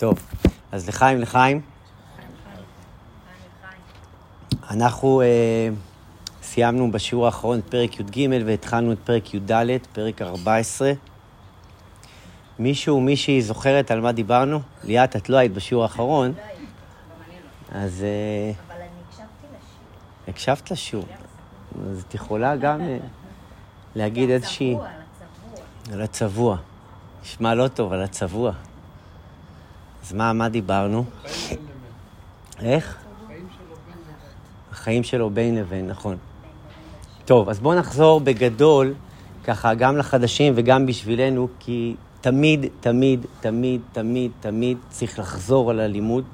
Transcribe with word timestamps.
טוב, 0.00 0.18
אז 0.72 0.88
לחיים, 0.88 1.20
לחיים. 1.20 1.60
אנחנו 4.70 5.20
אה, 5.20 5.68
סיימנו 6.42 6.90
בשיעור 6.90 7.26
האחרון 7.26 7.58
את 7.58 7.64
פרק 7.70 8.00
י"ג 8.00 8.28
והתחלנו 8.46 8.92
את 8.92 8.98
פרק 9.04 9.34
י"ד, 9.34 9.52
פרק 9.92 10.22
14. 10.22 10.92
מישהו, 12.58 13.00
מישהי 13.00 13.42
זוכרת 13.42 13.90
על 13.90 14.00
מה 14.00 14.12
דיברנו? 14.12 14.60
ליאת, 14.84 15.16
את 15.16 15.28
לא 15.28 15.36
היית 15.36 15.52
בשיעור 15.52 15.82
האחרון, 15.82 16.32
אז... 17.72 18.02
אה, 18.02 18.52
אבל 18.66 18.76
אני 18.76 18.88
הקשבתי 19.08 19.46
לשיעור. 19.46 20.28
הקשבת 20.28 20.70
לשיעור. 20.70 21.06
אז 21.90 22.04
את 22.08 22.14
יכולה 22.14 22.56
גם 22.56 22.80
אה, 22.80 22.98
להגיד 23.94 24.30
איזושהי... 24.30 24.74
הצבוע, 24.74 24.88
הצבוע. 24.88 25.94
על 25.94 26.02
הצבוע. 26.02 26.56
נשמע 27.22 27.54
לא 27.54 27.68
טוב, 27.68 27.92
על 27.92 28.02
הצבוע. 28.02 28.52
אז 30.02 30.12
מה, 30.12 30.32
מה 30.32 30.48
דיברנו? 30.48 31.04
איך? 32.60 32.96
החיים 34.72 35.02
שלו 35.02 35.30
בין 35.30 35.56
לבין, 35.56 35.86
נכון. 35.86 36.16
טוב, 37.24 37.48
אז 37.48 37.60
בואו 37.60 37.78
נחזור 37.78 38.20
בגדול, 38.20 38.94
ככה, 39.44 39.74
גם 39.74 39.96
לחדשים 39.96 40.52
וגם 40.56 40.86
בשבילנו, 40.86 41.48
כי 41.58 41.94
תמיד, 42.20 42.66
תמיד, 42.80 43.26
תמיד, 43.40 43.80
תמיד, 43.92 44.30
תמיד 44.40 44.78
צריך 44.88 45.18
לחזור 45.18 45.70
על 45.70 45.80
הלימוד, 45.80 46.24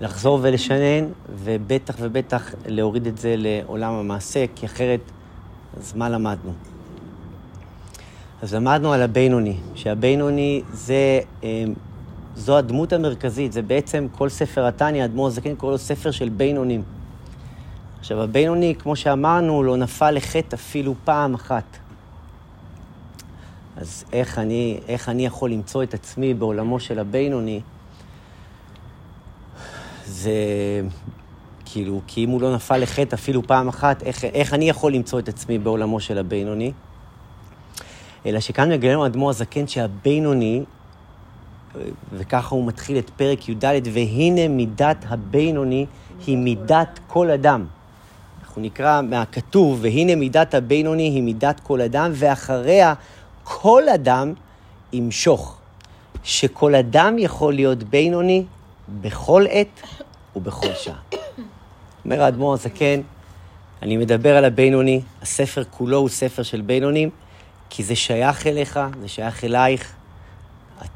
לחזור 0.00 0.38
ולשנן, 0.42 1.04
ובטח 1.44 1.94
ובטח 2.00 2.54
להוריד 2.66 3.06
את 3.06 3.18
זה 3.18 3.34
לעולם 3.36 3.92
המעשה, 3.92 4.44
כי 4.54 4.66
אחרת, 4.66 5.00
אז 5.76 5.94
מה 5.96 6.08
למדנו? 6.08 6.52
אז 8.42 8.54
למדנו 8.54 8.92
על 8.92 9.02
הבינוני, 9.02 9.56
שהבינוני 9.74 10.62
זה, 10.72 11.20
אה, 11.44 11.64
זו 12.38 12.58
הדמות 12.58 12.92
המרכזית, 12.92 13.52
זה 13.52 13.62
בעצם 13.62 14.06
כל 14.12 14.28
ספר 14.28 14.66
התניא, 14.66 15.02
האדמו"ר 15.02 15.26
הזקן 15.26 15.54
קורא 15.54 15.72
לו 15.72 15.78
ספר 15.78 16.10
של 16.10 16.28
בינונים. 16.28 16.82
עכשיו, 18.00 18.22
הבינוני, 18.22 18.74
כמו 18.78 18.96
שאמרנו, 18.96 19.62
לא 19.62 19.76
נפל 19.76 20.10
לחטא 20.10 20.54
אפילו 20.56 20.94
פעם 21.04 21.34
אחת. 21.34 21.64
אז 23.76 24.04
איך 24.12 24.38
אני, 24.38 24.80
איך 24.88 25.08
אני 25.08 25.26
יכול 25.26 25.50
למצוא 25.50 25.82
את 25.82 25.94
עצמי 25.94 26.34
בעולמו 26.34 26.80
של 26.80 26.98
הבינוני? 26.98 27.60
זה 30.06 30.32
כאילו, 31.64 32.00
כי 32.06 32.24
אם 32.24 32.30
הוא 32.30 32.40
לא 32.40 32.54
נפל 32.54 32.78
לחטא 32.78 33.14
אפילו 33.14 33.42
פעם 33.42 33.68
אחת, 33.68 34.02
איך, 34.02 34.24
איך 34.24 34.54
אני 34.54 34.68
יכול 34.68 34.92
למצוא 34.92 35.18
את 35.18 35.28
עצמי 35.28 35.58
בעולמו 35.58 36.00
של 36.00 36.18
הבינוני? 36.18 36.72
אלא 38.26 38.40
שכאן 38.40 38.72
מגלה 38.72 38.92
לנו 38.92 39.04
האדמו"ר 39.04 39.30
הזקן 39.30 39.66
שהבינוני, 39.66 40.64
וככה 42.12 42.54
הוא 42.54 42.66
מתחיל 42.66 42.98
את 42.98 43.10
פרק 43.10 43.48
י"ד, 43.48 43.64
והנה 43.92 44.48
מידת 44.48 45.04
הבינוני 45.08 45.86
היא 46.26 46.36
מידת 46.36 47.00
כל 47.06 47.30
אדם. 47.30 47.66
אנחנו 48.40 48.62
נקרא 48.62 49.02
מהכתוב, 49.02 49.78
והנה 49.82 50.14
מידת 50.14 50.54
הבינוני 50.54 51.02
היא 51.02 51.22
מידת 51.22 51.60
כל 51.60 51.80
אדם, 51.80 52.10
ואחריה 52.14 52.94
כל 53.44 53.82
אדם 53.88 54.32
ימשוך. 54.92 55.58
שכל 56.24 56.74
אדם 56.74 57.18
יכול 57.18 57.54
להיות 57.54 57.82
בינוני 57.82 58.44
בכל 59.00 59.44
עת 59.50 59.80
ובכל 60.36 60.74
שעה. 60.74 60.98
אומר 62.04 62.22
האדמו"ר 62.22 62.54
הזקן, 62.54 63.00
אני 63.82 63.96
מדבר 63.96 64.36
על 64.36 64.44
הבינוני, 64.44 65.00
הספר 65.22 65.62
כולו 65.70 65.98
הוא 65.98 66.08
ספר 66.08 66.42
של 66.42 66.60
בינונים, 66.60 67.10
כי 67.70 67.82
זה 67.82 67.96
שייך 67.96 68.46
אליך, 68.46 68.80
זה 69.00 69.08
שייך 69.08 69.44
אלייך. 69.44 69.92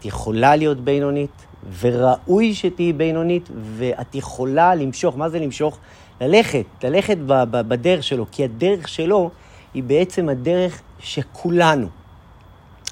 את 0.02 0.06
יכולה 0.06 0.56
להיות 0.56 0.80
בינונית, 0.80 1.46
וראוי 1.80 2.54
שתהיי 2.54 2.92
בינונית, 2.92 3.48
ואת 3.76 4.14
יכולה 4.14 4.74
למשוך. 4.74 5.16
מה 5.16 5.28
זה 5.28 5.38
למשוך? 5.38 5.78
ללכת, 6.20 6.64
ללכת 6.84 7.16
בדרך 7.50 8.02
שלו, 8.02 8.26
כי 8.32 8.44
הדרך 8.44 8.88
שלו 8.88 9.30
היא 9.74 9.82
בעצם 9.82 10.28
הדרך 10.28 10.82
שכולנו. 10.98 11.86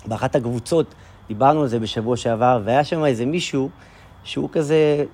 באחת 0.07 0.37
הקבוצות, 0.37 0.95
דיברנו 1.29 1.63
על 1.63 1.69
זה 1.69 1.79
בשבוע 1.79 2.17
שעבר, 2.17 2.61
והיה 2.65 2.85
שם 2.85 3.05
איזה 3.05 3.27
מישהו 3.27 3.69
שהוא 4.25 4.49
כזה 4.53 5.05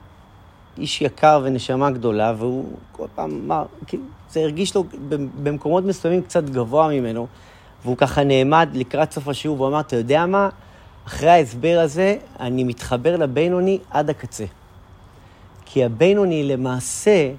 איש 0.79 1.03
יקר 1.03 1.41
ונשמה 1.45 1.91
גדולה, 1.91 2.33
והוא 2.39 2.65
כל 2.93 3.07
פעם 3.15 3.41
אמר, 3.45 3.65
כאילו, 3.87 4.03
זה 4.31 4.41
הרגיש 4.41 4.75
לו 4.75 4.85
במקומות 5.43 5.85
מסוימים 5.85 6.23
קצת 6.23 6.45
גבוה 6.45 6.89
ממנו, 6.89 7.27
והוא 7.85 7.97
ככה 7.97 8.25
נעמד 8.25 8.69
לקראת 8.75 9.13
סוף 9.13 9.29
השיעור 9.29 9.61
והוא 9.61 9.69
אמר, 9.69 9.81
אתה 9.81 9.97
יודע 9.97 10.27
מה? 10.27 10.49
אחרי 11.07 11.31
ההסבר 11.31 11.79
הזה, 11.83 12.17
אני 12.41 12.65
מתחבר 12.65 13.17
לבינוני 13.17 13.79
עד 13.91 14.11
הקצה. 14.11 14.45
כי 15.65 15.85
הבינוני 15.85 16.45
למעשה, 16.45 17.33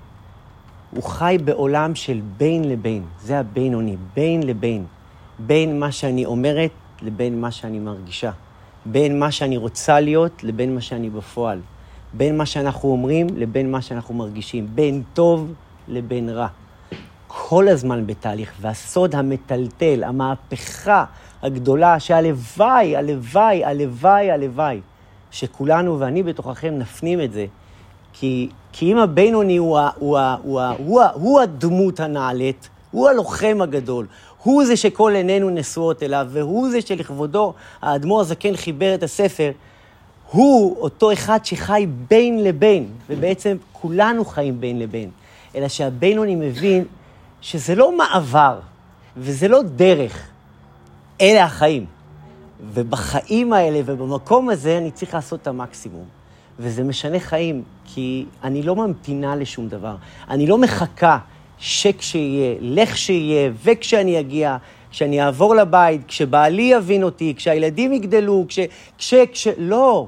הוא 0.92 1.04
חי 1.04 1.38
בעולם 1.46 1.96
של 1.96 2.22
בין 2.38 2.70
לבין. 2.70 3.04
זה 3.22 3.40
הבינוני, 3.40 3.96
בין 4.16 4.44
לבין. 4.44 4.86
בין 5.40 5.80
מה 5.80 5.92
שאני 5.92 6.26
אומרת 6.26 6.72
לבין 7.02 7.42
מה 7.42 7.52
שאני 7.52 7.80
מרגישה. 7.80 8.32
בין 8.86 9.20
מה 9.20 9.32
שאני 9.32 9.58
רוצה 9.58 10.00
להיות 10.00 10.44
לבין 10.44 10.76
מה 10.76 10.82
שאני 10.82 11.10
בפועל. 11.10 11.60
בין 12.14 12.38
מה 12.38 12.46
שאנחנו 12.46 12.90
אומרים 12.90 13.28
לבין 13.36 13.72
מה 13.72 13.82
שאנחנו 13.82 14.14
מרגישים. 14.14 14.68
בין 14.76 15.04
טוב 15.14 15.54
לבין 15.88 16.30
רע. 16.30 16.48
כל 17.28 17.68
הזמן 17.68 18.08
בתהליך, 18.08 18.52
והסוד 18.62 19.16
המטלטל, 19.16 20.04
המהפכה 20.04 21.06
הגדולה, 21.44 22.00
שהלוואי, 22.00 22.96
הלוואי, 22.96 23.66
הלוואי, 23.66 24.32
הלוואי, 24.32 24.82
שכולנו 25.32 26.00
ואני 26.00 26.24
בתוככם 26.24 26.74
נפנים 26.78 27.22
את 27.22 27.34
זה, 27.34 27.46
כי, 28.14 28.50
כי 28.72 28.92
אם 28.92 28.98
הבינוני 28.98 29.58
הוא, 29.58 29.78
ה- 29.80 29.90
הוא, 30.00 30.18
ה- 30.18 30.36
הוא, 30.44 30.60
ה- 30.62 30.74
הוא, 30.78 31.02
ה- 31.02 31.12
הוא 31.14 31.40
הדמות 31.40 32.00
הנעלית, 32.00 32.70
הוא 32.92 33.10
הלוחם 33.10 33.58
הגדול, 33.62 34.06
הוא 34.44 34.66
זה 34.66 34.78
שכל 34.78 35.14
עינינו 35.16 35.50
נשואות 35.50 36.04
אליו, 36.04 36.28
והוא 36.30 36.70
זה 36.70 36.82
שלכבודו 36.82 37.54
האדמו"ר 37.82 38.22
הזקן 38.22 38.56
חיבר 38.56 38.94
את 38.96 39.04
הספר, 39.04 39.52
הוא 40.32 40.78
אותו 40.80 41.14
אחד 41.14 41.40
שחי 41.44 41.88
בין 42.10 42.44
לבין, 42.44 42.88
ובעצם 43.10 43.58
כולנו 43.72 44.26
חיים 44.26 44.62
בין 44.62 44.80
לבין, 44.80 45.10
אלא 45.56 45.68
שהבינוני 45.68 46.36
מבין 46.36 46.84
שזה 47.42 47.76
לא 47.76 47.98
מעבר 47.98 48.60
וזה 49.18 49.48
לא 49.48 49.62
דרך, 49.64 50.28
אלה 51.22 51.44
החיים. 51.44 51.86
ובחיים 52.74 53.54
האלה 53.54 53.80
ובמקום 53.86 54.50
הזה 54.50 54.78
אני 54.78 54.92
צריך 54.92 55.14
לעשות 55.14 55.42
את 55.42 55.48
המקסימום. 55.48 56.06
וזה 56.60 56.84
משנה 56.84 57.20
חיים, 57.20 57.64
כי 57.86 58.26
אני 58.44 58.64
לא 58.64 58.76
ממתינה 58.76 59.36
לשום 59.36 59.68
דבר. 59.68 59.96
אני 60.30 60.48
לא 60.48 60.58
מחכה 60.58 61.18
שכשיהיה, 61.58 62.56
לכשיהיה, 62.62 63.52
וכשאני 63.64 64.20
אגיע, 64.20 64.58
כשאני 64.92 65.24
אעבור 65.24 65.56
לבית, 65.56 66.02
כשבעלי 66.08 66.62
יבין 66.62 67.04
אותי, 67.04 67.34
כשהילדים 67.38 67.94
יגדלו, 67.94 68.46
כש... 68.48 68.60
כש... 68.98 69.14
כש... 69.34 69.48
לא. 69.58 70.08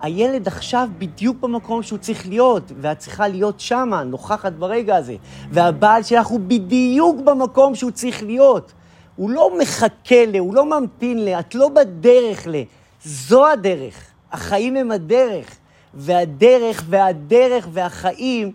הילד 0.00 0.46
עכשיו 0.46 0.88
בדיוק 0.98 1.36
במקום 1.40 1.82
שהוא 1.82 1.98
צריך 1.98 2.28
להיות, 2.28 2.72
ואת 2.80 2.98
צריכה 2.98 3.28
להיות 3.28 3.60
שמה, 3.60 4.02
נוכחת 4.04 4.52
ברגע 4.52 4.96
הזה. 4.96 5.16
והבעל 5.50 6.02
שלך 6.02 6.26
הוא 6.26 6.40
בדיוק 6.40 7.20
במקום 7.24 7.74
שהוא 7.74 7.90
צריך 7.90 8.22
להיות. 8.22 8.72
הוא 9.16 9.30
לא 9.30 9.58
מחכה 9.58 10.26
ל, 10.26 10.36
הוא 10.36 10.54
לא 10.54 10.80
ממתין 10.80 11.24
ל, 11.24 11.28
את 11.28 11.54
לא 11.54 11.68
בדרך 11.68 12.46
ל. 12.46 12.62
זו 13.04 13.46
הדרך. 13.46 13.94
החיים 14.32 14.76
הם 14.76 14.90
הדרך. 14.90 15.56
והדרך 15.94 16.84
והדרך 16.88 17.68
והחיים 17.72 18.52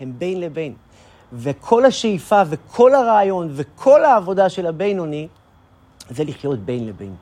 הם 0.00 0.12
בין 0.18 0.40
לבין. 0.40 0.74
וכל 1.32 1.84
השאיפה 1.84 2.42
וכל 2.48 2.94
הרעיון 2.94 3.48
וכל 3.52 4.04
העבודה 4.04 4.48
של 4.48 4.66
הבינוני 4.66 5.28
זה 6.10 6.24
לחיות 6.24 6.58
בין 6.58 6.86
לבין. 6.86 7.14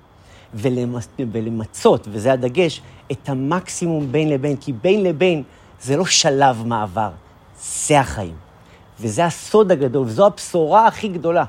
ולמצ... 0.54 1.08
ולמצות, 1.18 2.08
וזה 2.10 2.32
הדגש, 2.32 2.80
את 3.12 3.28
המקסימום 3.28 4.12
בין 4.12 4.28
לבין, 4.28 4.56
כי 4.56 4.72
בין 4.72 5.02
לבין 5.02 5.42
זה 5.82 5.96
לא 5.96 6.04
שלב 6.04 6.62
מעבר, 6.66 7.10
זה 7.60 8.00
החיים. 8.00 8.34
וזה 9.00 9.24
הסוד 9.24 9.72
הגדול, 9.72 10.06
וזו 10.06 10.26
הבשורה 10.26 10.86
הכי 10.86 11.08
גדולה. 11.08 11.44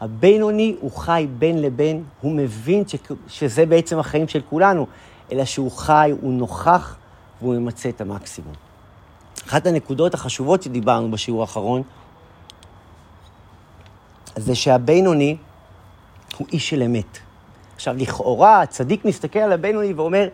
הבינוני 0.00 0.76
הוא 0.80 0.90
חי 0.90 1.26
בין 1.38 1.62
לבין, 1.62 2.04
הוא 2.20 2.32
מבין 2.32 2.88
ש... 2.88 2.94
שזה 3.28 3.66
בעצם 3.66 3.98
החיים 3.98 4.28
של 4.28 4.40
כולנו, 4.50 4.86
אלא 5.32 5.44
שהוא 5.44 5.72
חי, 5.72 6.12
הוא 6.20 6.32
נוכח 6.32 6.96
והוא 7.40 7.54
ממצה 7.54 7.88
את 7.88 8.00
המקסימום. 8.00 8.54
אחת 9.48 9.66
הנקודות 9.66 10.14
החשובות 10.14 10.62
שדיברנו 10.62 11.10
בשיעור 11.10 11.40
האחרון, 11.40 11.82
זה 14.36 14.54
שהבינוני 14.54 15.36
הוא 16.36 16.46
איש 16.52 16.70
של 16.70 16.82
אמת. 16.82 17.18
עכשיו, 17.74 17.96
לכאורה, 17.98 18.62
הצדיק 18.62 19.04
מסתכל 19.04 19.38
על 19.38 19.52
הבינוני 19.52 19.92
ואומר, 19.92 20.28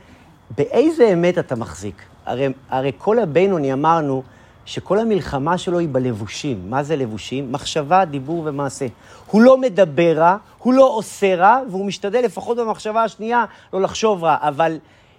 באיזה 0.58 1.12
אמת 1.12 1.38
אתה 1.38 1.56
מחזיק? 1.56 2.02
הרי, 2.26 2.49
הרי 2.70 2.93
כל 2.99 3.19
הבינוני, 3.19 3.72
אמרנו, 3.72 4.22
שכל 4.66 4.99
המלחמה 4.99 5.58
שלו 5.58 5.78
היא 5.78 5.88
בלבושים. 5.93 6.70
מה 6.70 6.82
זה 6.82 6.96
לבושים? 6.96 7.52
מחשבה, 7.52 8.05
דיבור 8.05 8.43
ומעשה. 8.44 8.87
הוא 9.26 9.43
לא 9.43 9.58
מדבר 9.58 10.19
רע, 10.19 10.37
הוא 10.58 10.75
לא 10.75 10.88
עושה 10.94 11.37
רע, 11.37 11.61
והוא 11.70 11.87
משתדל 11.87 12.20
לפחות 12.20 12.56
במחשבה 12.56 13.02
השנייה 13.02 13.44
לא 13.72 13.81
לחשוב 13.81 14.25
רע, 14.25 14.37
אבל 14.40 14.78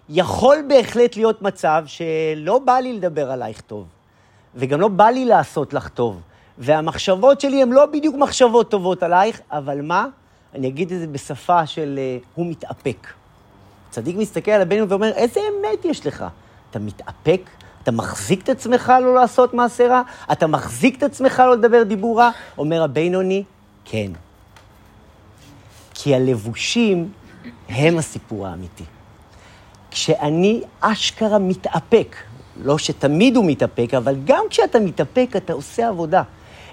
יכול 0.09 0.57
בהחלט 0.67 1.15
להיות 1.15 1.41
מצב 1.41 1.83
שלא 1.87 2.59
בא 2.59 2.73
לי 2.73 2.93
לדבר 2.93 3.31
עלייך 3.31 3.61
טוב, 3.61 3.85
וגם 4.55 4.81
לא 4.81 4.87
בא 4.87 5.05
לי 5.05 5.25
לעשות 5.25 5.73
לך 5.73 5.87
טוב, 5.87 6.21
והמחשבות 6.57 7.41
שלי 7.41 7.61
הן 7.61 7.69
לא 7.69 7.85
בדיוק 7.85 8.15
מחשבות 8.15 8.71
טובות 8.71 9.03
עלייך, 9.03 9.41
אבל 9.51 9.81
מה? 9.81 10.07
אני 10.55 10.67
אגיד 10.67 10.91
את 10.91 10.99
זה 10.99 11.07
בשפה 11.07 11.65
של 11.65 11.99
uh, 12.21 12.25
הוא 12.35 12.45
מתאפק. 12.45 13.07
צדיק 13.89 14.15
מסתכל 14.15 14.51
על 14.51 14.61
הבן 14.61 14.85
ואומר, 14.89 15.11
איזה 15.11 15.39
אמת 15.39 15.85
יש 15.85 16.07
לך? 16.07 16.25
אתה 16.71 16.79
מתאפק? 16.79 17.41
אתה 17.85 17.91
מחזיק 17.91 18.43
את 18.43 18.49
עצמך 18.49 18.93
לא 19.01 19.15
לעשות 19.15 19.53
מעשה 19.53 19.87
רע? 19.87 20.01
אתה 20.31 20.47
מחזיק 20.47 20.97
את 20.97 21.03
עצמך 21.03 21.43
לא 21.45 21.53
לדבר 21.53 21.83
דיבור 21.83 22.19
רע? 22.19 22.29
אומר 22.57 22.83
הבינוני, 22.83 23.43
כן. 23.85 24.11
כי 25.93 26.15
הלבושים 26.15 27.09
הם 27.69 27.97
הסיפור 27.97 28.47
האמיתי. 28.47 28.83
כשאני 29.91 30.61
אשכרה 30.79 31.39
מתאפק, 31.39 32.15
לא 32.63 32.77
שתמיד 32.77 33.35
הוא 33.35 33.45
מתאפק, 33.45 33.93
אבל 33.93 34.15
גם 34.23 34.43
כשאתה 34.49 34.79
מתאפק 34.79 35.29
אתה 35.37 35.53
עושה 35.53 35.87
עבודה. 35.87 36.23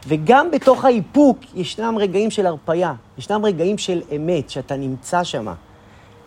וגם 0.06 0.50
בתוך 0.50 0.84
האיפוק 0.84 1.38
ישנם 1.54 1.94
רגעים 1.98 2.30
של 2.30 2.46
הרפייה, 2.46 2.94
ישנם 3.18 3.44
רגעים 3.44 3.78
של 3.78 4.02
אמת, 4.16 4.50
שאתה 4.50 4.76
נמצא 4.76 5.24
שם. 5.24 5.48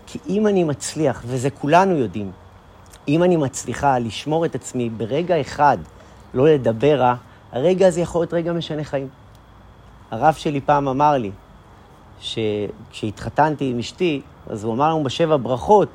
כי 0.07 0.19
אם 0.29 0.47
אני 0.47 0.63
מצליח, 0.63 1.23
וזה 1.25 1.49
כולנו 1.49 1.95
יודעים, 1.95 2.31
אם 3.07 3.23
אני 3.23 3.37
מצליחה 3.37 3.99
לשמור 3.99 4.45
את 4.45 4.55
עצמי 4.55 4.89
ברגע 4.89 5.41
אחד, 5.41 5.77
לא 6.33 6.47
לדבר 6.47 6.99
רע, 6.99 7.15
הרגע 7.51 7.87
הזה 7.87 8.01
יכול 8.01 8.21
להיות 8.21 8.33
רגע 8.33 8.53
משנה 8.53 8.83
חיים. 8.83 9.07
הרב 10.11 10.33
שלי 10.33 10.61
פעם 10.61 10.87
אמר 10.87 11.17
לי, 11.17 11.31
שכשהתחתנתי 12.19 13.69
עם 13.69 13.79
אשתי, 13.79 14.21
אז 14.47 14.63
הוא 14.63 14.73
אמר 14.73 14.89
לנו 14.89 15.03
בשבע 15.03 15.37
ברכות, 15.41 15.89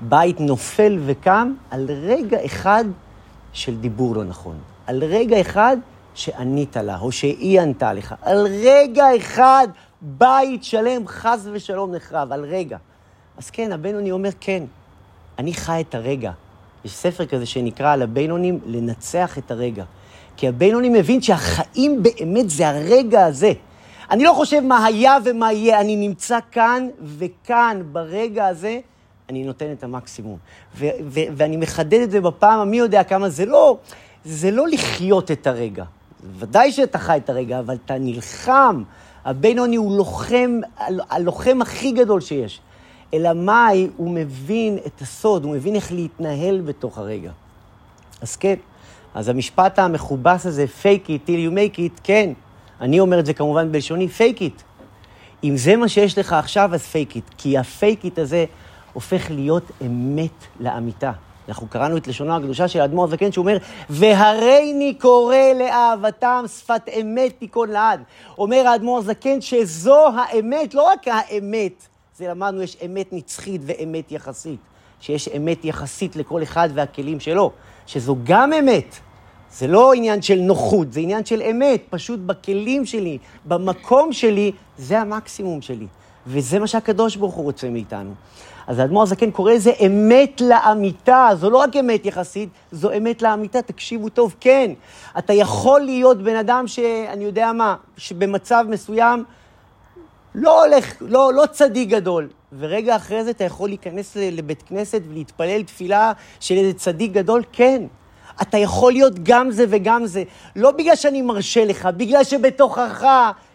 בית 0.00 0.40
נופל 0.40 0.98
וקם 1.06 1.54
על 1.70 1.86
רגע 1.90 2.44
אחד 2.44 2.84
של 3.52 3.76
דיבור 3.76 4.16
לא 4.16 4.24
נכון. 4.24 4.58
על 4.86 5.04
רגע 5.04 5.40
אחד 5.40 5.76
שענית 6.14 6.76
לה, 6.76 6.98
או 7.00 7.12
שהיא 7.12 7.60
ענתה 7.60 7.92
לך. 7.92 8.14
על 8.22 8.46
רגע 8.46 9.16
אחד 9.16 9.68
בית 10.02 10.64
שלם 10.64 11.06
חס 11.06 11.46
ושלום 11.52 11.94
נחרב, 11.94 12.32
על 12.32 12.44
רגע. 12.44 12.78
אז 13.38 13.50
כן, 13.50 13.72
הבינוני 13.72 14.10
אומר, 14.10 14.30
כן, 14.40 14.62
אני 15.38 15.54
חי 15.54 15.84
את 15.88 15.94
הרגע. 15.94 16.32
יש 16.86 16.92
ספר 16.92 17.26
כזה 17.26 17.46
שנקרא 17.46 17.92
על 17.92 18.02
הבינונים, 18.02 18.58
לנצח 18.66 19.38
את 19.38 19.50
הרגע. 19.50 19.84
כי 20.36 20.48
הבינוני 20.48 20.88
מבין 20.88 21.22
שהחיים 21.22 22.02
באמת 22.02 22.50
זה 22.50 22.68
הרגע 22.68 23.24
הזה. 23.24 23.52
אני 24.10 24.24
לא 24.24 24.32
חושב 24.32 24.60
מה 24.60 24.84
היה 24.84 25.16
ומה 25.24 25.52
יהיה, 25.52 25.80
אני 25.80 25.96
נמצא 25.96 26.38
כאן, 26.52 26.88
וכאן, 27.18 27.82
ברגע 27.92 28.46
הזה, 28.46 28.80
אני 29.28 29.44
נותן 29.44 29.72
את 29.72 29.84
המקסימום. 29.84 30.38
ו- 30.76 30.86
ו- 31.06 31.20
ואני 31.36 31.56
מחדד 31.56 32.00
את 32.00 32.10
זה 32.10 32.20
בפעם 32.20 32.60
המי 32.60 32.76
יודע 32.76 33.04
כמה, 33.04 33.28
זה 33.28 33.46
לא, 33.46 33.76
זה 34.24 34.50
לא 34.50 34.68
לחיות 34.68 35.30
את 35.30 35.46
הרגע. 35.46 35.84
ודאי 36.38 36.72
שאתה 36.72 36.98
חי 36.98 37.16
את 37.24 37.30
הרגע, 37.30 37.58
אבל 37.58 37.76
אתה 37.84 37.94
נלחם. 37.98 38.82
הבינוני 39.24 39.76
הוא 39.76 39.96
לוחם, 39.96 40.60
הלוחם 41.10 41.62
הכי 41.62 41.92
גדול 41.92 42.20
שיש. 42.20 42.60
אלא 43.14 43.32
מאי, 43.32 43.88
הוא 43.96 44.10
מבין 44.10 44.78
את 44.86 45.00
הסוד, 45.00 45.44
הוא 45.44 45.52
מבין 45.52 45.74
איך 45.74 45.92
להתנהל 45.92 46.60
בתוך 46.60 46.98
הרגע. 46.98 47.30
אז 48.20 48.36
כן, 48.36 48.54
אז 49.14 49.28
המשפט 49.28 49.78
המכובס 49.78 50.46
הזה, 50.46 50.66
fake 50.82 51.06
it 51.06 51.28
till 51.28 51.50
you 51.50 51.54
make 51.54 51.78
it, 51.78 52.00
כן, 52.02 52.32
אני 52.80 53.00
אומר 53.00 53.18
את 53.18 53.26
זה 53.26 53.34
כמובן 53.34 53.72
בלשוני, 53.72 54.08
fake 54.18 54.38
it. 54.38 54.62
אם 55.44 55.56
זה 55.56 55.76
מה 55.76 55.88
שיש 55.88 56.18
לך 56.18 56.32
עכשיו, 56.32 56.70
אז 56.74 56.86
fake 56.92 57.12
it. 57.12 57.34
כי 57.38 57.58
ה-fake 57.58 58.04
it 58.04 58.20
הזה 58.20 58.44
הופך 58.92 59.30
להיות 59.30 59.70
אמת 59.86 60.44
לאמיתה. 60.60 61.12
אנחנו 61.48 61.68
קראנו 61.68 61.96
את 61.96 62.08
לשונו 62.08 62.36
הקדושה 62.36 62.68
של 62.68 62.80
האדמו"ר 62.80 63.04
הזקן, 63.04 63.32
שהוא 63.32 63.42
אומר, 63.42 63.56
והריני 63.90 64.94
קורא 64.94 65.36
לאהבתם 65.58 66.44
שפת 66.48 66.82
אמת 67.00 67.32
תיכון 67.38 67.70
לעד. 67.70 68.02
אומר 68.38 68.66
האדמו"ר 68.66 68.98
הזקן 68.98 69.40
שזו 69.40 70.06
האמת, 70.16 70.74
לא 70.74 70.82
רק 70.82 71.08
האמת, 71.08 71.86
זה 72.18 72.28
למדנו, 72.28 72.62
יש 72.62 72.76
אמת 72.86 73.12
נצחית 73.12 73.60
ואמת 73.64 74.12
יחסית. 74.12 74.60
שיש 75.00 75.28
אמת 75.28 75.64
יחסית 75.64 76.16
לכל 76.16 76.42
אחד 76.42 76.68
והכלים 76.74 77.20
שלו, 77.20 77.50
שזו 77.86 78.16
גם 78.24 78.52
אמת. 78.52 78.96
זה 79.50 79.66
לא 79.66 79.92
עניין 79.92 80.22
של 80.22 80.38
נוחות, 80.38 80.92
זה 80.92 81.00
עניין 81.00 81.24
של 81.24 81.42
אמת, 81.42 81.82
פשוט 81.90 82.20
בכלים 82.20 82.86
שלי, 82.86 83.18
במקום 83.44 84.12
שלי, 84.12 84.52
זה 84.78 85.00
המקסימום 85.00 85.62
שלי. 85.62 85.86
וזה 86.26 86.58
מה 86.58 86.66
שהקדוש 86.66 87.16
ברוך 87.16 87.34
הוא 87.34 87.44
רוצה 87.44 87.70
מאיתנו. 87.70 88.14
אז 88.66 88.78
האדמו"ר 88.78 89.02
הזקן 89.02 89.30
קורא 89.30 89.52
לזה 89.52 89.72
אמת 89.86 90.40
לאמיתה, 90.40 91.28
זו 91.34 91.50
לא 91.50 91.58
רק 91.58 91.76
אמת 91.76 92.06
יחסית, 92.06 92.48
זו 92.72 92.92
אמת 92.96 93.22
לאמיתה, 93.22 93.62
תקשיבו 93.62 94.08
טוב, 94.08 94.34
כן, 94.40 94.72
אתה 95.18 95.32
יכול 95.32 95.80
להיות 95.80 96.22
בן 96.22 96.36
אדם 96.36 96.66
שאני 96.66 97.24
יודע 97.24 97.52
מה, 97.52 97.76
שבמצב 97.96 98.64
מסוים 98.68 99.24
לא 100.38 100.64
הולך, 100.64 100.94
לא, 101.00 101.32
לא 101.34 101.46
צדיק 101.46 101.88
גדול, 101.88 102.28
ורגע 102.58 102.96
אחרי 102.96 103.24
זה 103.24 103.30
אתה 103.30 103.44
יכול 103.44 103.68
להיכנס 103.68 104.16
לבית 104.16 104.62
כנסת 104.62 105.02
ולהתפלל 105.08 105.62
תפילה 105.62 106.12
של 106.40 106.54
איזה 106.54 106.72
צדיק 106.74 107.12
גדול, 107.12 107.42
כן. 107.52 107.82
אתה 108.42 108.58
יכול 108.58 108.92
להיות 108.92 109.12
גם 109.22 109.50
זה 109.50 109.64
וגם 109.68 110.06
זה, 110.06 110.22
לא 110.56 110.70
בגלל 110.70 110.96
שאני 110.96 111.22
מרשה 111.22 111.64
לך, 111.64 111.88
בגלל 111.96 112.24
שבתוכך 112.24 113.06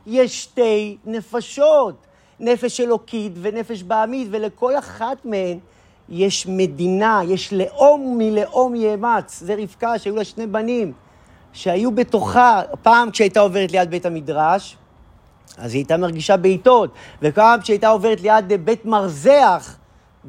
יש 0.07 0.43
שתי 0.43 0.97
נפשות. 1.05 1.95
נפש 2.41 2.79
אלוקית 2.79 3.33
ונפש 3.41 3.83
בעמית, 3.83 4.27
ולכל 4.31 4.77
אחת 4.77 5.25
מהן 5.25 5.57
יש 6.09 6.47
מדינה, 6.47 7.21
יש 7.27 7.53
לאום 7.53 8.15
מלאום 8.17 8.75
יאמץ. 8.75 9.39
זה 9.39 9.55
רבקה 9.57 9.99
שהיו 9.99 10.15
לה 10.15 10.23
שני 10.23 10.47
בנים, 10.47 10.93
שהיו 11.53 11.91
בתוכה, 11.91 12.61
פעם 12.81 13.11
כשהייתה 13.11 13.39
עוברת 13.39 13.71
ליד 13.71 13.89
בית 13.89 14.05
המדרש, 14.05 14.77
אז 15.57 15.73
היא 15.73 15.79
הייתה 15.79 15.97
מרגישה 15.97 16.37
בעיטות, 16.37 16.93
ופעם 17.21 17.61
כשהייתה 17.61 17.87
עוברת 17.87 18.21
ליד 18.21 18.65
בית 18.65 18.85
מרזח, 18.85 19.75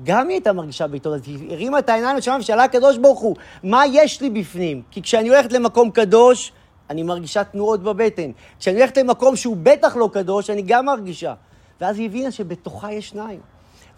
גם 0.04 0.28
היא 0.28 0.34
הייתה 0.34 0.52
מרגישה 0.52 0.86
בעיטות, 0.86 1.14
אז 1.14 1.20
היא 1.26 1.52
הרימה 1.52 1.78
את 1.78 1.88
העיניים 1.88 2.16
לשם 2.16 2.36
ושאלה 2.40 2.64
הקדוש 2.64 2.98
ברוך 2.98 3.20
הוא, 3.20 3.36
מה 3.62 3.82
יש 3.86 4.20
לי 4.20 4.30
בפנים? 4.30 4.82
כי 4.90 5.02
כשאני 5.02 5.28
הולכת 5.28 5.52
למקום 5.52 5.90
קדוש, 5.90 6.52
אני 6.90 7.02
מרגישה 7.02 7.44
תנועות 7.44 7.82
בבטן. 7.82 8.30
כשאני 8.58 8.76
הולכת 8.76 8.96
למקום 8.96 9.36
שהוא 9.36 9.56
בטח 9.62 9.96
לא 9.96 10.10
קדוש, 10.12 10.50
אני 10.50 10.62
גם 10.62 10.86
מרגישה. 10.86 11.34
ואז 11.80 11.98
היא 11.98 12.06
הבינה 12.06 12.30
שבתוכה 12.30 12.92
יש 12.92 13.08
שניים. 13.08 13.40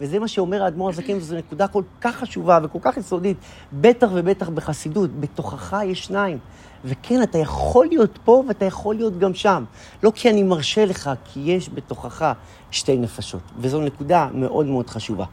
וזה 0.01 0.19
מה 0.19 0.29
שאומר 0.29 0.63
האדמו"ר 0.63 0.89
הזקן, 0.89 1.17
וזו 1.17 1.37
נקודה 1.37 1.69
כל 1.69 1.83
כך 2.01 2.17
חשובה 2.17 2.59
וכל 2.63 2.79
כך 2.83 2.97
יסודית, 2.97 3.37
בטח 3.73 4.09
ובטח 4.13 4.49
בחסידות, 4.49 5.21
בתוכך 5.21 5.77
יש 5.85 6.05
שניים. 6.05 6.39
וכן, 6.85 7.23
אתה 7.23 7.39
יכול 7.39 7.87
להיות 7.87 8.19
פה 8.25 8.43
ואתה 8.49 8.65
יכול 8.65 8.95
להיות 8.95 9.19
גם 9.19 9.35
שם. 9.35 9.65
לא 10.03 10.13
כי 10.15 10.31
אני 10.31 10.43
מרשה 10.43 10.85
לך, 10.85 11.11
כי 11.25 11.41
יש 11.41 11.71
בתוכך 11.71 12.33
שתי 12.71 12.97
נפשות. 12.97 13.43
וזו 13.59 13.81
נקודה 13.81 14.29
מאוד 14.35 14.67
מאוד 14.67 14.91
חשובה. 14.91 15.25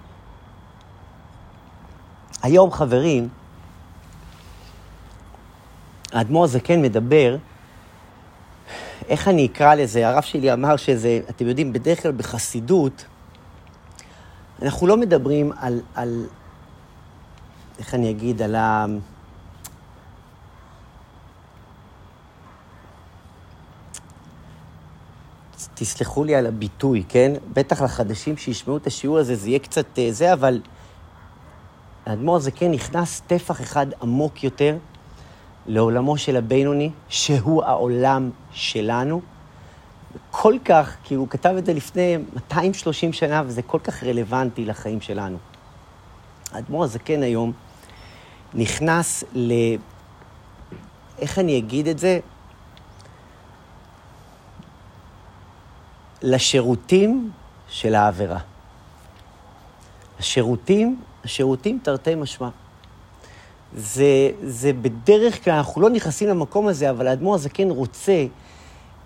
היום, 2.44 2.72
חברים, 2.72 3.30
האדמו"ר 6.14 6.44
הזקן 6.44 6.82
מדבר 6.82 7.38
איך 9.08 9.28
אני 9.28 9.46
אקרא 9.46 9.76
לזה? 9.76 10.08
הרב 10.08 10.24
שלי 10.24 10.54
אמר 10.54 10.76
שזה, 10.76 11.20
אתם 11.30 11.48
יודעים, 11.48 11.74
בדרך 11.74 12.04
כלל 12.04 12.12
בחסידות, 12.12 13.06
אנחנו 14.62 14.88
לא 14.88 14.98
מדברים 14.98 15.52
על, 15.58 15.82
על 15.96 16.26
איך 17.80 17.94
אני 17.94 18.10
אגיד, 18.10 18.42
על 18.42 18.56
ה... 18.56 18.86
תסלחו 25.74 26.24
לי 26.24 26.36
על 26.36 26.46
הביטוי, 26.46 27.04
כן? 27.10 27.32
בטח 27.54 27.82
לחדשים 27.82 28.38
שישמעו 28.38 28.78
את 28.78 28.88
השיעור 28.88 29.18
הזה, 29.18 29.36
זה 29.36 29.50
יהיה 29.50 29.60
קצת 29.60 30.00
אה, 30.00 30.12
זה, 30.12 30.34
אבל 30.34 30.62
האדמו"ר 32.06 32.36
הזה 32.36 32.52
כן 32.52 32.72
נכנס 32.72 33.22
טפח 33.28 33.62
אחד 33.62 33.88
עמוק 34.02 34.44
יותר. 34.44 34.78
לעולמו 35.68 36.18
של 36.18 36.38
הבינוני, 36.38 36.90
שהוא 37.10 37.64
העולם 37.64 38.30
שלנו. 38.52 39.22
כל 40.32 40.56
כך, 40.66 40.96
כי 41.04 41.16
הוא 41.16 41.28
כתב 41.30 41.56
את 41.58 41.66
זה 41.66 41.74
לפני 41.74 42.18
230 42.36 43.14
שנה, 43.14 43.44
וזה 43.46 43.62
כל 43.62 43.80
כך 43.80 44.04
רלוונטי 44.04 44.66
לחיים 44.66 45.02
שלנו. 45.02 45.38
האדמו"ר 46.52 46.84
הזקן 46.84 47.24
היום 47.24 47.52
נכנס 48.54 49.24
ל... 49.34 49.54
איך 51.20 51.40
אני 51.40 51.58
אגיד 51.58 51.88
את 51.88 52.00
זה? 52.00 52.20
לשירותים 56.22 57.32
של 57.70 57.96
העבירה. 57.96 58.40
השירותים, 60.20 61.02
השירותים 61.24 61.80
תרתי 61.84 62.16
משמע. 62.16 62.50
זה, 63.76 64.32
זה 64.44 64.74
בדרך 64.74 65.44
כלל, 65.44 65.54
אנחנו 65.54 65.82
לא 65.82 65.90
נכנסים 65.90 66.30
למקום 66.30 66.68
הזה, 66.68 66.90
אבל 66.90 67.08
האדמו"ר 67.08 67.36
הזקן 67.36 67.70
רוצה, 67.70 68.26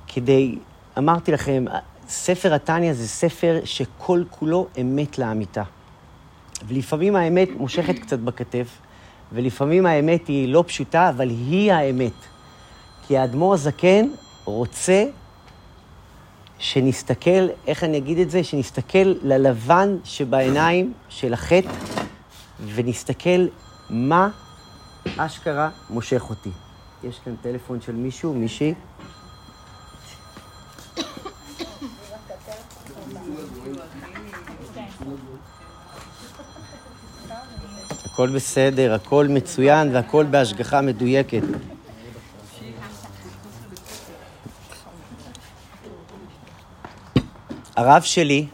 כדי, 0.07 0.57
אמרתי 0.97 1.31
לכם, 1.31 1.65
ספר 2.07 2.53
התניא 2.53 2.93
זה 2.93 3.07
ספר 3.07 3.59
שכל 3.63 4.23
כולו 4.29 4.67
אמת 4.81 5.19
לאמיתה. 5.19 5.63
ולפעמים 6.67 7.15
האמת 7.15 7.49
מושכת 7.57 7.99
קצת 7.99 8.19
בכתף, 8.19 8.67
ולפעמים 9.31 9.85
האמת 9.85 10.27
היא 10.27 10.53
לא 10.53 10.63
פשוטה, 10.67 11.09
אבל 11.09 11.29
היא 11.29 11.73
האמת. 11.73 12.13
כי 13.07 13.17
האדמו"ר 13.17 13.53
הזקן 13.53 14.05
רוצה 14.45 15.05
שנסתכל, 16.59 17.47
איך 17.67 17.83
אני 17.83 17.97
אגיד 17.97 18.19
את 18.19 18.29
זה? 18.29 18.43
שנסתכל 18.43 19.13
ללבן 19.21 19.97
שבעיניים 20.03 20.93
של 21.09 21.33
החטא, 21.33 21.69
ונסתכל 22.75 23.45
מה 23.89 24.29
אשכרה 25.17 25.69
מושך 25.89 26.29
אותי. 26.29 26.51
יש 27.03 27.19
כאן 27.25 27.35
טלפון 27.41 27.81
של 27.81 27.95
מישהו, 27.95 28.33
מישהי? 28.33 28.73
הכל 38.15 38.29
בסדר, 38.29 38.93
הכל 38.93 39.27
מצוין 39.29 39.95
והכל 39.95 40.25
בהשגחה 40.25 40.81
מדויקת. 40.81 41.41
הרב 47.75 48.01
שלי, 48.01 48.47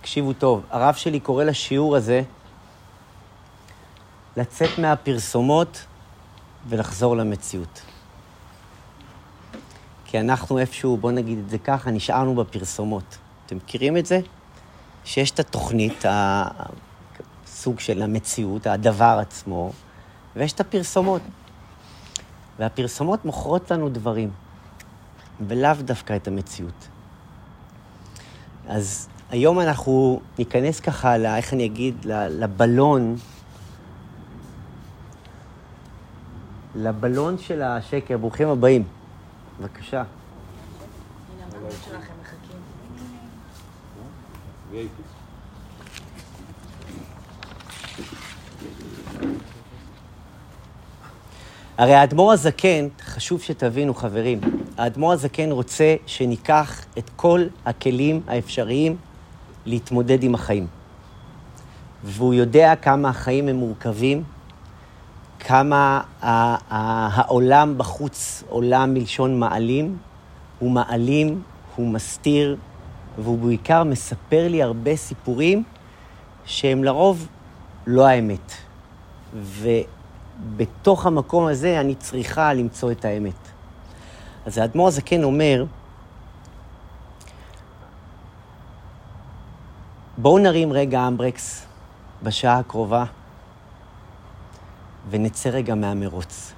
תקשיבו 0.00 0.32
טוב, 0.32 0.62
הרב 0.70 0.94
שלי 0.94 1.20
קורא 1.20 1.44
לשיעור 1.44 1.96
הזה 1.96 2.22
לצאת 4.36 4.78
מהפרסומות 4.78 5.84
ולחזור 6.68 7.16
למציאות. 7.16 7.82
כי 10.04 10.20
אנחנו 10.20 10.58
איפשהו, 10.58 10.96
בואו 10.96 11.12
נגיד 11.12 11.38
את 11.38 11.50
זה 11.50 11.58
ככה, 11.58 11.90
נשארנו 11.90 12.34
בפרסומות. 12.34 13.18
אתם 13.46 13.56
מכירים 13.56 13.96
את 13.96 14.06
זה? 14.06 14.20
שיש 15.04 15.30
את 15.30 15.40
התוכנית, 15.40 16.04
הסוג 17.64 17.80
של 17.80 18.02
המציאות, 18.02 18.66
הדבר 18.66 19.18
עצמו, 19.20 19.72
ויש 20.36 20.52
את 20.52 20.60
הפרסומות. 20.60 21.22
והפרסומות 22.58 23.24
מוכרות 23.24 23.70
לנו 23.70 23.88
דברים, 23.88 24.30
ולאו 25.48 25.72
דווקא 25.78 26.16
את 26.16 26.28
המציאות. 26.28 26.88
אז 28.68 29.08
היום 29.30 29.60
אנחנו 29.60 30.20
ניכנס 30.38 30.80
ככה, 30.80 31.16
לה, 31.16 31.36
איך 31.36 31.52
אני 31.52 31.64
אגיד, 31.64 31.94
לבלון, 32.30 33.16
לבלון 36.74 37.38
של 37.38 37.62
השקר. 37.62 38.16
ברוכים 38.16 38.48
הבאים. 38.48 38.84
בבקשה. 39.60 40.02
הרי 51.78 51.94
האדמו"ר 51.94 52.32
הזקן, 52.32 52.88
חשוב 53.00 53.40
שתבינו, 53.40 53.94
חברים, 53.94 54.40
האדמו"ר 54.78 55.12
הזקן 55.12 55.50
רוצה 55.52 55.96
שניקח 56.06 56.84
את 56.98 57.10
כל 57.16 57.44
הכלים 57.66 58.20
האפשריים 58.26 58.96
להתמודד 59.66 60.22
עם 60.22 60.34
החיים. 60.34 60.66
והוא 62.04 62.34
יודע 62.34 62.74
כמה 62.82 63.08
החיים 63.08 63.48
הם 63.48 63.56
מורכבים, 63.56 64.22
כמה 65.40 66.00
העולם 66.20 67.78
בחוץ, 67.78 68.44
עולם 68.48 68.94
מלשון 68.94 69.38
מעלים, 69.40 69.98
הוא 70.58 70.70
מעלים, 70.70 71.42
הוא 71.76 71.88
מסתיר, 71.88 72.56
והוא 73.18 73.38
בעיקר 73.38 73.84
מספר 73.84 74.48
לי 74.48 74.62
הרבה 74.62 74.96
סיפורים 74.96 75.62
שהם 76.44 76.84
לרוב 76.84 77.28
לא 77.86 78.06
האמת. 78.06 78.52
ובתוך 80.44 81.06
המקום 81.06 81.46
הזה 81.46 81.80
אני 81.80 81.94
צריכה 81.94 82.52
למצוא 82.52 82.92
את 82.92 83.04
האמת. 83.04 83.34
אז 84.46 84.58
האדמו"ר 84.58 84.88
הזקן 84.88 85.22
אומר, 85.22 85.64
בואו 90.18 90.38
נרים 90.38 90.72
רגע 90.72 91.08
אמברקס 91.08 91.66
בשעה 92.22 92.58
הקרובה 92.58 93.04
ונצא 95.10 95.48
רגע 95.48 95.74
מהמרוץ. 95.74 96.52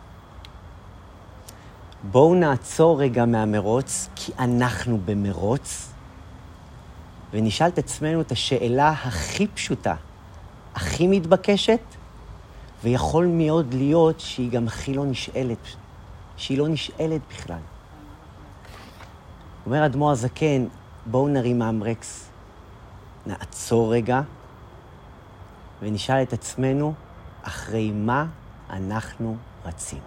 בואו 2.10 2.34
נעצור 2.34 3.00
רגע 3.00 3.24
מהמרוץ, 3.24 4.08
כי 4.16 4.32
אנחנו 4.38 4.98
במרוץ, 5.04 5.92
ונשאל 7.32 7.68
את 7.68 7.78
עצמנו 7.78 8.20
את 8.20 8.32
השאלה 8.32 8.88
הכי 8.88 9.46
פשוטה, 9.46 9.94
הכי 10.74 11.06
מתבקשת, 11.06 11.80
ויכול 12.82 13.26
מאוד 13.26 13.74
להיות 13.74 14.20
שהיא 14.20 14.50
גם 14.50 14.66
הכי 14.66 14.94
לא 14.94 15.06
נשאלת, 15.06 15.66
שהיא 16.36 16.58
לא 16.58 16.68
נשאלת 16.68 17.20
בכלל. 17.30 17.60
אומר 19.66 19.86
אדמו"ר 19.86 20.10
הזקן, 20.10 20.66
בואו 21.06 21.28
נרים 21.28 21.62
אמברקס, 21.62 22.30
נעצור 23.26 23.92
רגע, 23.92 24.20
ונשאל 25.82 26.22
את 26.22 26.32
עצמנו, 26.32 26.94
אחרי 27.42 27.90
מה 27.90 28.26
אנחנו 28.70 29.36
רצים. 29.64 30.00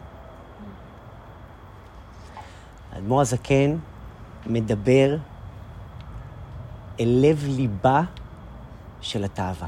האדמו"ר 2.92 3.22
הזקן 3.22 3.78
מדבר 4.46 5.18
אל 7.00 7.20
לב 7.22 7.44
ליבה 7.48 8.02
של 9.02 9.24
התאווה. 9.24 9.68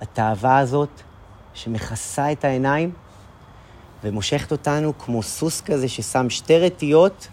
התאווה 0.00 0.58
הזאת 0.58 1.02
שמכסה 1.54 2.32
את 2.32 2.44
העיניים 2.44 2.92
ומושכת 4.04 4.52
אותנו 4.52 4.98
כמו 4.98 5.22
סוס 5.22 5.60
כזה 5.60 5.88
ששם 5.88 6.30
שתי 6.30 6.58
רטיות, 6.58 7.28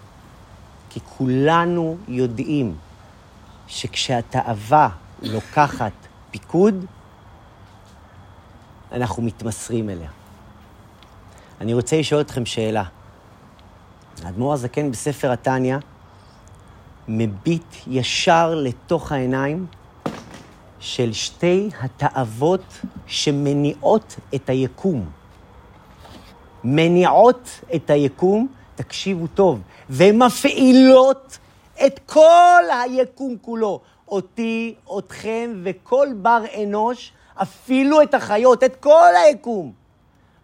כי 0.90 1.00
כולנו 1.18 1.98
יודעים 2.08 2.76
שכשהתאווה 3.68 4.90
לוקחת 5.22 5.92
פיקוד, 6.32 6.86
אנחנו 8.92 9.24
מתמסרים 9.24 9.90
אליה. 9.90 10.10
אני 11.62 11.74
רוצה 11.74 12.00
לשאול 12.00 12.22
אתכם 12.22 12.46
שאלה. 12.46 12.84
האדמו"ר 14.24 14.54
הזקן 14.54 14.92
בספר 14.92 15.32
התניא 15.32 15.78
מביט 17.08 17.76
ישר 17.88 18.56
לתוך 18.56 19.12
העיניים 19.12 19.66
של 20.80 21.14
שתי 21.14 21.70
התאוות 21.82 22.82
שמניעות 23.08 24.16
את 24.36 24.50
היקום. 24.50 25.10
מניעות 26.64 27.50
את 27.76 27.90
היקום, 27.90 28.48
תקשיבו 28.76 29.28
טוב, 29.28 29.62
ומפעילות 29.90 31.38
את 31.86 32.00
כל 32.06 32.64
היקום 32.84 33.36
כולו. 33.42 33.80
אותי, 34.08 34.76
אתכם 34.98 35.62
וכל 35.64 36.08
בר 36.22 36.44
אנוש, 36.64 37.12
אפילו 37.36 38.02
את 38.02 38.14
החיות, 38.14 38.64
את 38.64 38.76
כל 38.76 39.12
היקום, 39.26 39.72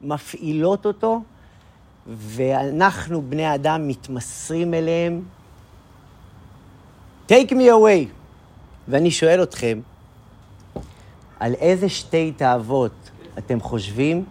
מפעילות 0.02 0.86
אותו, 0.86 1.22
ואנחנו, 2.08 3.22
בני 3.22 3.56
אדם, 3.56 3.88
מתמסרים 3.88 4.74
אליהם. 4.74 5.22
take 7.30 7.52
me 7.52 7.70
away. 7.72 8.10
ואני 8.88 9.12
שואל 9.12 9.44
אתכם, 9.44 9.80
על 11.40 11.54
איזה 11.54 11.90
שתי 11.90 12.32
תאוות 12.32 13.10
אתם 13.38 13.60
חושבים, 13.60 14.26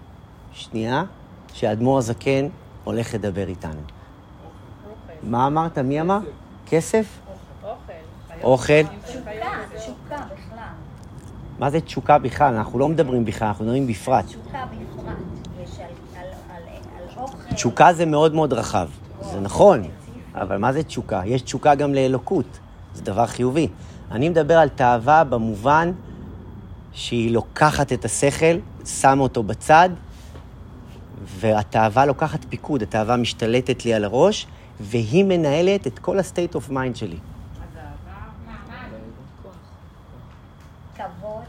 שנייה, 0.52 1.04
שהאדמו"ר 1.52 1.98
הזקן 1.98 2.48
הולך 2.84 3.14
לדבר 3.14 3.48
איתנו? 3.48 3.80
מה 5.22 5.46
אמרת? 5.46 5.78
מי 5.78 6.00
אמר? 6.00 6.18
כסף? 6.66 7.06
אוכל. 8.42 8.82
תשוקה, 9.04 9.30
תשוקה 9.76 10.16
בכלל. 10.16 10.64
מה 11.58 11.70
זה 11.70 11.80
תשוקה 11.80 12.18
בכלל? 12.18 12.54
אנחנו 12.54 12.78
לא 12.78 12.88
מדברים 12.88 13.24
בכלל, 13.24 13.48
אנחנו 13.48 13.64
מדברים 13.64 13.86
בפרט. 13.86 14.24
תשוקה 17.54 17.92
זה 17.92 18.06
מאוד 18.06 18.34
מאוד 18.34 18.52
רחב, 18.52 18.88
זה 19.20 19.40
נכון, 19.40 19.82
אבל 20.34 20.56
מה 20.56 20.72
זה 20.72 20.82
תשוקה? 20.82 21.22
יש 21.24 21.42
תשוקה 21.42 21.74
גם 21.74 21.94
לאלוקות, 21.94 22.58
זה 22.94 23.02
דבר 23.02 23.26
חיובי. 23.26 23.68
אני 24.10 24.28
מדבר 24.28 24.58
על 24.58 24.68
תאווה 24.68 25.24
במובן 25.24 25.92
שהיא 26.94 27.30
לוקחת 27.30 27.92
את 27.92 28.04
השכל, 28.04 28.56
שמה 28.84 29.22
אותו 29.22 29.42
בצד, 29.42 29.88
והתאווה 31.24 32.06
לוקחת 32.06 32.44
פיקוד, 32.48 32.82
התאווה 32.82 33.16
משתלטת 33.16 33.84
לי 33.84 33.94
על 33.94 34.04
הראש, 34.04 34.46
והיא 34.80 35.24
מנהלת 35.24 35.86
את 35.86 35.98
כל 35.98 36.18
ה-state 36.18 36.54
of 36.54 36.70
mind 36.70 36.94
שלי. 36.94 37.18
כבוד, 40.94 41.42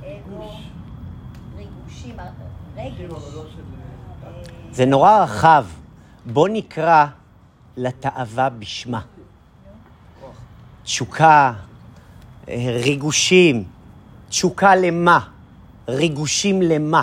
אגו, 0.00 0.50
ריגושים, 1.56 2.16
רגש. 2.76 3.54
זה 4.72 4.86
נורא 4.86 5.22
רחב. 5.22 5.66
בוא 6.26 6.48
נקרא 6.48 7.06
לתאווה 7.76 8.50
בשמה. 8.50 9.00
תשוקה, 10.82 11.52
ריגושים, 12.48 13.64
תשוקה 14.28 14.76
למה? 14.76 15.18
ריגושים 15.88 16.62
למה? 16.62 17.02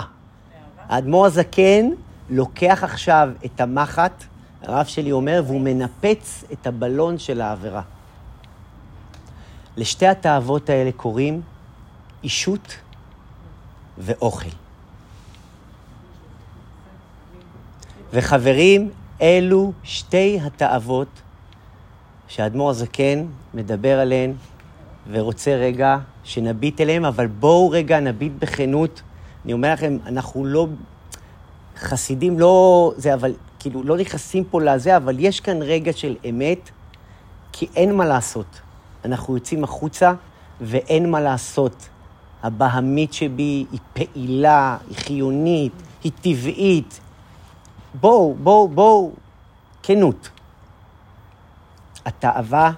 האדמו"ר 0.88 1.26
הזקן 1.26 1.90
לוקח 2.30 2.80
עכשיו 2.84 3.28
את 3.44 3.60
המחט, 3.60 4.24
הרב 4.62 4.86
שלי 4.86 5.12
אומר, 5.12 5.42
והוא 5.46 5.60
מנפץ 5.60 6.44
את 6.52 6.66
הבלון 6.66 7.18
של 7.18 7.40
העבירה. 7.40 7.82
לשתי 9.76 10.06
התאוות 10.06 10.70
האלה 10.70 10.92
קוראים 10.92 11.40
אישות 12.24 12.76
ואוכל. 13.98 14.48
וחברים, 18.12 18.90
אלו 19.22 19.72
שתי 19.82 20.40
התאוות 20.42 21.08
שהאדמו"ר 22.28 22.70
הזקן 22.70 23.26
מדבר 23.54 23.98
עליהן 24.00 24.32
ורוצה 25.08 25.54
רגע 25.54 25.98
שנביט 26.24 26.80
אליהן, 26.80 27.04
אבל 27.04 27.26
בואו 27.26 27.70
רגע 27.70 28.00
נביט 28.00 28.32
בכנות. 28.38 29.02
אני 29.44 29.52
אומר 29.52 29.72
לכם, 29.72 29.98
אנחנו 30.06 30.44
לא 30.44 30.66
חסידים, 31.76 32.38
לא 32.38 32.92
זה, 32.96 33.14
אבל 33.14 33.34
כאילו, 33.58 33.82
לא 33.82 33.96
נכנסים 33.96 34.44
פה 34.44 34.62
לזה, 34.62 34.96
אבל 34.96 35.16
יש 35.18 35.40
כאן 35.40 35.62
רגע 35.62 35.92
של 35.92 36.16
אמת, 36.28 36.70
כי 37.52 37.68
אין 37.76 37.94
מה 37.94 38.06
לעשות. 38.06 38.60
אנחנו 39.04 39.36
יוצאים 39.36 39.64
החוצה 39.64 40.12
ואין 40.60 41.10
מה 41.10 41.20
לעשות. 41.20 41.88
הבהמית 42.42 43.12
שבי 43.12 43.66
היא 43.72 43.80
פעילה, 43.92 44.76
היא 44.88 44.96
חיונית, 44.96 45.72
היא 46.04 46.12
טבעית. 46.20 47.00
בואו, 47.94 48.34
בואו, 48.34 48.68
בואו, 48.68 49.12
כנות. 49.82 50.28
התאווה, 52.06 52.72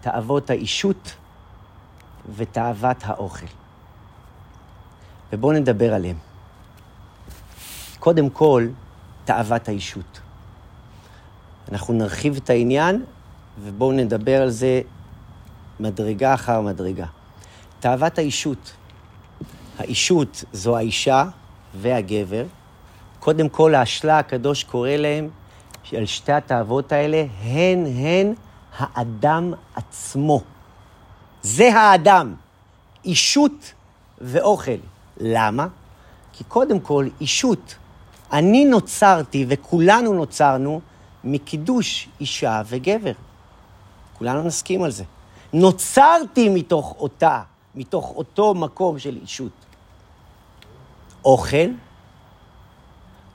תאוות 0.00 0.50
האישות 0.50 1.14
ותאוות 2.36 2.96
האוכל. 3.02 3.46
ובואו 5.32 5.52
נדבר 5.52 5.94
עליהם. 5.94 6.16
קודם 7.98 8.30
כל, 8.30 8.68
תאוות 9.24 9.68
האישות. 9.68 10.20
אנחנו 11.72 11.94
נרחיב 11.94 12.36
את 12.36 12.50
העניין, 12.50 13.04
ובואו 13.62 13.92
נדבר 13.92 14.42
על 14.42 14.50
זה 14.50 14.80
מדרגה 15.80 16.34
אחר 16.34 16.60
מדרגה. 16.60 17.06
תאוות 17.80 18.18
האישות. 18.18 18.72
האישות 19.78 20.44
זו 20.52 20.76
האישה 20.76 21.24
והגבר. 21.74 22.44
קודם 23.20 23.48
כל, 23.48 23.74
האשלה 23.74 24.18
הקדוש 24.18 24.64
קורא 24.64 24.90
להם, 24.90 25.28
על 25.96 26.06
שתי 26.06 26.32
התאוות 26.32 26.92
האלה, 26.92 27.24
הן 27.42 27.86
הן 27.86 28.34
האדם 28.78 29.52
עצמו. 29.74 30.42
זה 31.42 31.74
האדם, 31.74 32.34
אישות 33.04 33.72
ואוכל. 34.20 34.76
למה? 35.20 35.66
כי 36.32 36.44
קודם 36.44 36.80
כל, 36.80 37.08
אישות. 37.20 37.74
אני 38.32 38.64
נוצרתי 38.64 39.46
וכולנו 39.48 40.12
נוצרנו 40.14 40.80
מקידוש 41.24 42.08
אישה 42.20 42.62
וגבר. 42.66 43.12
כולנו 44.18 44.42
נסכים 44.42 44.82
על 44.82 44.90
זה. 44.90 45.04
נוצרתי 45.52 46.48
מתוך 46.48 46.94
אותה, 46.98 47.42
מתוך 47.74 48.12
אותו 48.16 48.54
מקום 48.54 48.98
של 48.98 49.18
אישות. 49.22 49.52
אוכל, 51.24 51.68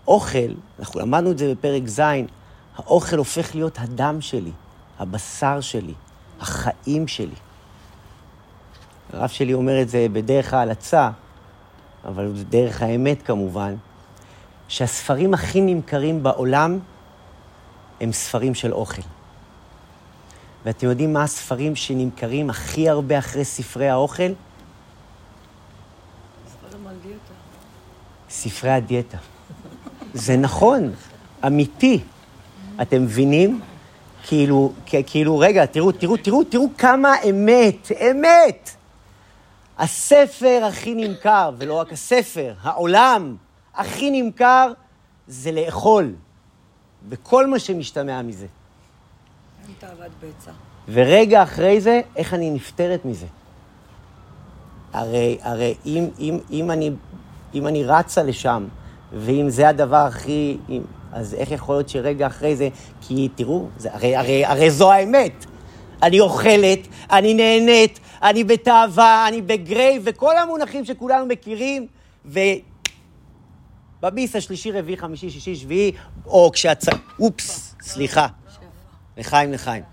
אוכל, 0.08 0.54
אנחנו 0.80 1.00
למדנו 1.00 1.32
את 1.32 1.38
זה 1.38 1.52
בפרק 1.52 1.88
ז', 1.88 2.02
האוכל 2.76 3.18
הופך 3.18 3.56
להיות 3.56 3.80
הדם 3.80 4.22
שלי, 4.22 4.52
הבשר 5.00 5.62
שלי, 5.62 5.94
החיים 6.40 7.08
שלי. 7.08 7.36
הרב 9.14 9.30
שלי 9.30 9.54
אומר 9.54 9.82
את 9.82 9.90
זה 9.90 10.08
בדרך 10.14 10.54
ההלצה, 10.54 11.10
אבל 12.06 12.32
דרך 12.50 12.82
האמת 12.82 13.22
כמובן, 13.22 13.76
שהספרים 14.68 15.34
הכי 15.34 15.62
נמכרים 15.62 16.24
בעולם 16.24 16.80
הם 18.02 18.12
ספרים 18.12 18.56
של 18.56 18.74
אוכל. 18.74 19.02
ואתם 20.66 20.88
יודעים 20.88 21.14
מה 21.14 21.24
הספרים 21.24 21.76
שנמכרים 21.76 22.50
הכי 22.50 22.90
הרבה 22.90 23.18
אחרי 23.18 23.46
ספרי 23.46 23.90
האוכל? 23.90 24.32
ספרי 28.30 28.70
הדיאטה. 28.70 29.18
זה 30.14 30.38
נכון, 30.38 30.92
אמיתי. 31.46 32.00
אתם 32.82 33.04
מבינים? 33.04 33.62
כאילו, 34.28 34.72
כאילו, 35.06 35.40
רגע, 35.40 35.66
תראו, 35.66 35.92
תראו, 35.92 36.18
תראו, 36.18 36.44
תראו 36.44 36.68
כמה 36.78 37.14
אמת, 37.30 37.92
אמת. 38.12 38.83
הספר 39.78 40.64
הכי 40.68 40.96
נמכר, 40.96 41.52
ולא 41.58 41.74
רק 41.74 41.94
הספר, 41.94 42.54
העולם 42.62 43.36
הכי 43.76 44.22
נמכר 44.22 44.72
זה 45.28 45.52
לאכול, 45.52 46.14
וכל 47.10 47.48
מה 47.48 47.60
שמשתמע 47.60 48.22
מזה. 48.22 48.48
אין 49.64 49.74
תאוות 49.80 50.12
בצע. 50.20 50.52
ורגע 50.88 51.44
אחרי 51.44 51.82
זה, 51.82 52.02
איך 52.16 52.34
אני 52.34 52.52
נפטרת 52.52 53.06
מזה? 53.06 53.26
הרי, 54.94 55.38
הרי 55.42 55.76
אם, 55.86 56.08
אם, 56.20 56.40
אם, 56.52 56.72
אני, 56.72 56.92
אם 57.54 57.68
אני 57.68 57.84
רצה 57.84 58.24
לשם, 58.24 58.68
ואם 59.14 59.50
זה 59.50 59.70
הדבר 59.70 59.96
הכי... 59.96 60.58
אם, 60.70 60.82
אז 61.12 61.34
איך 61.34 61.52
יכול 61.52 61.76
להיות 61.76 61.90
שרגע 61.90 62.28
אחרי 62.28 62.56
זה... 62.56 62.70
כי 63.02 63.30
תראו, 63.36 63.68
זה, 63.78 63.94
הרי, 63.94 64.16
הרי, 64.16 64.46
הרי 64.46 64.72
זו 64.72 64.92
האמת. 64.92 65.46
אני 66.04 66.20
אוכלת, 66.20 66.80
אני 67.12 67.34
נהנית, 67.34 68.00
אני 68.24 68.44
בתאווה, 68.44 69.28
אני 69.28 69.42
בגריי, 69.42 70.00
וכל 70.04 70.38
המונחים 70.38 70.86
שכולנו 70.86 71.26
מכירים, 71.26 71.88
ו... 72.26 72.40
בביס 74.02 74.36
השלישי, 74.36 74.72
רביעי, 74.72 74.98
חמישי, 74.98 75.30
שישי, 75.30 75.56
שביעי, 75.56 75.92
או 76.26 76.52
כשהצ... 76.54 76.86
אופס, 77.20 77.76
סליחה. 77.82 78.28
לחיים, 79.18 79.54
לחיים. 79.54 79.84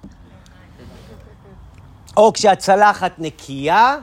או 2.16 2.32
כשהצלחת 2.32 3.12
נקייה, 3.18 3.96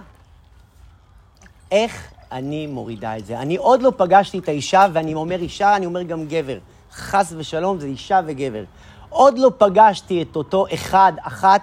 איך 1.72 2.12
אני 2.32 2.68
מורידה 2.68 3.18
את 3.18 3.26
זה? 3.26 3.40
אני 3.40 3.56
עוד 3.56 3.82
לא 3.82 3.92
פגשתי 3.98 4.40
את 4.40 4.50
האישה, 4.50 4.88
ואני 4.94 5.14
אומר 5.14 5.40
אישה, 5.42 5.76
אני 5.76 5.86
אומר 5.86 6.02
גם 6.02 6.28
גבר. 6.28 6.58
חס 6.92 7.34
ושלום, 7.38 7.80
זה 7.80 7.88
אישה 7.88 8.20
וגבר. 8.26 8.64
עוד 9.10 9.38
לא 9.38 9.52
פגשתי 9.58 10.22
את 10.22 10.36
אותו 10.36 10.66
אחד, 10.74 11.14
אחת, 11.22 11.62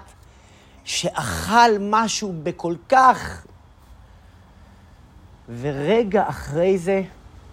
שאכל 0.85 1.71
משהו 1.79 2.33
בכל 2.43 2.75
כך... 2.89 3.45
ורגע 5.49 6.29
אחרי 6.29 6.77
זה, 6.77 7.01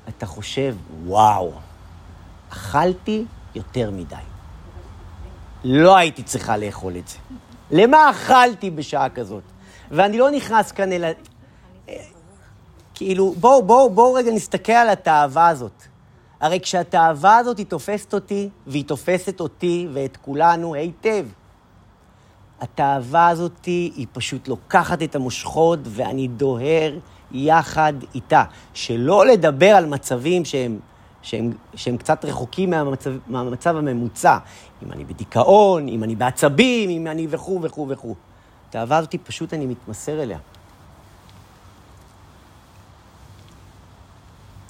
אתה 0.08 0.26
חושב, 0.26 0.76
וואו, 1.04 1.52
אכלתי 2.52 3.24
יותר 3.54 3.90
מדי. 3.90 4.14
לא 5.64 5.96
הייתי 5.96 6.22
צריכה 6.22 6.56
לאכול 6.56 6.96
את 6.96 7.08
זה. 7.08 7.18
למה 7.70 8.10
אכלתי 8.10 8.70
בשעה 8.70 9.08
כזאת? 9.10 9.42
ואני 9.90 10.18
לא 10.18 10.30
נכנס 10.30 10.72
כאן 10.72 10.92
אל 10.92 11.04
ה... 11.04 11.08
כאילו, 12.94 13.34
בואו, 13.40 13.62
בואו, 13.62 13.90
בואו 13.90 14.14
רגע 14.14 14.32
נסתכל 14.32 14.72
על 14.72 14.88
התאווה 14.88 15.48
הזאת. 15.48 15.82
הרי 16.40 16.60
כשהתאווה 16.60 17.36
הזאת 17.36 17.58
היא 17.58 17.66
תופסת 17.66 18.14
אותי, 18.14 18.48
והיא 18.66 18.84
תופסת 18.84 19.40
אותי 19.40 19.88
ואת 19.92 20.16
כולנו 20.16 20.74
היטב, 20.74 21.26
התאווה 22.62 23.28
הזאת 23.28 23.64
היא 23.64 24.06
פשוט 24.12 24.48
לוקחת 24.48 25.02
את 25.02 25.14
המושכות 25.14 25.78
ואני 25.84 26.28
דוהר 26.28 26.98
יחד 27.32 27.92
איתה. 28.14 28.44
שלא 28.74 29.26
לדבר 29.26 29.66
על 29.66 29.86
מצבים 29.86 30.44
שהם, 30.44 30.78
שהם, 31.22 31.52
שהם 31.74 31.96
קצת 31.96 32.24
רחוקים 32.24 32.70
מהמצב, 32.70 33.10
מהמצב 33.26 33.76
הממוצע. 33.76 34.38
אם 34.82 34.92
אני 34.92 35.04
בדיכאון, 35.04 35.88
אם 35.88 36.04
אני 36.04 36.16
בעצבים, 36.16 36.90
אם 36.90 37.06
אני 37.06 37.26
וכו' 37.30 37.62
וכו' 37.62 37.86
וכו'. 37.88 38.14
התאווה 38.68 38.96
הזאת 38.96 39.14
פשוט 39.24 39.54
אני 39.54 39.66
מתמסר 39.66 40.22
אליה. 40.22 40.38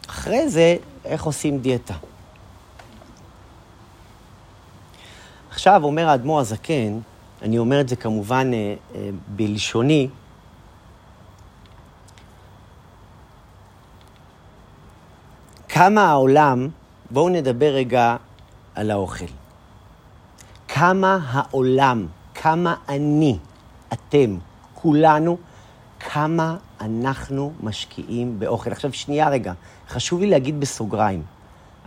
אחרי 0.08 0.48
זה, 0.48 0.76
איך 1.04 1.24
עושים 1.24 1.58
דיאטה? 1.58 1.94
עכשיו 5.50 5.84
אומר 5.84 6.08
האדמו"ר 6.08 6.40
הזקן, 6.40 6.98
אני 7.42 7.58
אומר 7.58 7.80
את 7.80 7.88
זה 7.88 7.96
כמובן 7.96 8.50
אה, 8.54 8.74
אה, 8.94 9.10
בלשוני, 9.28 10.08
כמה 15.68 16.10
העולם, 16.10 16.68
בואו 17.10 17.28
נדבר 17.28 17.66
רגע 17.74 18.16
על 18.74 18.90
האוכל. 18.90 19.24
כמה 20.68 21.18
העולם, 21.30 22.06
כמה 22.34 22.74
אני, 22.88 23.38
אתם, 23.92 24.38
כולנו, 24.74 25.38
כמה 26.00 26.56
אנחנו 26.80 27.52
משקיעים 27.60 28.38
באוכל. 28.38 28.72
עכשיו, 28.72 28.92
שנייה 28.92 29.28
רגע, 29.28 29.52
חשוב 29.88 30.20
לי 30.20 30.26
להגיד 30.26 30.60
בסוגריים, 30.60 31.22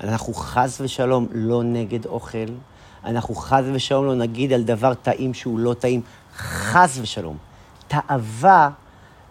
אנחנו 0.04 0.34
חס 0.34 0.82
ושלום 0.82 1.28
לא 1.32 1.63
נגד 1.63 2.06
אוכל, 2.06 2.48
אנחנו 3.06 3.36
חס 3.36 3.63
ושלום 3.74 4.06
לא 4.06 4.15
נגיד 4.15 4.54
על 4.54 4.63
דבר 4.63 4.94
טעים 4.94 5.34
שהוא 5.34 5.60
לא 5.60 5.74
טעים, 5.74 6.02
חס 6.38 6.98
ושלום. 7.02 7.38
תאווה 7.88 8.70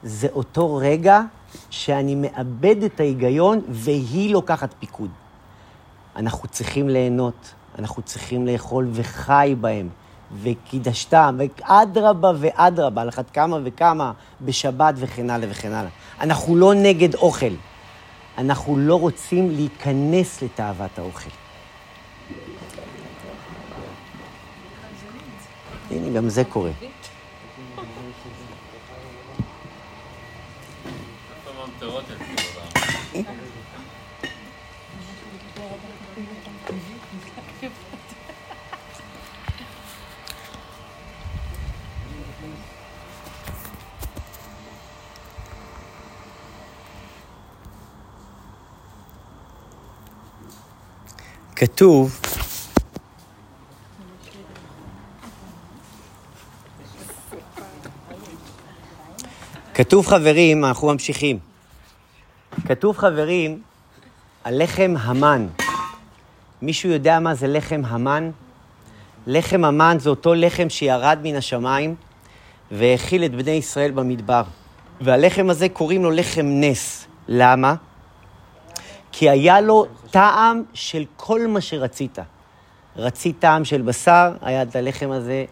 זה 0.03 0.29
אותו 0.33 0.77
רגע 0.77 1.21
שאני 1.71 2.15
מאבד 2.15 2.83
את 2.83 3.01
ההיגיון 3.01 3.61
והיא 3.69 4.33
לוקחת 4.33 4.75
פיקוד. 4.79 5.11
אנחנו 6.17 6.49
צריכים 6.49 6.89
ליהנות, 6.89 7.55
אנחנו 7.79 8.03
צריכים 8.03 8.47
לאכול 8.47 8.89
וחי 8.93 9.55
בהם, 9.61 9.89
וקידשתם, 10.43 11.39
ואדרבה 11.39 12.33
ואדרבה, 12.39 13.03
על 13.03 13.09
אחת 13.09 13.31
כמה 13.31 13.59
וכמה 13.65 14.13
בשבת 14.41 14.95
וכן 14.97 15.31
הלאה 15.31 15.49
וכן 15.51 15.73
הלאה. 15.73 15.91
אנחנו 16.21 16.57
לא 16.57 16.75
נגד 16.75 17.15
אוכל, 17.15 17.55
אנחנו 18.39 18.77
לא 18.79 19.01
רוצים 19.01 19.51
להיכנס 19.51 20.43
לתאוות 20.43 20.99
האוכל. 20.99 21.44
הנה, 25.95 26.17
גם 26.17 26.29
זה 26.29 26.45
קורה. 26.45 26.71
כתוב, 51.57 52.21
כתוב 59.75 60.07
חברים, 60.07 60.65
אנחנו 60.65 60.89
ממשיכים. 60.89 61.39
כתוב 62.67 62.97
חברים, 62.97 63.63
הלחם 64.45 64.95
המן. 65.01 65.47
מישהו 66.63 66.91
יודע 66.91 67.21
מה 67.21 67.35
זה 67.35 67.47
לחם 67.47 67.83
המן? 67.87 68.31
לחם 69.27 69.65
המן 69.65 69.97
זה 70.01 70.11
אותו 70.11 70.35
לחם 70.35 70.69
שירד 70.69 71.19
מן 71.23 71.35
השמיים 71.35 71.95
והאכיל 72.71 73.25
את 73.25 73.35
בני 73.35 73.51
ישראל 73.51 73.91
במדבר. 73.91 74.43
והלחם 75.01 75.51
הזה 75.51 75.69
קוראים 75.69 76.03
לו 76.03 76.11
לחם 76.11 76.47
נס. 76.47 77.07
למה? 77.29 77.75
כי 79.13 79.31
היה 79.31 79.61
לו 79.61 79.87
טעם 80.11 80.63
של 80.75 81.05
כל 81.17 81.47
מה 81.47 81.61
שרצית. 81.61 82.19
רצית 82.97 83.39
טעם 83.39 83.65
של 83.65 83.83
בשר, 83.83 84.33
היה 84.43 84.63
את 84.63 84.77
הלחם 84.77 85.11
הזה 85.11 85.45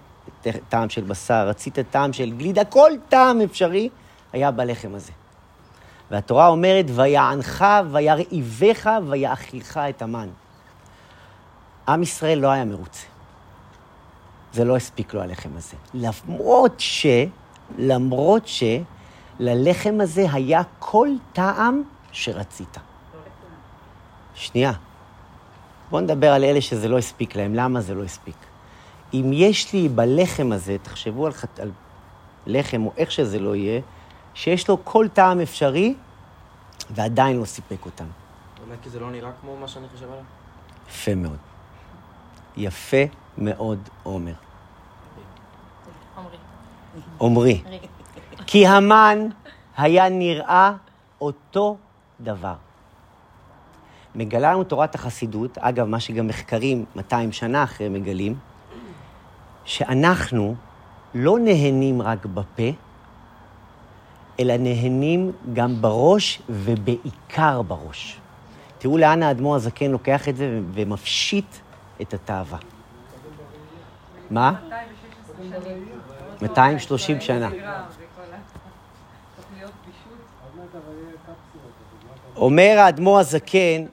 טעם 0.68 0.88
של 0.88 1.02
בשר. 1.02 1.48
רצית 1.48 1.78
טעם 1.90 2.12
של 2.12 2.30
גלידה, 2.30 2.64
כל 2.64 2.90
טעם 3.08 3.40
אפשרי 3.40 3.88
היה 4.32 4.50
בלחם 4.50 4.94
הזה. 4.94 5.12
והתורה 6.10 6.48
אומרת, 6.48 6.86
ויענך, 6.94 7.64
וירעיבך, 7.90 8.90
ויאכילך 9.08 9.80
את 9.88 10.02
המן. 10.02 10.28
עם 11.88 12.02
ישראל 12.02 12.38
לא 12.38 12.48
היה 12.48 12.64
מרוצה. 12.64 13.06
זה 14.52 14.64
לא 14.64 14.76
הספיק 14.76 15.14
לו 15.14 15.22
הלחם 15.22 15.50
הזה. 15.56 15.76
למרות 15.94 16.80
ש, 16.80 17.06
למרות 17.78 18.46
ש, 18.46 18.64
ללחם 19.38 19.98
הזה 20.00 20.26
היה 20.32 20.62
כל 20.78 21.08
טעם 21.32 21.82
שרצית. 22.12 22.78
שנייה. 24.34 24.72
בואו 25.90 26.02
נדבר 26.02 26.32
על 26.32 26.44
אלה 26.44 26.60
שזה 26.60 26.88
לא 26.88 26.98
הספיק 26.98 27.36
להם. 27.36 27.54
למה 27.54 27.80
זה 27.80 27.94
לא 27.94 28.04
הספיק? 28.04 28.36
אם 29.14 29.30
יש 29.32 29.72
לי 29.72 29.88
בלחם 29.88 30.52
הזה, 30.52 30.76
תחשבו 30.82 31.26
על, 31.26 31.32
על 31.58 31.70
לחם 32.46 32.86
או 32.86 32.92
איך 32.96 33.10
שזה 33.10 33.38
לא 33.38 33.56
יהיה, 33.56 33.80
שיש 34.34 34.68
לו 34.68 34.84
כל 34.84 35.08
טעם 35.12 35.40
אפשרי, 35.40 35.94
ועדיין 36.90 37.40
לא 37.40 37.44
סיפק 37.44 37.86
אותם. 37.86 38.04
באמת 38.66 38.78
כי 38.82 38.90
זה 38.90 39.00
לא 39.00 39.10
נראה 39.10 39.30
כמו 39.40 39.56
מה 39.56 39.68
שאני 39.68 39.86
חושב 39.88 40.06
עליו? 40.06 40.24
יפה 40.88 41.14
מאוד. 41.14 41.36
יפה 42.56 42.96
מאוד, 43.38 43.88
עומר. 44.02 44.32
עומרי. 47.18 47.62
כי 48.46 48.66
המן 48.66 49.18
היה 49.76 50.08
נראה 50.08 50.72
אותו 51.20 51.76
דבר. 52.20 52.54
מגלה 54.14 54.52
לנו 54.52 54.64
תורת 54.64 54.94
החסידות, 54.94 55.58
אגב, 55.58 55.86
מה 55.86 56.00
שגם 56.00 56.26
מחקרים 56.26 56.84
200 56.96 57.32
שנה 57.32 57.64
אחרי 57.64 57.88
מגלים, 57.88 58.34
שאנחנו 59.64 60.54
לא 61.14 61.38
נהנים 61.38 62.02
רק 62.02 62.26
בפה, 62.26 62.70
אלא 64.40 64.56
נהנים 64.56 65.32
גם 65.52 65.82
בראש 65.82 66.42
ובעיקר 66.48 67.62
בראש. 67.62 68.20
תראו 68.78 68.98
לאן 68.98 69.22
האדמו"ר 69.22 69.56
הזקן 69.56 69.90
לוקח 69.90 70.28
את 70.28 70.36
זה 70.36 70.60
ומפשיט 70.72 71.56
את 72.02 72.14
התאווה. 72.14 72.58
מה? 74.30 74.52
230 76.42 77.20
שנה. 77.20 77.50
אומר 82.36 82.76
האדמו"ר 82.78 83.18
הזקן, 83.18 83.84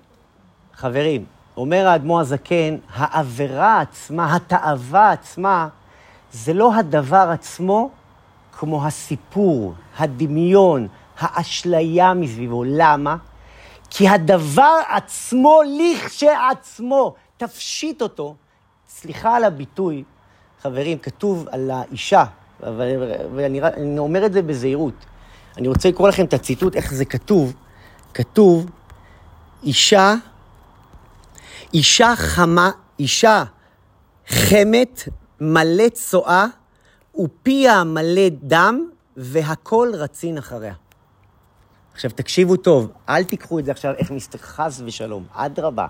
חברים, 0.73 1.25
אומר 1.58 1.88
האדמו"ר 1.88 2.19
הזקן, 2.19 2.78
העבירה 2.93 3.82
עצמה, 3.82 4.36
התאווה 4.36 5.12
עצמה, 5.12 5.67
זה 6.32 6.54
לא 6.54 6.75
הדבר 6.75 7.30
עצמו 7.34 7.89
כמו 8.60 8.86
הסיפור, 8.86 9.74
הדמיון, 9.98 10.88
האשליה 11.19 12.13
מסביבו. 12.13 12.63
למה? 12.63 13.15
כי 13.89 14.10
הדבר 14.10 14.80
עצמו, 14.89 15.60
לכשעצמו, 15.78 17.15
תפשיט 17.38 18.02
אותו. 18.02 18.36
סליחה 18.89 19.36
על 19.36 19.43
הביטוי, 19.43 20.04
חברים, 20.62 20.98
כתוב 20.98 21.48
על 21.52 21.72
האישה, 21.72 22.24
ואני, 23.36 23.62
אומר 24.00 24.26
את 24.26 24.34
זה 24.34 24.41
בזהירות. 24.41 25.06
אני 25.58 25.67
רוצה 25.67 25.89
לקרוא 25.89 26.10
לכם 26.10 26.26
את 26.26 26.34
הציטוט, 26.34 26.76
איך 26.76 26.93
זה 26.93 27.06
כתוב. 27.06 27.54
כתוב, 28.13 28.65
אישה, 29.63 30.15
אישה 31.74 32.13
חמה, 32.15 32.72
אישה 33.00 33.43
חמת, 34.28 35.10
מלא 35.41 35.89
צואה, 35.89 36.45
ופיה 37.19 37.84
מלא 37.84 38.29
דם, 38.43 38.89
והכל 39.17 39.91
רצין 39.93 40.38
אחריה. 40.38 40.73
עכשיו, 41.93 42.12
תקשיבו 42.12 42.58
טוב, 42.58 42.91
אל 43.10 43.23
תיקחו 43.23 43.60
את 43.60 43.65
זה 43.65 43.71
עכשיו 43.71 43.93
איך 43.97 44.12
מסתכל, 44.12 44.43
חס 44.43 44.82
ושלום, 44.86 45.23
אדרבה. 45.34 45.88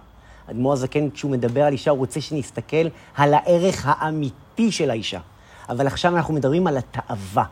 אדמו"ר 0.49 0.73
הזקן, 0.73 1.09
כשהוא 1.09 1.31
מדבר 1.31 1.63
על 1.63 1.73
אישה, 1.73 1.91
הוא 1.91 1.99
רוצה 1.99 2.21
שנסתכל 2.21 2.87
על 3.15 3.33
הערך 3.33 3.83
האמיתי 3.87 4.71
של 4.71 4.89
האישה. 4.89 5.19
אבל 5.69 5.87
עכשיו 5.87 6.15
אנחנו 6.15 6.33
מדברים 6.33 6.67
על 6.67 6.77
התאווה. 6.77 7.43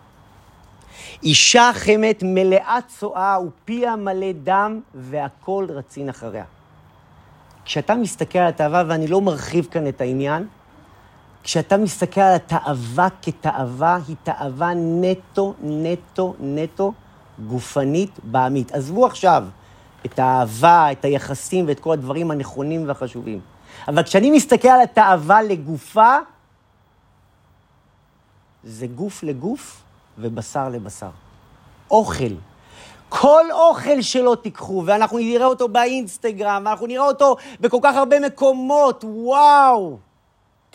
אישה 1.23 1.71
חמת 1.73 2.23
מלאה 2.23 2.79
צואה 2.87 3.37
ופיה 3.41 3.95
מלא 3.95 4.31
דם, 4.43 4.81
והכל 4.95 5.67
רצין 5.69 6.09
אחריה. 6.09 6.45
כשאתה 7.65 7.95
מסתכל 7.95 8.39
על 8.39 8.47
התאווה, 8.47 8.83
ואני 8.87 9.07
לא 9.07 9.21
מרחיב 9.21 9.67
כאן 9.71 9.87
את 9.87 10.01
העניין, 10.01 10.47
כשאתה 11.43 11.77
מסתכל 11.77 12.21
על 12.21 12.35
התאווה 12.35 13.07
כתאווה, 13.21 13.99
היא 14.07 14.15
תאווה 14.23 14.71
נטו, 14.75 15.53
נטו, 15.63 16.33
נטו, 16.39 16.93
גופנית, 17.47 18.19
בעמית. 18.23 18.71
עזבו 18.71 19.05
עכשיו 19.05 19.43
את 20.05 20.19
האהבה, 20.19 20.91
את 20.91 21.05
היחסים 21.05 21.67
ואת 21.67 21.79
כל 21.79 21.93
הדברים 21.93 22.31
הנכונים 22.31 22.87
והחשובים. 22.87 23.39
אבל 23.87 24.03
כשאני 24.03 24.31
מסתכל 24.31 24.67
על 24.67 24.81
התאווה 24.81 25.41
לגופה, 25.41 26.17
זה 28.63 28.87
גוף 28.87 29.23
לגוף 29.23 29.83
ובשר 30.17 30.69
לבשר. 30.69 31.09
אוכל. 31.91 32.33
כל 33.09 33.45
אוכל 33.51 34.01
שלא 34.01 34.37
תיקחו, 34.41 34.83
ואנחנו 34.85 35.17
נראה 35.17 35.45
אותו 35.45 35.67
באינסטגרם, 35.67 36.63
ואנחנו 36.65 36.87
נראה 36.87 37.05
אותו 37.05 37.35
בכל 37.59 37.77
כך 37.83 37.95
הרבה 37.95 38.19
מקומות, 38.19 39.03
וואו! 39.07 39.97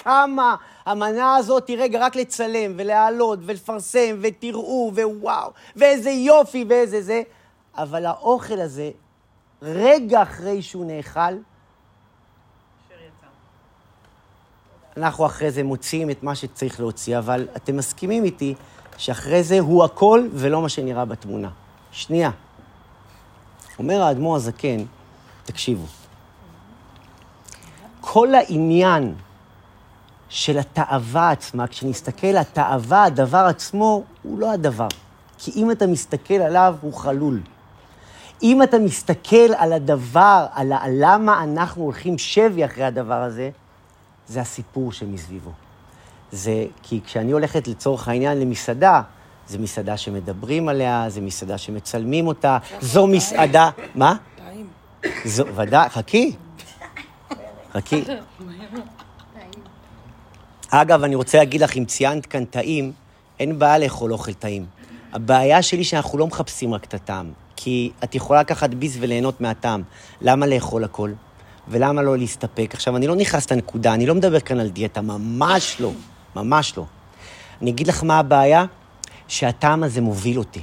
כמה 0.05 0.57
המנה 0.87 1.37
הזאת 1.37 1.69
היא 1.69 1.79
רגע 1.79 2.07
רק 2.07 2.17
לצלם 2.17 2.73
ולהעלות 2.77 3.39
ולפרסם 3.43 4.19
ותראו 4.23 4.93
ווואו, 4.95 5.51
ואיזה 5.77 6.11
יופי 6.11 6.65
ואיזה 6.69 7.03
זה, 7.03 7.23
אבל 7.77 8.07
האוכל 8.07 8.61
הזה, 8.61 8.91
רגע 9.63 10.23
אחרי 10.23 10.63
שהוא 10.63 10.85
נאכל, 10.87 11.35
אנחנו 14.97 15.27
אחרי 15.27 15.51
זה 15.51 15.63
מוציאים 15.63 16.11
את 16.11 16.23
מה 16.23 16.35
שצריך 16.35 16.81
להוציא, 16.81 17.19
אבל 17.19 17.49
אתם 17.57 17.77
מסכימים 17.77 18.25
איתי 18.25 18.55
שאחרי 18.97 19.43
זה 19.43 19.61
הוא 19.61 19.85
הכל 19.85 20.29
ולא 20.33 20.63
מה 20.63 20.69
שנראה 20.69 21.05
בתמונה. 21.05 21.49
שנייה. 21.93 22.31
אומר 23.79 24.03
האדמו"ר 24.03 24.37
הזקן, 24.37 24.85
תקשיבו, 25.45 25.87
כל 28.01 28.35
העניין 28.35 29.15
של 30.33 30.59
התאווה 30.59 31.31
עצמה. 31.31 31.67
כשנסתכל, 31.67 32.37
התאווה, 32.37 33.05
הדבר 33.05 33.39
עצמו, 33.39 34.03
הוא 34.23 34.39
לא 34.39 34.53
הדבר. 34.53 34.89
כי 35.39 35.51
אם 35.57 35.71
אתה 35.71 35.87
מסתכל 35.87 36.35
עליו, 36.35 36.77
הוא 36.81 36.95
חלול. 36.95 37.41
אם 38.43 38.63
אתה 38.63 38.79
מסתכל 38.79 39.55
על 39.57 39.73
הדבר, 39.73 40.47
על 40.53 40.73
למה 40.91 41.43
אנחנו 41.43 41.83
הולכים 41.83 42.19
שבי 42.19 42.65
אחרי 42.65 42.85
הדבר 42.85 43.23
הזה, 43.23 43.51
זה 44.29 44.41
הסיפור 44.41 44.93
שמסביבו. 44.93 45.51
זה 46.33 46.67
כי 46.83 47.01
כשאני 47.07 47.33
הולכת 47.33 47.69
לצורך 47.69 48.09
העניין 48.09 48.41
למסעדה, 48.41 49.03
זו 49.49 49.59
מסעדה 49.59 49.97
שמדברים 49.97 50.69
עליה, 50.69 51.05
זו 51.09 51.21
מסעדה 51.23 51.59
שמצלמים 51.59 52.27
אותה, 52.27 52.59
זו 52.81 53.07
מסעדה... 53.07 53.71
מה? 53.95 54.15
זו, 55.25 55.45
ודאי, 55.57 55.89
חכי. 55.89 56.37
חכי. 57.73 58.05
אגב, 60.75 61.03
אני 61.03 61.15
רוצה 61.15 61.39
להגיד 61.39 61.61
לך, 61.61 61.77
אם 61.77 61.85
ציינת 61.85 62.27
כאן 62.27 62.45
טעים, 62.45 62.93
אין 63.41 63.59
בעיה 63.59 63.79
לאכול 63.79 64.13
אוכל 64.13 64.33
טעים. 64.33 64.67
הבעיה 65.13 65.63
שלי 65.63 65.85
שאנחנו 65.85 66.19
לא 66.19 66.27
מחפשים 66.27 66.75
רק 66.75 66.85
את 66.85 66.95
הטעם. 66.95 67.33
כי 67.57 67.91
את 68.05 68.15
יכולה 68.15 68.41
לקחת 68.41 68.71
ביס 68.71 68.97
וליהנות 69.01 69.41
מהטעם. 69.41 69.83
למה 70.21 70.47
לאכול 70.47 70.85
הכל? 70.85 71.13
ולמה 71.69 72.03
לא 72.03 72.19
להסתפק? 72.19 72.71
עכשיו, 72.75 72.97
אני 72.97 73.07
לא 73.07 73.17
נכנס 73.17 73.53
לנקודה, 73.53 73.95
אני 73.95 74.07
לא 74.07 74.15
מדבר 74.15 74.41
כאן 74.41 74.61
על 74.61 74.69
דיאטה, 74.69 75.01
ממש 75.01 75.77
לא. 75.81 75.93
ממש 76.37 76.77
לא. 76.77 76.85
אני 77.63 77.71
אגיד 77.71 77.87
לך 77.87 78.05
מה 78.05 78.19
הבעיה, 78.19 78.65
שהטעם 79.29 79.83
הזה 79.83 80.01
מוביל 80.01 80.39
אותי. 80.39 80.63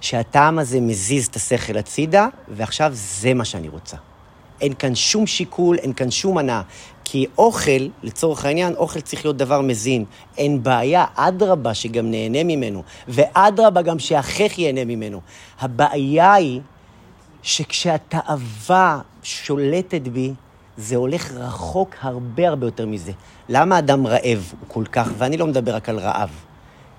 שהטעם 0.00 0.58
הזה 0.58 0.80
מזיז 0.80 1.26
את 1.26 1.36
השכל 1.36 1.78
הצידה, 1.78 2.28
ועכשיו 2.48 2.90
זה 2.94 3.34
מה 3.34 3.44
שאני 3.44 3.68
רוצה. 3.68 3.96
אין 4.60 4.74
כאן 4.74 4.94
שום 4.94 5.26
שיקול, 5.26 5.78
אין 5.78 5.92
כאן 5.92 6.10
שום 6.10 6.38
הנאה. 6.38 6.62
כי 7.12 7.26
אוכל, 7.38 7.88
לצורך 8.02 8.44
העניין, 8.44 8.74
אוכל 8.74 9.00
צריך 9.00 9.24
להיות 9.24 9.36
דבר 9.36 9.60
מזין. 9.60 10.04
אין 10.38 10.62
בעיה, 10.62 11.04
אדרבה 11.14 11.74
שגם 11.74 12.10
נהנה 12.10 12.44
ממנו, 12.44 12.82
ואדרבה 13.08 13.82
גם 13.82 13.98
שהחך 13.98 14.58
ייהנה 14.58 14.84
ממנו. 14.84 15.20
הבעיה 15.60 16.34
היא 16.34 16.60
שכשהתאווה 17.42 19.00
שולטת 19.22 20.00
בי, 20.00 20.32
זה 20.76 20.96
הולך 20.96 21.32
רחוק 21.32 21.94
הרבה 22.00 22.48
הרבה 22.48 22.66
יותר 22.66 22.86
מזה. 22.86 23.12
למה 23.48 23.78
אדם 23.78 24.06
רעב 24.06 24.52
הוא 24.60 24.68
כל 24.68 24.84
כך, 24.92 25.08
ואני 25.18 25.36
לא 25.36 25.46
מדבר 25.46 25.74
רק 25.74 25.88
על 25.88 25.98
רעב. 25.98 26.30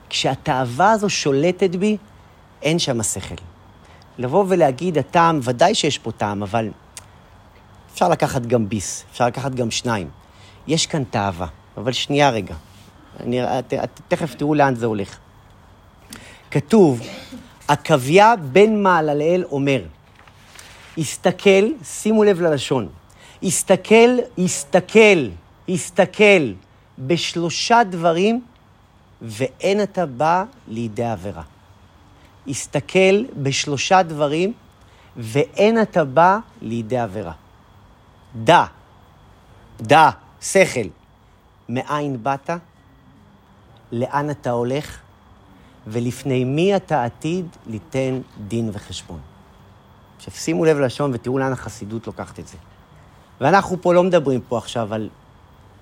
כשהתאווה 0.10 0.92
הזו 0.92 1.10
שולטת 1.10 1.76
בי, 1.76 1.98
אין 2.62 2.80
שם 2.80 3.04
שכל. 3.04 3.36
לבוא 4.18 4.46
ולהגיד, 4.48 4.98
הטעם, 4.98 5.40
ודאי 5.44 5.76
שיש 5.76 5.98
פה 5.98 6.12
טעם, 6.12 6.44
אבל 6.44 6.70
אפשר 7.94 8.10
לקחת 8.10 8.42
גם 8.42 8.70
ביס, 8.70 9.04
אפשר 9.12 9.28
לקחת 9.28 9.56
גם 9.56 9.72
שניים. 9.72 10.10
יש 10.68 10.88
כאן 10.88 11.04
תאווה, 11.04 11.48
אבל 11.78 11.92
שנייה 11.92 12.30
רגע. 12.30 12.56
אני, 13.20 13.44
את, 13.44 13.74
את, 13.74 14.02
תכף 14.08 14.36
תראו 14.36 14.54
לאן 14.54 14.76
זה 14.76 14.86
הולך. 14.86 15.18
כתוב, 16.52 17.02
עקביה 17.68 18.36
בן 18.36 18.76
מעלליאל 18.84 19.44
אומר, 19.52 19.84
הסתכל, 20.98 21.68
שימו 21.84 22.24
לב 22.24 22.42
ללשון, 22.42 22.90
הסתכל, 23.44 24.18
הסתכל, 24.38 25.28
הסתכל 25.70 26.54
בשלושה 27.00 27.82
דברים, 27.90 28.42
ואין 29.22 29.84
אתה 29.84 30.06
בא 30.06 30.44
לידי 30.68 31.04
עבירה. 31.04 31.44
הסתכל 32.48 33.24
בשלושה 33.38 34.04
דברים, 34.04 34.54
ואין 35.18 35.82
אתה 35.82 36.04
בא 36.04 36.38
לידי 36.62 36.98
עבירה. 36.98 37.32
דע, 38.36 38.66
דע, 39.82 40.10
שכל, 40.42 40.88
מאין 41.70 42.24
באת, 42.24 42.50
לאן 43.92 44.30
אתה 44.30 44.52
הולך, 44.52 45.00
ולפני 45.88 46.44
מי 46.44 46.76
אתה 46.76 47.04
עתיד 47.04 47.46
ליתן 47.68 48.22
דין 48.48 48.70
וחשבון. 48.74 49.20
עכשיו, 50.18 50.34
שימו 50.34 50.66
לב 50.66 50.78
ללשון 50.78 51.12
ותראו 51.14 51.38
לאן 51.38 51.52
החסידות 51.52 52.08
לוקחת 52.08 52.40
את 52.40 52.48
זה. 52.48 52.58
ואנחנו 53.42 53.82
פה 53.82 53.94
לא 53.94 54.04
מדברים 54.04 54.42
פה 54.48 54.58
עכשיו 54.58 54.94
על... 54.94 55.10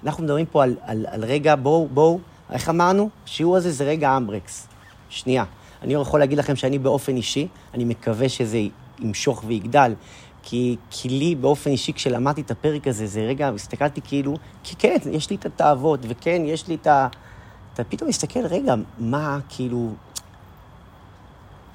אנחנו 0.03 0.23
מדברים 0.23 0.45
פה 0.45 0.63
על, 0.63 0.75
על, 0.81 1.05
על 1.09 1.25
רגע, 1.25 1.55
בואו, 1.55 1.87
בואו, 1.87 2.19
איך 2.51 2.69
אמרנו? 2.69 3.09
השיעור 3.25 3.57
הזה 3.57 3.71
זה 3.71 3.83
רגע 3.83 4.17
אמברקס. 4.17 4.67
שנייה. 5.09 5.43
אני 5.81 5.93
יכול 5.93 6.19
להגיד 6.19 6.37
לכם 6.37 6.55
שאני 6.55 6.79
באופן 6.79 7.15
אישי, 7.15 7.47
אני 7.73 7.85
מקווה 7.85 8.29
שזה 8.29 8.57
ימשוך 8.99 9.43
ויגדל, 9.47 9.93
כי, 10.43 10.75
כי 10.89 11.09
לי 11.09 11.35
באופן 11.35 11.69
אישי, 11.69 11.93
כשלמדתי 11.93 12.41
את 12.41 12.51
הפרק 12.51 12.87
הזה, 12.87 13.07
זה 13.07 13.21
רגע, 13.21 13.49
הסתכלתי 13.49 14.01
כאילו, 14.01 14.33
כי 14.63 14.75
כן, 14.75 14.97
יש 15.11 15.29
לי 15.29 15.35
את 15.35 15.45
התאוות, 15.45 15.99
וכן, 16.03 16.41
יש 16.45 16.67
לי 16.67 16.75
את 16.75 16.87
ה... 16.87 17.07
אתה 17.73 17.83
פתאום 17.83 18.09
מסתכל, 18.09 18.45
רגע, 18.45 18.75
מה, 18.99 19.39
כאילו... 19.49 19.93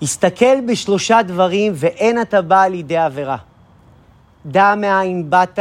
הסתכל 0.02 0.60
בשלושה 0.68 1.22
דברים, 1.22 1.72
ואין 1.74 2.20
אתה 2.20 2.42
בא 2.42 2.64
לידי 2.64 2.96
עבירה. 2.96 3.36
דע 4.46 4.74
מאין 4.74 5.30
באת, 5.30 5.58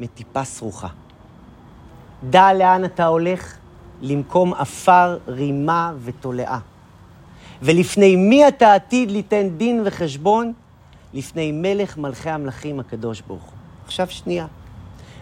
מטיפה 0.00 0.44
סרוחה. 0.44 0.88
דע 2.30 2.52
לאן 2.52 2.84
אתה 2.84 3.06
הולך, 3.06 3.56
למקום 4.02 4.54
עפר, 4.54 5.18
רימה 5.28 5.92
ותולעה. 6.04 6.58
ולפני 7.62 8.16
מי 8.16 8.48
אתה 8.48 8.74
עתיד 8.74 9.10
ליתן 9.10 9.48
דין 9.48 9.82
וחשבון? 9.84 10.52
לפני 11.14 11.52
מלך 11.52 11.96
מלכי 11.96 12.30
המלכים 12.30 12.80
הקדוש 12.80 13.20
ברוך 13.20 13.42
הוא. 13.42 13.52
עכשיו 13.84 14.10
שנייה. 14.10 14.46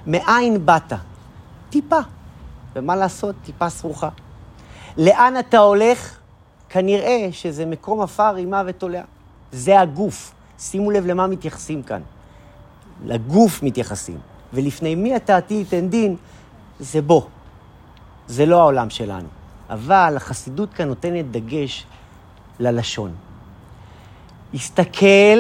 מאין 0.07 0.67
באת? 0.67 0.93
טיפה. 1.71 1.99
ומה 2.77 2.97
לעשות? 2.97 3.37
טיפה 3.45 3.71
סרוחה. 3.71 4.09
לאן 4.97 5.35
אתה 5.39 5.59
הולך? 5.59 6.19
כנראה 6.69 7.29
שזה 7.33 7.67
מקום 7.67 8.01
עפר, 8.01 8.35
רימה 8.35 8.63
ותולעה. 8.67 9.05
זה 9.53 9.81
הגוף. 9.81 10.35
שימו 10.59 10.91
לב 10.91 11.07
למה 11.07 11.27
מתייחסים 11.27 11.83
כאן. 11.83 12.03
לגוף 13.05 13.63
מתייחסים. 13.63 14.19
ולפני 14.53 14.95
מי 14.95 15.17
אתה 15.17 15.37
עתיד 15.37 15.59
ליתן 15.59 15.89
דין? 15.89 16.17
זה 16.81 17.03
בו. 17.03 17.27
זה 18.27 18.47
לא 18.47 18.61
העולם 18.61 18.91
שלנו. 18.91 19.29
אבל 19.71 20.15
החסידות 20.17 20.75
כאן 20.75 20.89
נותנת 20.89 21.31
דגש 21.31 21.87
ללשון. 22.61 23.13
הסתכל 24.55 25.39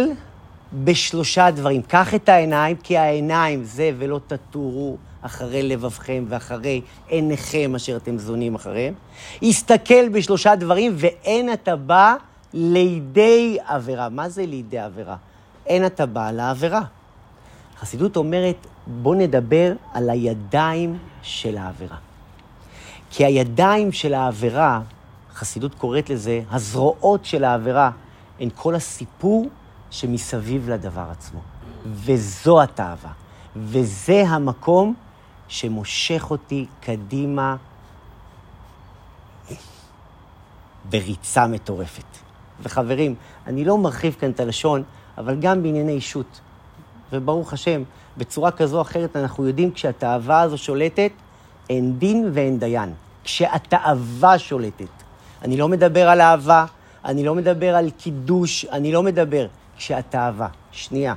בשלושה 0.73 1.51
דברים. 1.51 1.83
קח 1.83 2.15
את 2.15 2.29
העיניים, 2.29 2.77
כי 2.77 2.97
העיניים 2.97 3.65
זה 3.65 3.91
ולא 3.99 4.21
תטורו 4.27 4.97
אחרי 5.23 5.63
לבבכם 5.63 6.25
ואחרי 6.29 6.81
עיניכם 7.09 7.73
אשר 7.77 7.97
אתם 7.97 8.19
זונים 8.19 8.55
אחריהם. 8.55 8.95
הסתכל 9.43 10.09
בשלושה 10.09 10.57
דברים, 10.57 10.93
ואין 10.97 11.53
אתה 11.53 11.77
בא 11.77 12.15
לידי 12.53 13.59
עבירה. 13.67 14.09
מה 14.09 14.29
זה 14.29 14.47
לידי 14.47 14.79
עבירה? 14.79 15.17
אין 15.67 15.87
אתה 15.87 16.07
בא 16.07 16.31
לעבירה. 16.31 16.83
החסידות 17.77 18.17
אומרת, 18.17 18.67
בוא 18.87 19.15
נדבר 19.15 19.73
על 19.93 20.11
הידיים 20.11 20.99
של 21.23 21.57
העבירה. 21.57 21.97
כי 23.11 23.25
הידיים 23.25 23.93
של 23.93 24.15
העבירה, 24.15 24.81
חסידות 25.35 25.75
קוראת 25.75 26.11
לזה, 26.11 26.41
הזרועות 26.51 27.25
של 27.25 27.45
העבירה, 27.45 27.91
הן 28.41 28.49
כל 28.55 28.75
הסיפור 28.75 29.49
שמסביב 29.91 30.71
לדבר 30.71 31.07
עצמו. 31.11 31.41
וזו 31.87 32.63
התאווה. 32.63 33.13
וזה 33.57 34.23
המקום 34.29 34.95
שמושך 35.49 36.27
אותי 36.31 36.67
קדימה 36.81 37.57
בריצה 40.91 41.47
מטורפת. 41.47 42.05
וחברים, 42.63 43.15
אני 43.47 43.65
לא 43.65 43.79
מרחיב 43.79 44.17
כאן 44.21 44.31
את 44.31 44.41
הלשון, 44.41 44.83
אבל 45.19 45.37
גם 45.41 45.63
בענייני 45.63 45.93
אישות. 45.93 46.41
וברוך 47.13 47.53
השם, 47.53 47.83
בצורה 48.17 48.51
כזו 48.51 48.77
או 48.77 48.83
אחרת 48.83 49.17
אנחנו 49.17 49.47
יודעים 49.47 49.71
כשהתאווה 49.71 50.41
הזו 50.41 50.59
שולטת, 50.59 51.11
אין 51.71 51.99
דין 51.99 52.31
ואין 52.33 52.59
דיין. 52.59 52.95
כשהתאווה 53.25 54.39
שולטת. 54.39 54.85
אני 55.43 55.57
לא 55.57 55.69
מדבר 55.69 56.09
על 56.09 56.21
אהבה, 56.21 56.65
אני 57.05 57.25
לא 57.25 57.35
מדבר 57.35 57.77
על 57.77 57.91
קידוש, 57.91 58.65
אני 58.65 58.93
לא 58.93 59.03
מדבר. 59.03 59.47
כשהתאווה. 59.79 60.49
שנייה. 60.73 61.15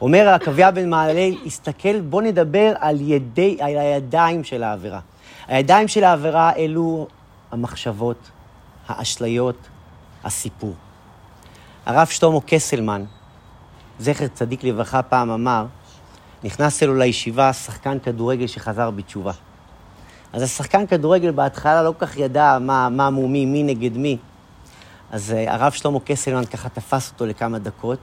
אומר 0.00 0.28
עקביה 0.28 0.70
בן 0.70 0.90
מעללי, 0.90 1.38
הסתכל, 1.46 2.00
בוא 2.00 2.22
נדבר 2.22 2.72
על, 2.78 2.96
ידי, 3.00 3.56
על 3.60 3.78
הידיים 3.78 4.44
של 4.44 4.62
העבירה. 4.62 5.00
הידיים 5.46 5.88
של 5.88 6.04
העבירה 6.04 6.52
אלו 6.56 7.06
המחשבות, 7.50 8.30
האשליות, 8.88 9.68
הסיפור. 10.24 10.74
הרב 11.86 12.06
שלמה 12.06 12.40
קסלמן, 12.46 13.04
זכר 13.98 14.26
צדיק 14.28 14.64
לברכה, 14.64 15.02
פעם 15.02 15.30
אמר, 15.30 15.66
נכנס 16.44 16.82
אלו 16.82 16.94
לישיבה 16.94 17.52
שחקן 17.52 17.98
כדורגל 17.98 18.46
שחזר 18.46 18.90
בתשובה. 18.90 19.32
אז 20.32 20.42
השחקן 20.42 20.86
כדורגל 20.86 21.30
בהתחלה 21.30 21.82
לא 21.82 21.94
כל 21.98 22.06
כך 22.06 22.16
ידע 22.16 22.58
מה, 22.60 22.88
מה 22.88 23.10
מומי, 23.10 23.46
מי 23.46 23.62
נגד 23.62 23.96
מי. 23.96 24.18
אז 25.10 25.34
uh, 25.36 25.50
הרב 25.50 25.72
שלמה 25.72 26.00
קסלמן 26.00 26.44
ככה 26.44 26.68
תפס 26.68 27.10
אותו 27.12 27.26
לכמה 27.26 27.58
דקות, 27.58 27.98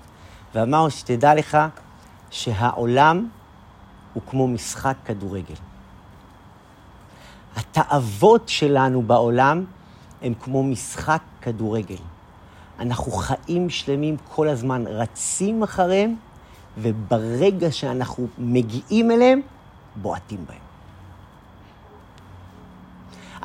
ואמר 0.56 0.90
שתדע 0.90 1.36
לך 1.36 1.58
שהעולם 2.32 3.28
הוא 4.14 4.24
כמו 4.28 4.48
משחק 4.48 4.96
כדורגל. 5.06 5.56
התאוות 7.56 8.50
שלנו 8.50 9.02
בעולם 9.02 9.66
הם 10.22 10.34
כמו 10.34 10.64
משחק 10.64 11.22
כדורגל. 11.42 11.96
אנחנו 12.80 13.12
חיים 13.12 13.70
שלמים 13.70 14.18
כל 14.30 14.48
הזמן, 14.48 14.84
רצים 14.88 15.64
אחריהם, 15.64 16.16
וברגע 16.78 17.72
שאנחנו 17.72 18.28
מגיעים 18.38 19.12
אליהם, 19.12 19.42
בועטים 19.96 20.46
בהם. 20.48 20.65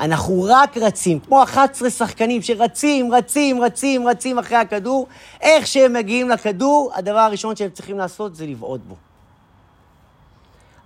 אנחנו 0.01 0.45
רק 0.49 0.77
רצים, 0.77 1.19
כמו 1.19 1.43
11 1.43 1.89
שחקנים 1.89 2.41
שרצים, 2.41 3.13
רצים, 3.13 3.61
רצים, 3.63 4.07
רצים 4.07 4.39
אחרי 4.39 4.57
הכדור. 4.57 5.07
איך 5.41 5.67
שהם 5.67 5.93
מגיעים 5.93 6.29
לכדור, 6.29 6.91
הדבר 6.95 7.19
הראשון 7.19 7.55
שהם 7.55 7.69
צריכים 7.69 7.97
לעשות 7.97 8.35
זה 8.35 8.47
לבעוט 8.47 8.81
בו. 8.87 8.95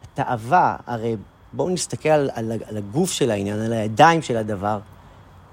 התאווה, 0.04 0.76
הרי 0.88 1.16
בואו 1.54 1.70
נסתכל 1.70 2.10
על, 2.10 2.30
על, 2.34 2.52
על 2.70 2.78
הגוף 2.78 3.12
של 3.12 3.32
העניין, 3.32 3.60
על 3.60 3.74
הידיים 3.74 4.22
של 4.22 4.38
הדבר. 4.38 4.80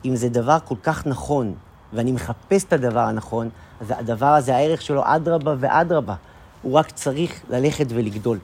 אם 0.04 0.16
זה 0.16 0.28
דבר 0.28 0.58
כל 0.64 0.76
כך 0.82 1.06
נכון, 1.06 1.54
ואני 1.92 2.12
מחפש 2.12 2.64
את 2.64 2.72
הדבר 2.72 3.00
הנכון, 3.00 3.48
אז 3.80 3.86
הדבר 3.90 4.26
הזה, 4.26 4.56
הערך 4.56 4.82
שלו 4.82 5.02
אדרבה 5.04 5.54
ואדרבה. 5.58 6.14
הוא 6.62 6.72
רק 6.72 6.90
צריך 6.90 7.40
ללכת 7.50 7.86
ולגדול. 7.88 8.38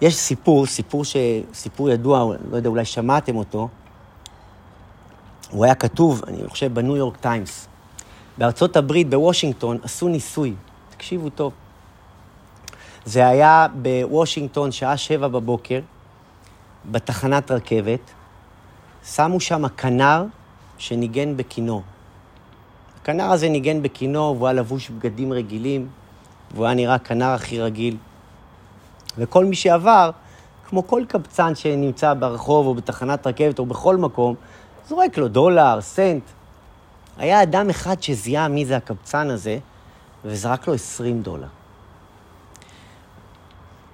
יש 0.00 0.14
סיפור, 0.16 0.66
סיפור, 0.66 1.04
ש... 1.04 1.16
סיפור 1.54 1.90
ידוע, 1.90 2.34
לא 2.50 2.56
יודע, 2.56 2.68
אולי 2.68 2.84
שמעתם 2.84 3.36
אותו. 3.36 3.68
הוא 5.50 5.64
היה 5.64 5.74
כתוב, 5.74 6.22
אני 6.26 6.48
חושב, 6.48 6.74
בניו 6.74 6.96
יורק 6.96 7.16
טיימס. 7.16 7.68
בארצות 8.38 8.76
הברית, 8.76 9.10
בוושינגטון, 9.10 9.78
עשו 9.82 10.08
ניסוי. 10.08 10.54
תקשיבו 10.90 11.30
טוב. 11.30 11.52
זה 13.04 13.28
היה 13.28 13.66
בוושינגטון, 13.82 14.72
שעה 14.72 14.96
שבע 14.96 15.28
בבוקר, 15.28 15.80
בתחנת 16.90 17.50
רכבת. 17.50 18.00
שמו 19.04 19.40
שם 19.40 19.68
כנר 19.68 20.24
שניגן 20.78 21.36
בכינור. 21.36 21.82
הכנר 23.00 23.30
הזה 23.30 23.48
ניגן 23.48 23.82
בכינור, 23.82 24.36
והוא 24.36 24.46
היה 24.46 24.52
לבוש 24.52 24.90
בגדים 24.90 25.32
רגילים, 25.32 25.88
והוא 26.54 26.66
היה 26.66 26.74
נראה 26.74 26.98
כנר 26.98 27.26
הכי 27.26 27.60
רגיל. 27.60 27.96
וכל 29.18 29.44
מי 29.44 29.56
שעבר, 29.56 30.10
כמו 30.68 30.86
כל 30.86 31.02
קבצן 31.08 31.54
שנמצא 31.54 32.14
ברחוב 32.14 32.66
או 32.66 32.74
בתחנת 32.74 33.26
רכבת 33.26 33.58
או 33.58 33.66
בכל 33.66 33.96
מקום, 33.96 34.34
זורק 34.88 35.18
לו 35.18 35.28
דולר, 35.28 35.80
סנט. 35.80 36.22
היה 37.18 37.42
אדם 37.42 37.70
אחד 37.70 38.02
שזיהה 38.02 38.48
מי 38.48 38.64
זה 38.64 38.76
הקבצן 38.76 39.30
הזה, 39.30 39.58
וזרק 40.24 40.66
לו 40.66 40.74
20 40.74 41.22
דולר. 41.22 41.46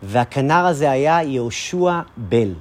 והכנר 0.03 0.67
הזה 0.67 0.91
היה 0.91 1.23
יהושע 1.23 2.01
בל. 2.17 2.55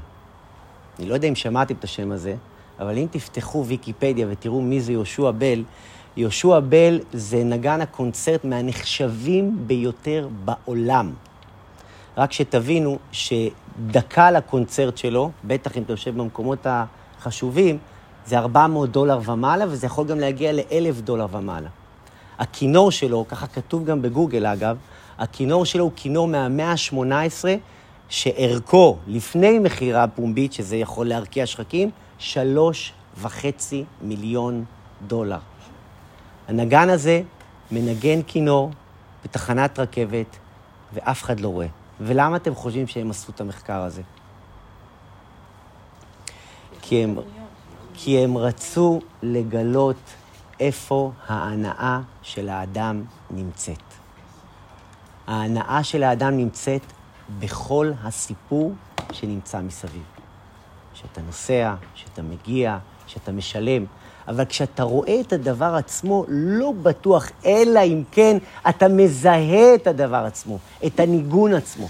אני 1.00 1.10
לא 1.10 1.14
יודע 1.14 1.28
אם 1.28 1.36
שמעתם 1.36 1.76
את 1.80 1.84
השם 1.84 2.12
הזה, 2.12 2.36
אבל 2.80 2.98
אם 2.98 3.08
תפתחו 3.12 3.66
ויקיפדיה 3.66 4.28
ותראו 4.30 4.62
מי 4.62 4.82
זה 4.82 4.92
יהושע 4.92 5.32
בל, 5.32 5.64
יהושע 6.18 6.60
בל 6.60 7.00
זה 7.14 7.44
נגן 7.44 7.82
הקונצרט 7.82 8.44
מהנחשבים 8.46 9.64
ביותר 9.68 10.28
בעולם. 10.46 11.14
רק 12.18 12.32
שתבינו 12.32 12.98
שדקה 13.12 14.32
לקונצרט 14.32 14.98
שלו, 14.98 15.32
בטח 15.44 15.78
אם 15.78 15.84
אתה 15.84 15.94
יושב 15.94 16.18
במקומות 16.18 16.68
החשובים, 16.70 17.78
זה 18.26 18.40
400 18.40 18.92
דולר 18.92 19.20
ומעלה, 19.26 19.66
וזה 19.70 19.86
יכול 19.86 20.08
גם 20.08 20.20
להגיע 20.20 20.52
ל-1,000 20.52 21.02
דולר 21.02 21.26
ומעלה. 21.32 21.70
הכינור 22.40 22.92
שלו, 22.92 23.26
ככה 23.28 23.48
כתוב 23.48 23.86
גם 23.86 24.02
בגוגל 24.02 24.46
אגב, 24.46 24.78
הכינור 25.18 25.66
שלו 25.66 25.84
הוא 25.84 25.92
כינור 25.96 26.28
מהמאה 26.28 26.72
ה-18, 26.72 27.46
שערכו, 28.10 28.98
לפני 29.08 29.60
מכירה 29.60 30.08
פומבית, 30.08 30.54
שזה 30.54 30.76
יכול 30.76 31.08
להרקיע 31.08 31.46
שחקים, 31.46 31.90
שלוש 32.18 32.94
וחצי 33.22 33.84
מיליון 34.02 34.66
דולר. 35.08 35.38
הנגן 36.48 36.90
הזה 36.90 37.22
מנגן 37.72 38.22
כינור 38.28 38.72
בתחנת 39.24 39.80
רכבת, 39.80 40.38
ואף 40.94 41.24
אחד 41.24 41.40
לא 41.40 41.48
רואה. 41.48 41.68
ולמה 42.04 42.36
אתם 42.36 42.56
חושבים 42.56 42.88
שהם 42.88 43.10
עשו 43.10 43.32
את 43.32 43.42
המחקר 43.42 43.82
הזה? 43.82 44.02
כי 46.82 47.04
הם, 47.04 47.16
כי 47.94 48.20
הם 48.20 48.38
רצו 48.38 49.00
לגלות 49.24 49.96
איפה 50.60 51.12
ההנאה 51.28 52.02
של 52.22 52.50
האדם 52.50 53.04
נמצאת. 53.30 53.84
ההנאה 55.28 55.84
של 55.84 56.04
האדם 56.04 56.38
נמצאת 56.38 56.82
בכל 57.40 57.92
הסיפור 58.04 58.74
שנמצא 59.12 59.62
מסביב. 59.62 60.04
שאתה 60.94 61.22
נוסע, 61.22 61.76
שאתה 61.96 62.22
מגיע, 62.22 62.78
שאתה 63.08 63.32
משלם. 63.32 63.86
אבל 64.32 64.46
כשאתה 64.46 64.84
רואה 64.84 65.20
את 65.22 65.34
הדבר 65.34 65.76
עצמו, 65.76 66.26
לא 66.28 66.74
בטוח, 66.84 67.30
אלא 67.46 67.80
אם 67.80 68.04
כן 68.12 68.38
אתה 68.70 68.88
מזהה 68.88 69.76
את 69.76 69.88
הדבר 69.88 70.24
עצמו, 70.26 70.58
את 70.86 71.00
הניגון 71.00 71.54
עצמו. 71.54 71.88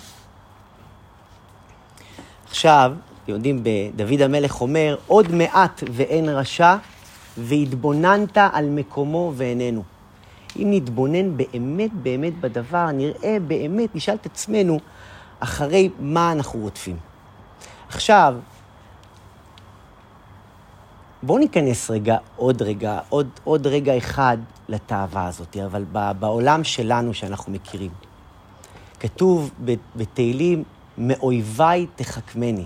עכשיו, 2.49 2.93
אתם 3.23 3.31
יודעים, 3.31 3.63
דוד 3.95 4.21
המלך 4.21 4.61
אומר, 4.61 4.95
עוד 5.07 5.31
מעט 5.31 5.83
ואין 5.91 6.29
רשע, 6.29 6.75
והתבוננת 7.37 8.37
על 8.37 8.69
מקומו 8.69 9.33
ואיננו. 9.35 9.83
אם 10.55 10.67
נתבונן 10.71 11.37
באמת 11.37 11.93
באמת 11.93 12.39
בדבר, 12.39 12.91
נראה 12.91 13.37
באמת, 13.47 13.95
נשאל 13.95 14.15
את 14.15 14.25
עצמנו, 14.25 14.79
אחרי 15.39 15.89
מה 15.99 16.31
אנחנו 16.31 16.59
רודפים. 16.59 16.97
עכשיו, 17.89 18.35
בואו 21.23 21.37
ניכנס 21.37 21.91
רגע, 21.91 22.17
עוד 22.35 22.61
רגע, 22.61 22.99
עוד, 23.09 23.27
עוד 23.43 23.67
רגע 23.67 23.97
אחד 23.97 24.37
לתאווה 24.69 25.27
הזאת, 25.27 25.57
אבל 25.65 25.83
בעולם 26.19 26.63
שלנו 26.63 27.13
שאנחנו 27.13 27.51
מכירים. 27.51 27.91
כתוב 28.99 29.51
בתהילים, 29.95 30.63
מאויביי 30.97 31.87
תחכמני. 31.95 32.65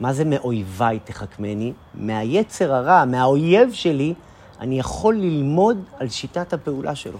מה 0.00 0.12
זה 0.12 0.24
מאויביי 0.24 0.98
תחכמני? 1.04 1.72
מהיצר 1.94 2.74
הרע, 2.74 3.04
מהאויב 3.04 3.72
שלי, 3.72 4.14
אני 4.60 4.78
יכול 4.78 5.14
ללמוד 5.14 5.78
על 5.98 6.08
שיטת 6.08 6.52
הפעולה 6.52 6.94
שלו. 6.94 7.18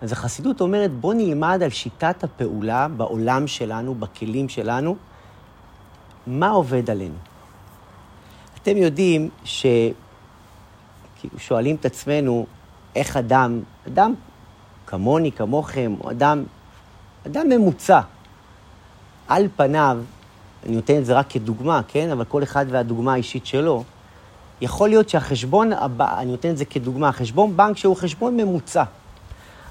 אז 0.00 0.12
החסידות 0.12 0.60
אומרת, 0.60 0.90
בוא 0.90 1.14
נלמד 1.14 1.60
על 1.62 1.70
שיטת 1.70 2.24
הפעולה 2.24 2.88
בעולם 2.88 3.46
שלנו, 3.46 3.94
בכלים 3.94 4.48
שלנו, 4.48 4.96
מה 6.26 6.50
עובד 6.50 6.90
עלינו. 6.90 7.29
אתם 8.62 8.76
יודעים 8.76 9.28
ש... 9.44 9.66
כאילו 11.20 11.38
שואלים 11.38 11.76
את 11.76 11.84
עצמנו, 11.84 12.46
איך 12.96 13.16
אדם, 13.16 13.60
אדם 13.88 14.14
כמוני, 14.86 15.32
כמוכם, 15.32 15.94
או 16.00 16.10
אדם, 16.10 16.44
אדם 17.26 17.48
ממוצע, 17.48 18.00
על 19.28 19.48
פניו, 19.56 19.98
אני 20.66 20.76
נותן 20.76 20.98
את 20.98 21.06
זה 21.06 21.14
רק 21.14 21.26
כדוגמה, 21.28 21.80
כן? 21.88 22.10
אבל 22.10 22.24
כל 22.24 22.42
אחד 22.42 22.66
והדוגמה 22.68 23.12
האישית 23.12 23.46
שלו, 23.46 23.84
יכול 24.60 24.88
להיות 24.88 25.08
שהחשבון 25.08 25.72
הבא, 25.72 26.18
אני 26.18 26.30
נותן 26.30 26.50
את 26.50 26.58
זה 26.58 26.64
כדוגמה, 26.64 27.12
חשבון 27.12 27.56
בנק 27.56 27.76
שהוא 27.76 27.96
חשבון 27.96 28.36
ממוצע, 28.36 28.84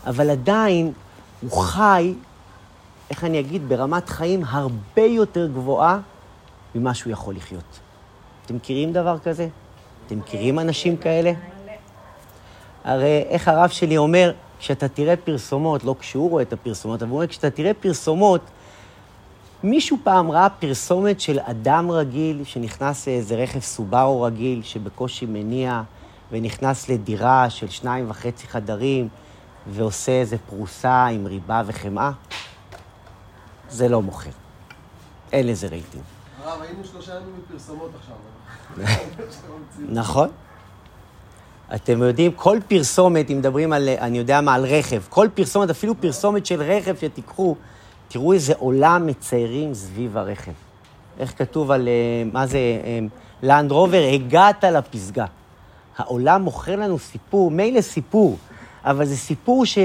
אבל 0.05 0.29
עדיין 0.29 0.91
הוא 1.41 1.51
חי, 1.51 2.13
איך 3.09 3.23
אני 3.23 3.39
אגיד, 3.39 3.69
ברמת 3.69 4.09
חיים 4.09 4.43
הרבה 4.47 5.01
יותר 5.01 5.47
גבוהה 5.47 5.99
ממה 6.75 6.93
שהוא 6.93 7.13
יכול 7.13 7.35
לחיות. 7.35 7.79
אתם 8.49 8.57
מכירים 8.57 8.93
דבר 8.93 9.19
כזה? 9.19 9.47
אתם 10.05 10.19
מכירים 10.19 10.59
אנשים 10.59 10.97
כאלה? 10.97 11.31
הרי 12.83 13.23
איך 13.29 13.47
הרב 13.47 13.69
שלי 13.69 13.97
אומר, 13.97 14.33
כשאתה 14.59 14.87
תראה 14.87 15.15
פרסומות, 15.15 15.83
לא 15.83 15.95
כשהוא 15.99 16.29
רואה 16.29 16.43
את 16.43 16.53
הפרסומות, 16.53 17.01
אבל 17.01 17.11
הוא 17.11 17.17
אומר, 17.17 17.27
כשאתה 17.27 17.49
תראה 17.49 17.73
פרסומות, 17.73 18.41
מישהו 19.63 19.97
פעם 20.03 20.31
ראה 20.31 20.49
פרסומת 20.49 21.19
של 21.19 21.39
אדם 21.39 21.91
רגיל 21.91 22.43
שנכנס 22.43 23.07
לאיזה 23.07 23.35
רכב 23.35 23.59
סובארו 23.59 24.21
רגיל 24.21 24.63
שבקושי 24.63 25.25
מניע 25.25 25.81
ונכנס 26.31 26.89
לדירה 26.89 27.49
של 27.49 27.69
שניים 27.69 28.09
וחצי 28.09 28.47
חדרים 28.47 29.07
ועושה 29.67 30.11
איזה 30.11 30.37
פרוסה 30.49 31.05
עם 31.05 31.25
ריבה 31.25 31.61
וחמאה? 31.65 32.11
זה 33.69 33.89
לא 33.89 34.01
מוכר. 34.01 34.29
אין 35.31 35.47
לזה 35.47 35.67
רייטינג. 35.67 36.03
הרב, 36.43 36.61
היינו 36.61 36.83
שלושה 36.83 37.15
ימים 37.15 37.35
מפרסומות 37.45 37.91
עכשיו. 37.99 38.15
נכון. 39.89 40.29
אתם 41.75 42.01
יודעים, 42.01 42.31
כל 42.31 42.57
פרסומת, 42.67 43.29
אם 43.31 43.37
מדברים 43.37 43.73
על, 43.73 43.89
אני 43.89 44.17
יודע 44.17 44.41
מה, 44.41 44.55
על 44.55 44.65
רכב, 44.65 45.01
כל 45.09 45.27
פרסומת, 45.33 45.69
אפילו 45.69 46.01
פרסומת 46.01 46.45
של 46.45 46.61
רכב 46.61 46.95
שתיקחו, 46.95 47.55
תראו 48.07 48.33
איזה 48.33 48.53
עולם 48.57 49.07
מציירים 49.07 49.73
סביב 49.73 50.17
הרכב. 50.17 50.51
איך 51.19 51.37
כתוב 51.37 51.71
על, 51.71 51.87
אה, 51.87 52.31
מה 52.33 52.47
זה, 52.47 52.59
לנד 53.43 53.71
רובר, 53.71 54.03
הגעת 54.13 54.63
לפסגה. 54.63 55.25
העולם 55.97 56.41
מוכר 56.41 56.75
לנו 56.75 56.99
סיפור, 56.99 57.51
מילא 57.51 57.81
סיפור, 57.81 58.37
אבל 58.83 59.05
זה 59.05 59.17
סיפור 59.17 59.65
ש... 59.65 59.77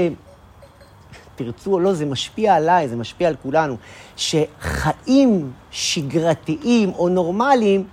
תרצו 1.35 1.73
או 1.73 1.79
לא, 1.79 1.93
זה 1.93 2.05
משפיע 2.05 2.55
עליי, 2.55 2.87
זה 2.87 2.95
משפיע 2.95 3.27
על 3.27 3.35
כולנו. 3.43 3.77
שחיים 4.15 5.51
שגרתיים 5.71 6.91
או 6.93 7.09
נורמליים 7.09 7.83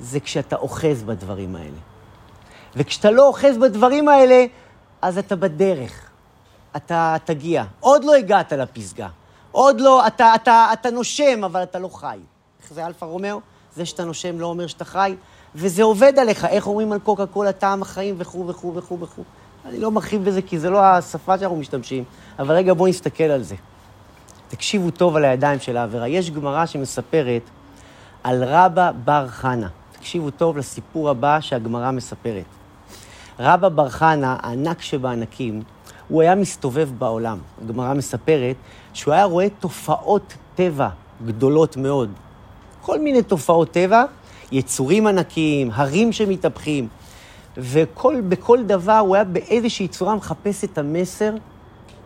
זה 0.00 0.20
כשאתה 0.20 0.56
אוחז 0.56 1.02
בדברים 1.02 1.56
האלה. 1.56 1.78
וכשאתה 2.76 3.10
לא 3.10 3.26
אוחז 3.26 3.56
בדברים 3.58 4.08
האלה, 4.08 4.44
אז 5.02 5.18
אתה 5.18 5.36
בדרך. 5.36 6.10
אתה 6.76 7.16
תגיע. 7.24 7.64
עוד 7.80 8.04
לא 8.04 8.14
הגעת 8.14 8.52
לפסגה. 8.52 9.08
עוד 9.52 9.80
לא, 9.80 10.06
אתה, 10.06 10.34
אתה, 10.34 10.68
אתה 10.72 10.90
נושם, 10.90 11.44
אבל 11.44 11.62
אתה 11.62 11.78
לא 11.78 11.88
חי. 11.88 12.18
איך 12.62 12.72
זה 12.72 12.86
אלפא 12.86 13.06
רומיאו? 13.06 13.40
זה 13.76 13.86
שאתה 13.86 14.04
נושם 14.04 14.40
לא 14.40 14.46
אומר 14.46 14.66
שאתה 14.66 14.84
חי, 14.84 15.16
וזה 15.54 15.82
עובד 15.82 16.18
עליך. 16.18 16.44
איך 16.44 16.66
אומרים 16.66 16.92
על 16.92 16.98
קוקה 16.98 17.26
קולה 17.26 17.52
טעם 17.52 17.82
החיים 17.82 18.14
וכו' 18.18 18.46
וכו' 18.46 18.74
וכו' 18.74 19.00
וכו'. 19.00 19.22
אני 19.68 19.80
לא 19.80 19.90
מרחיב 19.90 20.24
בזה 20.24 20.42
כי 20.42 20.58
זה 20.58 20.70
לא 20.70 20.84
השפה 20.84 21.38
שאנחנו 21.38 21.56
משתמשים, 21.56 22.04
אבל 22.38 22.54
רגע 22.54 22.74
בואו 22.74 22.88
נסתכל 22.88 23.24
על 23.24 23.42
זה. 23.42 23.54
תקשיבו 24.48 24.90
טוב 24.90 25.16
על 25.16 25.24
הידיים 25.24 25.60
של 25.60 25.76
העבירה. 25.76 26.08
יש 26.08 26.30
גמרא 26.30 26.66
שמספרת 26.66 27.42
על 28.22 28.44
רבא 28.44 28.90
בר 29.04 29.26
חנה. 29.28 29.68
תקשיבו 30.04 30.30
טוב 30.30 30.56
לסיפור 30.56 31.10
הבא 31.10 31.40
שהגמרא 31.40 31.90
מספרת. 31.90 32.44
רבא 33.38 33.68
בר 33.68 33.88
חנה, 33.88 34.36
הענק 34.42 34.82
שבענקים, 34.82 35.62
הוא 36.08 36.22
היה 36.22 36.34
מסתובב 36.34 36.88
בעולם. 36.98 37.38
הגמרא 37.64 37.94
מספרת 37.94 38.56
שהוא 38.92 39.14
היה 39.14 39.24
רואה 39.24 39.46
תופעות 39.60 40.34
טבע 40.54 40.88
גדולות 41.26 41.76
מאוד. 41.76 42.10
כל 42.82 43.00
מיני 43.00 43.22
תופעות 43.22 43.70
טבע, 43.70 44.04
יצורים 44.52 45.06
ענקיים, 45.06 45.70
הרים 45.74 46.12
שמתהפכים, 46.12 46.88
ובכל 47.56 48.62
דבר 48.66 48.98
הוא 48.98 49.14
היה 49.14 49.24
באיזושהי 49.24 49.88
צורה 49.88 50.14
מחפש 50.14 50.64
את 50.64 50.78
המסר 50.78 51.34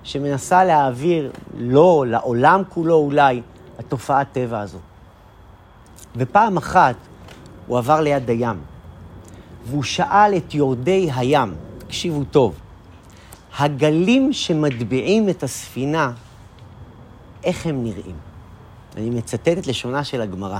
שמנסה 0.03 0.65
להעביר 0.65 1.31
לו, 1.57 2.05
לעולם 2.07 2.63
כולו 2.69 2.95
אולי, 2.95 3.43
התופעת 3.79 4.27
טבע 4.33 4.61
הזו. 4.61 4.79
ופעם 6.17 6.57
אחת 6.57 6.97
הוא 7.69 7.79
עבר 7.79 8.01
ליד 8.01 8.31
הים, 8.31 8.57
והוא 9.67 9.83
שאל 9.83 10.37
את 10.37 10.55
יורדי 10.55 11.11
הים, 11.15 11.55
תקשיבו 11.79 12.25
טוב, 12.25 12.55
הגלים 13.59 14.33
שמטביעים 14.33 15.29
את 15.29 15.43
הספינה, 15.43 16.13
איך 17.45 17.67
הם 17.67 17.85
נראים? 17.85 18.17
אני 18.97 19.11
מצטט 19.11 19.59
את 19.59 19.67
לשונה 19.67 20.05
של 20.05 20.21
הגמרא. 20.21 20.59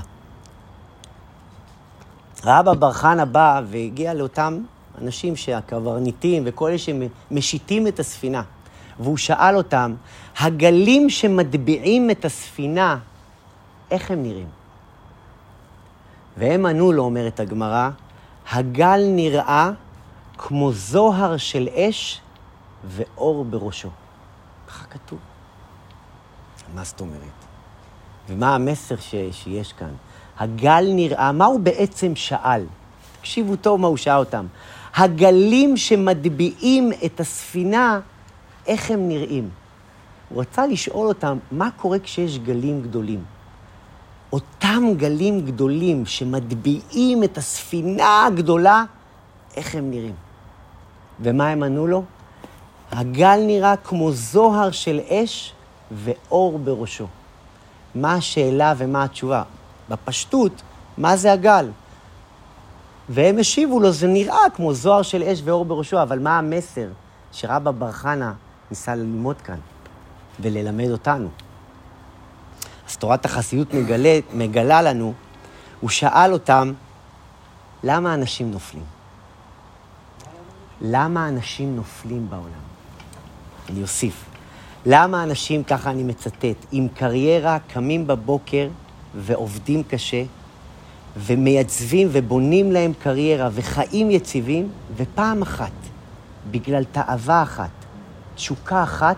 רבא 2.45 2.73
בר 2.73 2.91
חנה 2.91 3.25
בא 3.25 3.61
והגיע 3.65 4.13
לאותם 4.13 4.61
אנשים 5.01 5.35
שהקברניטים 5.35 6.43
וכל 6.45 6.69
אלה 6.69 6.77
שמשיתים 6.77 7.87
את 7.87 7.99
הספינה. 7.99 8.41
והוא 8.99 9.17
שאל 9.17 9.57
אותם, 9.57 9.95
הגלים 10.39 11.09
שמטביעים 11.09 12.09
את 12.09 12.25
הספינה, 12.25 12.97
איך 13.91 14.11
הם 14.11 14.23
נראים? 14.23 14.58
והם 16.39 16.65
ענו 16.65 16.91
לו, 16.91 17.03
אומרת 17.03 17.39
הגמרא, 17.39 17.89
הגל 18.51 19.01
נראה 19.05 19.71
כמו 20.37 20.71
זוהר 20.71 21.37
של 21.37 21.69
אש 21.75 22.21
ואור 22.85 23.45
בראשו. 23.45 23.89
ככה 24.67 24.85
כתוב. 24.85 25.19
מה 26.75 26.83
זאת 26.83 27.01
אומרת? 27.01 27.39
ומה 28.29 28.55
המסר 28.55 28.95
ש, 28.95 29.15
שיש 29.31 29.73
כאן? 29.73 29.91
הגל 30.37 30.85
נראה, 30.93 31.31
מה 31.31 31.45
הוא 31.45 31.59
בעצם 31.59 32.15
שאל? 32.15 32.65
תקשיבו 33.19 33.55
טוב 33.55 33.81
מה 33.81 33.87
הוא 33.87 33.97
שאל 33.97 34.17
אותם. 34.17 34.45
הגלים 34.95 35.77
שמטביעים 35.77 36.91
את 37.05 37.19
הספינה, 37.19 37.99
איך 38.67 38.91
הם 38.91 39.07
נראים? 39.07 39.49
הוא 40.29 40.41
רצה 40.41 40.67
לשאול 40.67 41.07
אותם, 41.07 41.37
מה 41.51 41.69
קורה 41.71 41.99
כשיש 41.99 42.39
גלים 42.39 42.81
גדולים? 42.81 43.23
אותם 44.33 44.83
גלים 44.97 45.45
גדולים 45.45 46.05
שמטביעים 46.05 47.23
את 47.23 47.37
הספינה 47.37 48.25
הגדולה, 48.25 48.83
איך 49.55 49.75
הם 49.75 49.91
נראים? 49.91 50.15
ומה 51.19 51.47
הם 51.47 51.63
ענו 51.63 51.87
לו? 51.87 52.03
הגל 52.91 53.39
נראה 53.47 53.75
כמו 53.75 54.11
זוהר 54.11 54.71
של 54.71 54.99
אש 55.09 55.53
ואור 55.91 56.59
בראשו. 56.59 57.07
מה 57.95 58.13
השאלה 58.13 58.73
ומה 58.77 59.03
התשובה? 59.03 59.43
בפשטות, 59.89 60.61
מה 60.97 61.17
זה 61.17 61.33
הגל? 61.33 61.69
והם 63.09 63.39
השיבו 63.39 63.79
לו, 63.79 63.91
זה 63.91 64.07
נראה 64.07 64.49
כמו 64.53 64.73
זוהר 64.73 65.01
של 65.01 65.23
אש 65.23 65.41
ואור 65.43 65.65
בראשו, 65.65 66.01
אבל 66.01 66.19
מה 66.19 66.37
המסר 66.37 66.87
שרבא 67.31 67.71
בר 67.71 67.91
ניסה 68.71 68.95
ללמוד 68.95 69.41
כאן 69.41 69.59
וללמד 70.39 70.89
אותנו? 70.91 71.27
אז 72.89 72.97
תורת 72.97 73.25
החסידות 73.25 73.73
מגלה, 73.73 74.19
מגלה 74.33 74.81
לנו, 74.81 75.13
הוא 75.79 75.89
שאל 75.89 76.33
אותם, 76.33 76.73
למה 77.83 78.13
אנשים 78.13 78.51
נופלים? 78.51 78.83
למה 80.81 81.27
אנשים 81.27 81.75
נופלים 81.75 82.29
בעולם? 82.29 82.69
אני 83.69 83.81
אוסיף. 83.81 84.25
למה 84.85 85.23
אנשים, 85.23 85.63
ככה 85.63 85.91
אני 85.91 86.03
מצטט, 86.03 86.65
עם 86.71 86.87
קריירה 86.87 87.57
קמים 87.73 88.07
בבוקר 88.07 88.67
ועובדים 89.15 89.83
קשה, 89.83 90.23
ומייצבים 91.17 92.07
ובונים 92.11 92.71
להם 92.71 92.93
קריירה 92.99 93.49
וחיים 93.51 94.11
יציבים, 94.11 94.69
ופעם 94.95 95.41
אחת, 95.41 95.71
בגלל 96.51 96.83
תאווה 96.83 97.43
אחת, 97.43 97.69
תשוקה 98.35 98.83
אחת, 98.83 99.17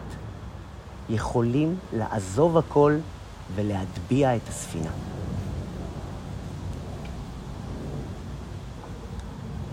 יכולים 1.09 1.75
לעזוב 1.93 2.57
הכל 2.57 2.97
ולהטביע 3.55 4.35
את 4.35 4.47
הספינה. 4.49 4.91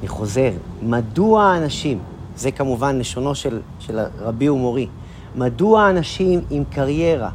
אני 0.01 0.09
חוזר, 0.09 0.51
מדוע 0.83 1.43
האנשים, 1.43 1.99
זה 2.37 2.51
כמובן 2.51 2.99
לשונו 2.99 3.35
של, 3.35 3.61
של 3.81 3.99
רבי 4.18 4.49
ומורי, 4.49 4.87
מדוע 5.37 5.91
אנשים 5.91 6.41
עם 6.51 6.64
קריירה 6.70 7.31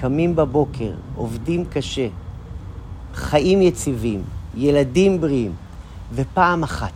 קמים 0.00 0.36
בבוקר, 0.36 0.92
עובדים 1.16 1.64
קשה, 1.64 2.08
חיים 3.14 3.62
יציבים, 3.62 4.22
ילדים 4.54 5.20
בריאים, 5.20 5.54
ופעם 6.12 6.62
אחת, 6.62 6.92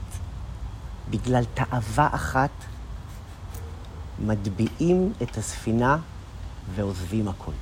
בגלל 1.11 1.45
תאווה 1.55 2.09
אחת, 2.13 2.51
מטביעים 4.27 5.13
את 5.23 5.39
הספינה 5.39 5.97
ועוזבים 6.75 7.29
הכול. 7.29 7.55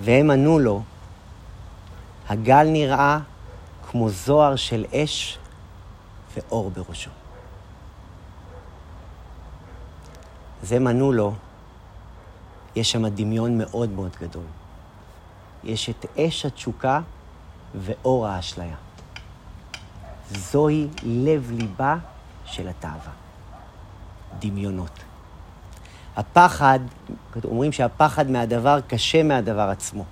והם 0.00 0.30
ענו 0.30 0.58
לו, 0.58 0.82
הגל 2.28 2.66
נראה 2.68 3.18
כמו 3.90 4.10
זוהר 4.10 4.56
של 4.56 4.84
אש 4.92 5.38
ואור 6.34 6.70
בראשו. 6.70 7.10
אז 10.62 10.72
הם 10.72 10.86
ענו 10.86 11.12
לו, 11.12 11.34
יש 12.76 12.92
שם 12.92 13.08
דמיון 13.08 13.58
מאוד 13.58 13.90
מאוד 13.90 14.16
גדול. 14.20 14.44
יש 15.64 15.90
את 15.90 16.06
אש 16.18 16.46
התשוקה 16.46 17.00
ואור 17.74 18.26
האשליה. 18.26 18.76
זוהי 20.30 20.88
לב-ליבה 21.02 21.96
של 22.44 22.68
התאווה. 22.68 23.12
דמיונות. 24.38 25.04
הפחד, 26.16 26.78
אומרים 27.44 27.72
שהפחד 27.72 28.30
מהדבר 28.30 28.80
קשה 28.80 29.22
מהדבר 29.22 29.68
עצמו. 29.70 30.04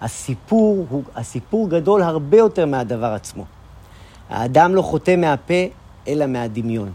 הסיפור 0.00 0.86
הוא, 0.90 1.02
הסיפור 1.14 1.70
גדול 1.70 2.02
הרבה 2.02 2.36
יותר 2.36 2.66
מהדבר 2.66 3.12
עצמו. 3.12 3.44
האדם 4.30 4.74
לא 4.74 4.82
חוטא 4.82 5.16
מהפה, 5.16 5.64
אלא 6.08 6.26
מהדמיון. 6.26 6.92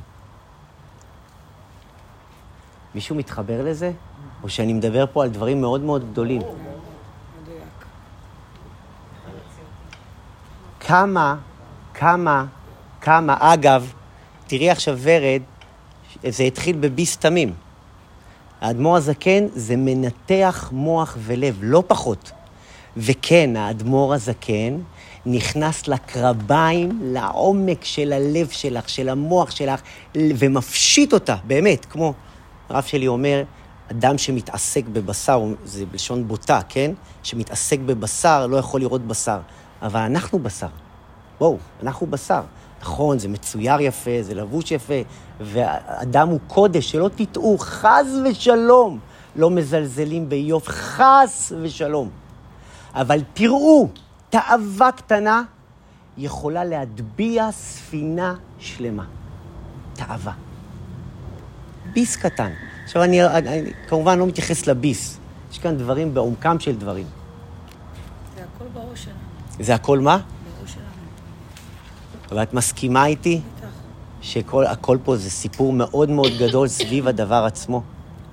מישהו 2.96 3.16
מתחבר 3.16 3.64
לזה? 3.64 3.92
או 4.44 4.50
שאני 4.50 4.74
מדבר 4.74 5.06
פה 5.14 5.24
על 5.24 5.30
דברים 5.30 5.62
מאוד 5.62 5.82
מאוד 5.82 6.12
גדולים? 6.12 6.42
כמה, 10.80 11.36
כמה, 11.94 12.46
כמה, 13.02 13.38
אגב, 13.40 13.94
תראי 14.48 14.70
עכשיו 14.70 14.98
ורד, 15.02 15.42
זה 16.30 16.44
התחיל 16.44 16.78
בביס 16.80 17.18
תמים. 17.18 17.54
האדמו"ר 18.62 18.98
הזקן 18.98 19.48
זה 19.54 19.76
מנתח 19.78 20.70
מוח 20.72 21.18
ולב, 21.20 21.60
לא 21.62 21.84
פחות. 21.88 22.32
וכן, 22.98 23.56
האדמו"ר 23.56 24.14
הזקן 24.14 24.78
נכנס 25.26 25.88
לקרביים, 25.88 27.00
לעומק 27.04 27.84
של 27.84 28.14
הלב 28.14 28.48
שלך, 28.52 28.90
של 28.90 29.10
המוח 29.10 29.52
שלך, 29.52 29.82
ומפשיט 30.16 31.14
אותה, 31.14 31.36
באמת, 31.44 31.86
כמו 31.86 32.14
הרב 32.70 32.84
שלי 32.84 33.08
אומר, 33.08 33.44
אדם 33.92 34.18
שמתעסק 34.18 34.86
בבשר, 34.94 35.44
זה 35.66 35.86
בלשון 35.86 36.28
בוטה, 36.28 36.60
כן? 36.70 36.92
שמתעסק 37.24 37.80
בבשר 37.80 38.48
לא 38.48 38.58
יכול 38.58 38.82
לראות 38.82 39.08
בשר. 39.08 39.40
אבל 39.82 40.00
אנחנו 40.00 40.40
בשר. 40.40 40.68
בואו, 41.40 41.58
אנחנו 41.84 42.08
בשר. 42.08 42.42
נכון, 42.82 43.20
זה 43.20 43.28
מצויר 43.28 43.80
יפה, 43.80 44.12
זה 44.22 44.34
לבוש 44.34 44.72
יפה, 44.72 44.94
ואדם 45.42 46.28
הוא 46.28 46.40
קודש, 46.48 46.92
שלא 46.92 47.10
תטעו, 47.16 47.58
חס 47.60 48.08
ושלום, 48.26 49.00
לא 49.36 49.50
מזלזלים 49.50 50.30
באיוב, 50.30 50.68
חס 50.68 51.52
ושלום. 51.62 52.10
אבל 52.94 53.20
תראו 53.34 53.90
תאווה 54.30 54.92
קטנה 54.92 55.44
יכולה 56.18 56.64
להטביע 56.64 57.52
ספינה 57.52 58.36
שלמה. 58.60 59.04
תאווה. 59.94 60.34
ביס 61.94 62.16
קטן. 62.16 62.52
עכשיו, 62.84 63.04
אני, 63.04 63.26
אני, 63.26 63.60
אני 63.60 63.72
כמובן 63.88 64.20
לא 64.20 64.28
מתייחס 64.28 64.68
לביס. 64.68 65.18
יש 65.52 65.60
כאן 65.60 65.78
דברים 65.78 66.14
בעומקם 66.14 66.60
של 66.60 66.76
דברים. 66.76 67.06
זה 68.36 68.44
הכל 68.44 68.66
בראש 68.74 69.04
שלנו. 69.04 69.18
זה 69.60 69.76
הכל 69.76 70.00
מה? 70.00 70.20
שלנו. 72.30 72.40
ואת 72.40 72.54
מסכימה 72.54 73.06
איתי 73.06 73.42
בטח. 73.58 73.68
שכל 74.22 74.66
הכל 74.66 74.98
פה 75.04 75.18
זה 75.18 75.30
סיפור 75.30 75.74
מאוד 75.74 76.10
מאוד 76.10 76.32
גדול 76.40 76.68
סביב 76.68 77.08
הדבר 77.08 77.44
עצמו? 77.46 77.82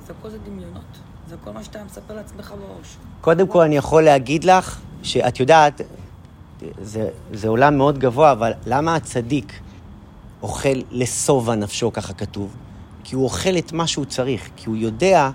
זה 0.07 0.13
הכל 0.21 0.31
זה 0.31 0.39
דמיונות. 0.39 0.83
זה 1.29 1.37
כל 1.45 1.51
מה 1.51 1.65
שאתה 1.65 1.79
מספר 1.87 2.15
לעצמך 2.15 2.51
בראש. 2.51 2.97
קודם 3.21 3.47
כל, 3.47 3.63
אני 3.63 3.77
יכול 3.77 4.03
להגיד 4.03 4.45
לך 4.45 4.81
שאת 5.03 5.41
יודעת, 5.41 5.81
זה, 6.83 7.09
זה 7.33 7.49
עולם 7.49 7.77
מאוד 7.77 7.99
גבוה, 7.99 8.33
אבל 8.33 8.53
למה 8.67 8.95
הצדיק 8.95 9.61
אוכל 10.43 10.69
לשובע 10.91 11.55
נפשו, 11.55 11.93
ככה 11.93 12.13
כתוב? 12.13 12.57
כי 13.05 13.15
הוא 13.15 13.25
אוכל 13.25 13.59
את 13.59 13.73
מה 13.73 13.87
שהוא 13.87 14.05
צריך, 14.05 14.49
כי 14.57 14.69
הוא 14.69 14.77
יודע 14.77 15.31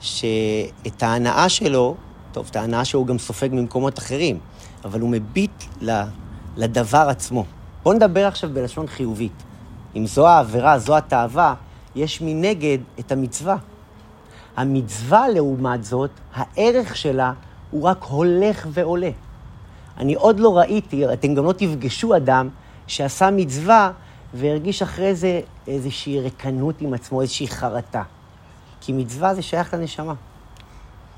שאת 0.00 1.02
ההנאה 1.02 1.48
שלו, 1.48 1.94
טוב, 2.32 2.46
את 2.50 2.56
ההנאה 2.56 2.84
שלו 2.84 3.00
הוא 3.00 3.06
גם 3.06 3.18
סופג 3.18 3.48
ממקומות 3.52 3.98
אחרים, 3.98 4.38
אבל 4.84 5.00
הוא 5.00 5.10
מביט 5.10 5.64
ל- 5.80 6.02
לדבר 6.56 7.06
עצמו. 7.08 7.44
בואו 7.86 7.96
נדבר 7.96 8.26
עכשיו 8.26 8.50
בלשון 8.52 8.86
חיובית. 8.86 9.42
אם 9.96 10.06
זו 10.06 10.28
העבירה, 10.28 10.78
זו 10.78 10.96
התאווה, 10.96 11.54
יש 11.94 12.20
מנגד 12.20 12.78
את 13.00 13.12
המצווה. 13.12 13.56
המצווה, 14.56 15.28
לעומת 15.28 15.84
זאת, 15.84 16.10
הערך 16.34 16.96
שלה 16.96 17.32
הוא 17.70 17.82
רק 17.82 18.02
הולך 18.02 18.66
ועולה. 18.70 19.10
אני 19.98 20.14
עוד 20.14 20.40
לא 20.40 20.58
ראיתי, 20.58 21.12
אתם 21.12 21.34
גם 21.34 21.44
לא 21.44 21.52
תפגשו 21.52 22.16
אדם 22.16 22.48
שעשה 22.86 23.30
מצווה 23.30 23.90
והרגיש 24.34 24.82
אחרי 24.82 25.14
זה 25.14 25.40
איזושהי 25.68 26.20
ריקנות 26.20 26.80
עם 26.80 26.94
עצמו, 26.94 27.22
איזושהי 27.22 27.48
חרטה. 27.48 28.02
כי 28.80 28.92
מצווה 28.92 29.34
זה 29.34 29.42
שייך 29.42 29.74
לנשמה. 29.74 30.14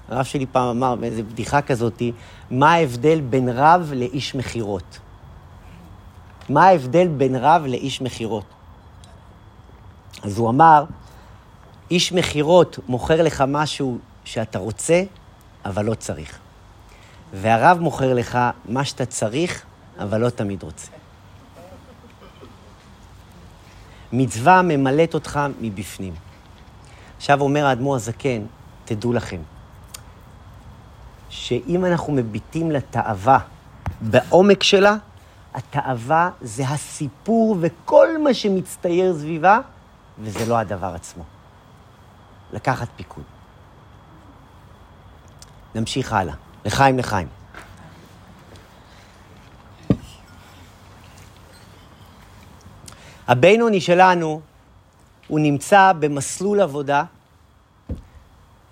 הרב 0.09 0.25
שלי 0.25 0.47
פעם 0.47 0.77
אמר 0.77 0.95
באיזו 0.95 1.23
בדיחה 1.23 1.63
כזאתי, 1.63 2.13
מה 2.51 2.73
ההבדל 2.73 3.21
בין 3.21 3.49
רב 3.49 3.93
לאיש 3.97 4.35
מכירות? 4.35 4.99
מה 6.49 6.67
ההבדל 6.67 7.09
בין 7.09 7.37
רב 7.37 7.63
לאיש 7.67 8.01
מכירות? 8.01 8.45
אז 10.23 10.39
הוא 10.39 10.51
אמר, 10.51 10.85
איש 11.91 12.13
מכירות 12.13 12.79
מוכר 12.89 13.23
לך 13.23 13.45
משהו 13.49 13.99
שאתה 14.25 14.59
רוצה, 14.59 15.03
אבל 15.65 15.85
לא 15.85 15.95
צריך. 15.95 16.39
והרב 17.33 17.79
מוכר 17.79 18.15
לך 18.15 18.39
מה 18.69 18.85
שאתה 18.85 19.07
צריך, 19.07 19.65
אבל 19.99 20.21
לא 20.21 20.31
תמיד 20.31 20.63
רוצה. 20.63 20.91
מצווה 24.13 24.63
ממלאת 24.63 25.15
אותך 25.15 25.41
מבפנים. 25.61 26.15
עכשיו 27.17 27.41
אומר 27.41 27.67
האדמו"ר 27.67 27.97
הזקן, 27.97 28.43
תדעו 28.85 29.13
לכם, 29.13 29.41
שאם 31.29 31.85
אנחנו 31.85 32.13
מביטים 32.13 32.71
לתאווה 32.71 33.39
בעומק 34.01 34.63
שלה, 34.63 34.97
התאווה 35.59 36.31
זה 36.41 36.69
הסיפור 36.69 37.57
וכל 37.61 38.23
מה 38.23 38.35
שמצטייר 38.35 39.15
סביבה, 39.19 39.61
וזה 40.19 40.47
לא 40.47 40.59
הדבר 40.59 40.95
עצמו. 40.95 41.25
לקחת 42.53 42.89
פיקוד. 42.97 43.25
נמשיך 45.75 46.13
הלאה. 46.13 46.35
לחיים, 46.65 46.99
לחיים. 46.99 47.29
הבינוני 53.29 53.81
שלנו, 53.81 54.41
הוא 55.29 55.41
נמצא 55.41 55.93
במסלול 55.99 56.61
עבודה. 56.61 57.05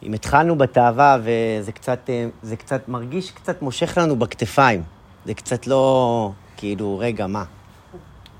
אם 0.02 0.12
התחלנו 0.12 0.58
בתאווה 0.58 1.16
וזה 1.20 1.72
קצת, 1.72 2.10
אה, 2.10 2.56
קצת 2.56 2.88
מרגיש 2.88 3.30
קצת 3.30 3.62
מושך 3.62 3.98
לנו 3.98 4.16
בכתפיים. 4.16 4.82
זה 5.24 5.34
קצת 5.34 5.66
לא, 5.66 6.32
כאילו, 6.56 6.98
רגע, 6.98 7.26
מה? 7.26 7.44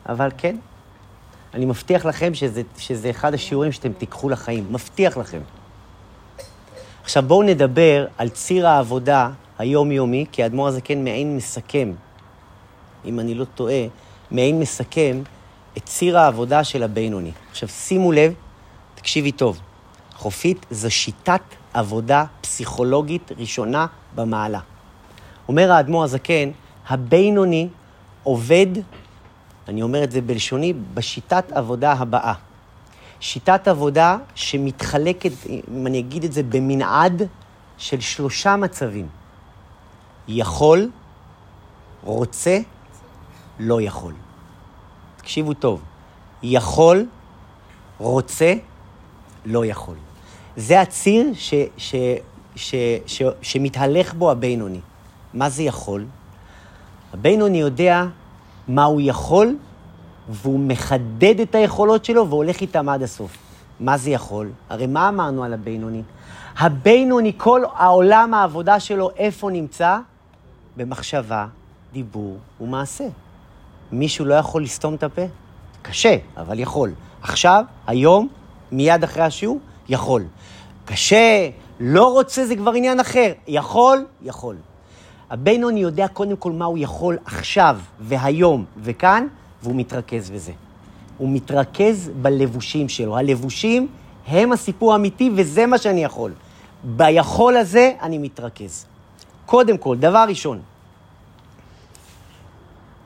אבל 0.09 0.31
כן, 0.39 0.57
אני 1.55 1.64
מבטיח 1.64 2.05
לכם 2.05 2.35
שזה, 2.35 2.62
שזה 2.79 3.11
אחד 3.11 3.35
השיעורים 3.35 3.73
שאתם 3.73 3.93
תיקחו 3.93 4.29
לחיים. 4.29 4.67
מבטיח 4.71 5.17
לכם. 5.17 5.41
עכשיו 7.03 7.23
בואו 7.23 7.43
נדבר 7.43 8.07
על 8.19 8.29
ציר 8.29 8.69
העבודה 8.69 9.31
היומיומי, 9.59 10.27
כי 10.33 10.43
האדמו"ר 10.43 10.69
הזה 10.69 10.81
כן 10.81 11.05
מעין 11.05 11.37
מסכם, 11.37 11.93
אם 13.05 13.21
אני 13.21 13.35
לא 13.35 13.45
טועה, 13.45 13.87
מעין 14.31 14.61
מסכם 14.61 15.23
את 15.77 15.85
ציר 15.85 16.19
העבודה 16.19 16.64
של 16.64 16.83
הבינוני. 16.83 17.33
עכשיו 17.51 17.69
שימו 17.69 18.12
לב, 18.12 18.33
תקשיבי 18.95 19.33
טוב, 19.33 19.61
חופית 20.14 20.67
זו 20.71 20.91
שיטת 20.91 21.43
עבודה 21.75 22.25
פסיכולוגית 22.41 23.33
ראשונה 23.39 23.87
במעלה. 24.14 24.61
אומר 25.49 25.73
האדמו"ר 25.73 26.05
הזקן, 26.05 26.51
הבינוני 26.89 27.69
עובד, 28.27 28.66
אני 29.68 29.83
אומר 29.83 30.05
את 30.05 30.11
זה 30.11 30.20
בלשוני, 30.20 30.72
בשיטת 30.95 31.53
עבודה 31.53 31.93
הבאה. 31.93 32.35
שיטת 33.20 33.68
עבודה 33.68 34.16
שמתחלקת, 34.35 35.31
אם 35.49 35.87
אני 35.87 35.99
אגיד 35.99 36.24
את 36.24 36.33
זה, 36.33 36.43
במנעד 36.43 37.22
של 37.79 38.01
שלושה 38.01 38.57
מצבים. 38.57 39.07
יכול, 40.29 40.91
רוצה, 42.05 42.59
לא 43.61 43.83
יכול. 43.83 44.14
תקשיבו 45.16 45.55
טוב. 45.55 45.83
יכול, 46.43 47.07
רוצה, 47.99 48.55
לא 49.45 49.66
יכול. 49.66 49.97
זה 50.57 50.81
הציר 50.81 51.31
ש, 51.35 51.55
ש, 51.77 51.95
ש, 52.57 52.74
ש, 53.07 53.22
שמתהלך 53.43 54.14
בו 54.14 54.31
הבינוני. 54.31 54.81
מה 55.35 55.49
זה 55.49 55.62
יכול? 55.62 56.05
הבינוני 57.19 57.61
יודע 57.61 58.05
מה 58.69 58.85
הוא 58.85 59.01
יכול, 59.05 59.57
והוא 60.29 60.61
מחדד 60.61 61.41
את 61.41 61.55
היכולות 61.55 62.05
שלו 62.05 62.29
והולך 62.29 62.61
איתם 62.61 62.89
עד 62.89 63.03
הסוף. 63.03 63.37
מה 63.81 63.97
זה 63.97 64.11
יכול? 64.11 64.51
הרי 64.69 64.87
מה 64.87 65.09
אמרנו 65.09 65.45
על 65.45 65.53
הבינוני? 65.53 66.03
הבינוני, 66.59 67.33
כל 67.37 67.62
העולם 67.75 68.35
העבודה 68.35 68.81
שלו, 68.81 69.11
איפה 69.17 69.51
נמצא? 69.51 69.99
במחשבה, 70.77 71.47
דיבור 71.93 72.37
ומעשה. 72.61 73.05
מישהו 73.93 74.25
לא 74.25 74.35
יכול 74.35 74.62
לסתום 74.62 74.95
את 74.95 75.03
הפה? 75.03 75.23
קשה, 75.83 76.17
אבל 76.37 76.59
יכול. 76.59 76.93
עכשיו, 77.23 77.64
היום, 77.87 78.29
מיד 78.73 79.05
אחרי 79.05 79.23
השיעור, 79.23 79.59
יכול. 79.89 80.25
קשה, 80.85 81.49
לא 81.81 82.12
רוצה, 82.12 82.47
זה 82.47 82.57
כבר 82.57 82.73
עניין 82.73 83.01
אחר. 83.01 83.33
יכול, 83.49 84.05
יכול. 84.23 84.57
הבינוני 85.31 85.81
יודע 85.81 86.09
קודם 86.09 86.37
כל 86.37 86.53
מה 86.53 86.64
הוא 86.64 86.79
יכול 86.79 87.18
עכשיו 87.24 87.79
והיום 88.01 88.64
וכאן, 88.83 89.27
והוא 89.62 89.77
מתרכז 89.77 90.31
בזה. 90.31 90.53
הוא 91.18 91.29
מתרכז 91.33 92.11
בלבושים 92.22 92.89
שלו. 92.89 93.16
הלבושים 93.16 93.89
הם 94.27 94.53
הסיפור 94.53 94.93
האמיתי, 94.93 95.31
וזה 95.37 95.66
מה 95.66 95.79
שאני 95.79 96.05
יכול. 96.05 96.33
ביכול 96.85 97.57
הזה 97.57 97.93
אני 98.03 98.18
מתרכז. 98.18 98.87
קודם 99.47 99.79
כל, 99.79 99.97
דבר 99.97 100.24
ראשון, 100.29 100.61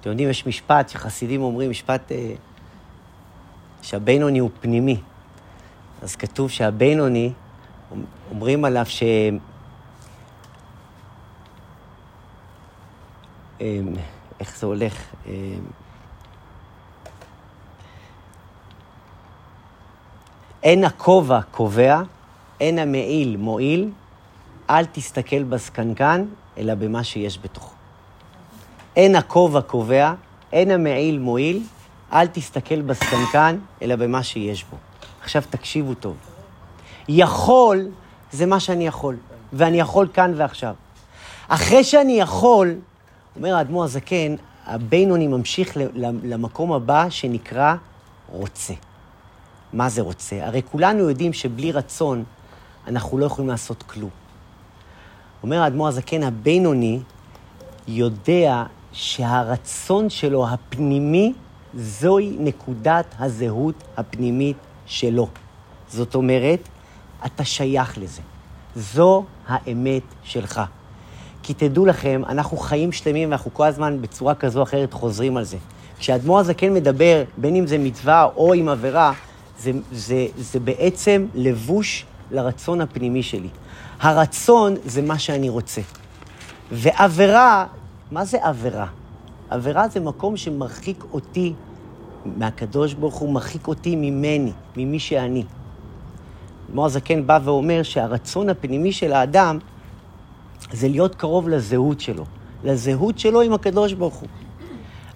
אתם 0.01 0.11
יודעים, 0.11 0.31
יש 0.31 0.47
משפט 0.47 0.89
שחסידים 0.89 1.43
אומרים, 1.43 1.71
משפט 1.71 2.13
אה, 2.13 2.33
שהבינוני 3.83 4.39
הוא 4.39 4.51
פנימי. 4.61 5.01
אז 6.03 6.17
כתוב 6.17 6.51
שהבינוני, 6.51 7.33
אומרים 8.31 8.65
עליו 8.65 8.87
ש... 8.87 9.03
אה, 9.03 9.31
איך 14.41 14.59
זה 14.59 14.67
הולך? 14.67 14.95
אה, 15.27 15.33
אין 20.63 20.85
הכובע 20.85 21.41
קובע, 21.43 22.03
אין 22.61 22.79
המעיל 22.79 23.37
מועיל, 23.37 23.91
אל 24.71 24.85
תסתכל 24.85 25.43
בסקנקן, 25.43 26.25
אלא 26.59 26.75
במה 26.75 27.05
שיש 27.05 27.39
בתוכו. 27.43 27.75
אין 28.97 29.17
הכובע 29.17 29.61
קובע, 29.61 30.13
אין 30.53 30.71
המעיל 30.71 31.19
מועיל, 31.19 31.63
אל 32.13 32.27
תסתכל 32.27 32.83
בסקנקן, 32.83 33.59
אלא 33.83 33.97
במה 33.97 34.23
שיש 34.23 34.65
בו. 34.65 34.77
עכשיו 35.23 35.43
תקשיבו 35.51 35.95
טוב. 35.95 36.17
יכול 37.09 37.89
זה 38.33 38.47
מה 38.47 38.61
שאני 38.61 38.87
יכול, 38.87 39.17
ואני 39.53 39.81
יכול 39.81 40.09
כאן 40.13 40.33
ועכשיו. 40.37 40.75
אחרי 41.49 41.85
שאני 41.85 42.13
יכול, 42.13 42.75
אומר 43.37 43.55
האדמו"ר 43.57 43.85
הזקן, 43.85 44.35
הבינוני 44.67 45.27
ממשיך 45.27 45.77
למקום 46.23 46.73
הבא 46.73 47.11
שנקרא 47.11 47.75
רוצה. 48.29 48.75
מה 49.73 49.89
זה 49.89 50.03
רוצה? 50.03 50.47
הרי 50.47 50.63
כולנו 50.71 51.09
יודעים 51.09 51.33
שבלי 51.33 51.73
רצון 51.73 52.25
אנחנו 52.87 53.19
לא 53.19 53.27
יכולים 53.27 53.49
לעשות 53.49 53.83
כלום. 53.83 54.11
אומר 55.43 55.63
האדמו"ר 55.63 55.89
הזקן, 55.89 56.23
הבינוני, 56.23 57.01
יודע 57.89 58.65
שהרצון 58.93 60.11
שלו, 60.11 60.49
הפנימי, 60.49 61.33
זוהי 61.75 62.37
נקודת 62.39 63.15
הזהות 63.19 63.85
הפנימית 63.97 64.57
שלו. 64.87 65.29
זאת 65.89 66.15
אומרת, 66.15 66.69
אתה 67.27 67.45
שייך 67.45 67.99
לזה. 67.99 68.23
זו 68.77 69.25
האמת 69.47 70.03
שלך. 70.23 70.61
כי 71.43 71.55
תדעו 71.55 71.87
לכם, 71.87 72.23
אנחנו 72.29 72.57
חיים 72.57 72.93
שלמים 72.93 73.29
ואנחנו 73.29 73.55
כל 73.55 73.67
הזמן 73.67 74.03
בצורה 74.03 74.35
כזו 74.35 74.59
או 74.59 74.63
אחרת 74.63 74.93
חוזרים 74.93 75.37
על 75.37 75.45
זה. 75.45 75.57
כשאדמו"ר 75.99 76.39
הזקן 76.39 76.75
מדבר, 76.75 77.23
בין 77.37 77.57
אם 77.57 77.67
זה 77.67 77.79
מצווה 77.79 78.29
או 78.37 78.55
עם 78.55 78.69
עבירה, 78.69 79.13
זה, 79.59 79.73
זה, 79.93 80.27
זה 80.39 80.61
בעצם 80.61 81.27
לבוש 81.35 82.05
לרצון 82.31 82.81
הפנימי 82.81 83.23
שלי. 83.23 83.49
הרצון 84.01 84.75
זה 84.85 85.03
מה 85.03 85.19
שאני 85.19 85.49
רוצה. 85.49 85.81
ועבירה, 86.73 87.67
מה 88.11 88.25
זה 88.25 88.39
עבירה? 88.43 88.87
עבירה 89.51 89.89
זה 89.89 90.01
מקום 90.01 90.37
שמרחיק 90.37 91.05
אותי 91.13 91.53
מהקדוש 92.37 92.95
ברוך 92.95 93.15
הוא, 93.15 93.33
מרחיק 93.33 93.69
אותי 93.69 93.97
ממני, 93.97 94.53
ממי 94.77 94.99
שאני. 94.99 95.45
אדמו"ר 96.71 96.87
הזקן 96.87 97.27
בא 97.27 97.39
ואומר 97.45 97.83
שהרצון 97.83 98.49
הפנימי 98.49 98.93
של 98.93 99.13
האדם 99.13 99.59
זה 100.73 100.89
להיות 100.89 101.15
קרוב 101.15 101.49
לזהות 101.49 102.01
שלו, 102.01 102.25
לזהות 102.65 103.19
שלו 103.19 103.41
עם 103.41 103.53
הקדוש 103.53 103.93
ברוך 103.93 104.15
הוא. 104.15 104.29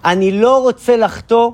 אני 0.05 0.31
לא 0.31 0.61
רוצה 0.61 0.97
לחטוא 0.97 1.51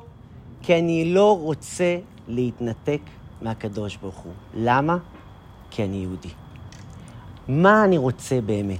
כי 0.61 0.79
אני 0.79 1.13
לא 1.13 1.37
רוצה 1.39 1.97
להתנתק 2.27 3.01
מהקדוש 3.41 3.97
ברוך 3.97 4.17
הוא. 4.17 4.33
למה? 4.55 4.97
כי 5.71 5.83
אני 5.83 5.97
יהודי. 5.97 6.29
מה 7.47 7.85
אני 7.85 7.97
רוצה 7.97 8.41
באמת? 8.41 8.79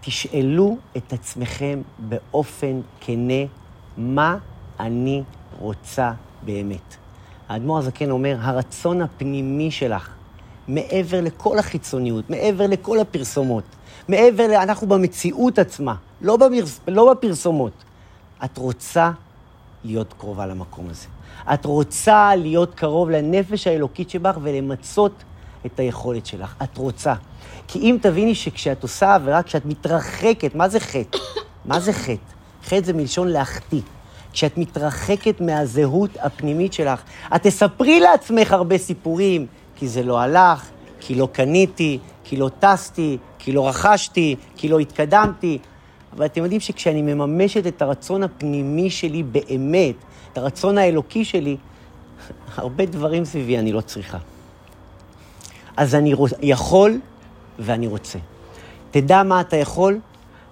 תשאלו 0.00 0.76
את 0.96 1.12
עצמכם 1.12 1.82
באופן 1.98 2.80
כנה, 3.00 3.44
מה 3.96 4.38
אני 4.80 5.22
רוצה 5.58 6.12
באמת. 6.42 6.96
האדמו"ר 7.48 7.78
הזקן 7.78 8.10
אומר, 8.10 8.36
הרצון 8.40 9.02
הפנימי 9.02 9.70
שלך, 9.70 10.10
מעבר 10.68 11.20
לכל 11.20 11.58
החיצוניות, 11.58 12.30
מעבר 12.30 12.66
לכל 12.66 13.00
הפרסומות, 13.00 13.64
מעבר 14.08 14.46
ל... 14.46 14.54
אנחנו 14.54 14.86
במציאות 14.86 15.58
עצמה, 15.58 15.94
לא, 16.20 16.36
במרס... 16.36 16.80
לא 16.88 17.12
בפרסומות. 17.12 17.72
את 18.44 18.58
רוצה 18.58 19.10
להיות 19.84 20.14
קרובה 20.18 20.46
למקום 20.46 20.86
הזה. 20.90 21.06
את 21.54 21.64
רוצה 21.64 22.36
להיות 22.36 22.74
קרוב 22.74 23.10
לנפש 23.10 23.66
האלוקית 23.66 24.10
שבך 24.10 24.38
ולמצות 24.42 25.12
את 25.66 25.80
היכולת 25.80 26.26
שלך. 26.26 26.54
את 26.62 26.76
רוצה. 26.76 27.14
כי 27.68 27.78
אם 27.78 27.98
תביני 28.02 28.34
שכשאת 28.34 28.82
עושה 28.82 29.14
עבירה, 29.14 29.42
כשאת 29.42 29.66
מתרחקת, 29.66 30.54
מה 30.54 30.68
זה 30.68 30.80
חטא? 30.80 31.18
מה 31.64 31.80
זה 31.80 31.92
חטא? 31.92 32.32
חטא 32.64 32.82
זה 32.84 32.92
מלשון 32.92 33.28
להחטיא. 33.28 33.80
כשאת 34.32 34.58
מתרחקת 34.58 35.40
מהזהות 35.40 36.10
הפנימית 36.20 36.72
שלך, 36.72 37.02
את 37.36 37.42
תספרי 37.42 38.00
לעצמך 38.00 38.52
הרבה 38.52 38.78
סיפורים, 38.78 39.46
כי 39.76 39.88
זה 39.88 40.02
לא 40.02 40.20
הלך, 40.20 40.68
כי 41.00 41.14
לא 41.14 41.28
קניתי, 41.32 41.98
כי 42.24 42.36
לא 42.36 42.50
טסתי, 42.58 43.18
כי 43.46 43.52
לא 43.52 43.68
רכשתי, 43.68 44.36
כי 44.56 44.68
לא 44.68 44.78
התקדמתי. 44.78 45.58
אבל 46.12 46.26
אתם 46.26 46.42
יודעים 46.42 46.60
שכשאני 46.60 47.02
מממשת 47.02 47.66
את 47.66 47.82
הרצון 47.82 48.22
הפנימי 48.22 48.90
שלי 48.90 49.22
באמת, 49.22 49.94
את 50.32 50.38
הרצון 50.38 50.78
האלוקי 50.78 51.24
שלי, 51.24 51.56
הרבה 52.56 52.86
דברים 52.86 53.24
סביבי 53.24 53.58
אני 53.58 53.72
לא 53.72 53.80
צריכה. 53.80 54.18
אז 55.76 55.94
אני 55.94 56.14
רוצ... 56.14 56.30
יכול 56.42 57.00
ואני 57.58 57.86
רוצה. 57.86 58.18
תדע 58.90 59.22
מה 59.22 59.40
אתה 59.40 59.56
יכול, 59.56 60.00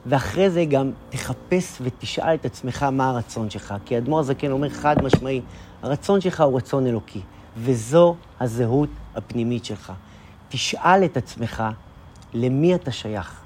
ואחרי 0.06 0.50
זה 0.50 0.64
גם 0.64 0.90
תחפש 1.10 1.78
ותשאל 1.80 2.34
את 2.34 2.44
עצמך 2.44 2.82
מה 2.82 3.08
הרצון 3.08 3.50
שלך. 3.50 3.74
כי 3.84 3.94
האדמו"ר 3.94 4.20
הזקן 4.20 4.50
אומר 4.50 4.68
חד 4.68 5.02
משמעי, 5.02 5.40
הרצון 5.82 6.20
שלך 6.20 6.40
הוא 6.40 6.56
רצון 6.56 6.86
אלוקי, 6.86 7.20
וזו 7.56 8.16
הזהות 8.40 8.90
הפנימית 9.14 9.64
שלך. 9.64 9.92
תשאל 10.48 11.04
את 11.04 11.16
עצמך 11.16 11.62
למי 12.34 12.74
אתה 12.74 12.90
שייך. 12.90 13.40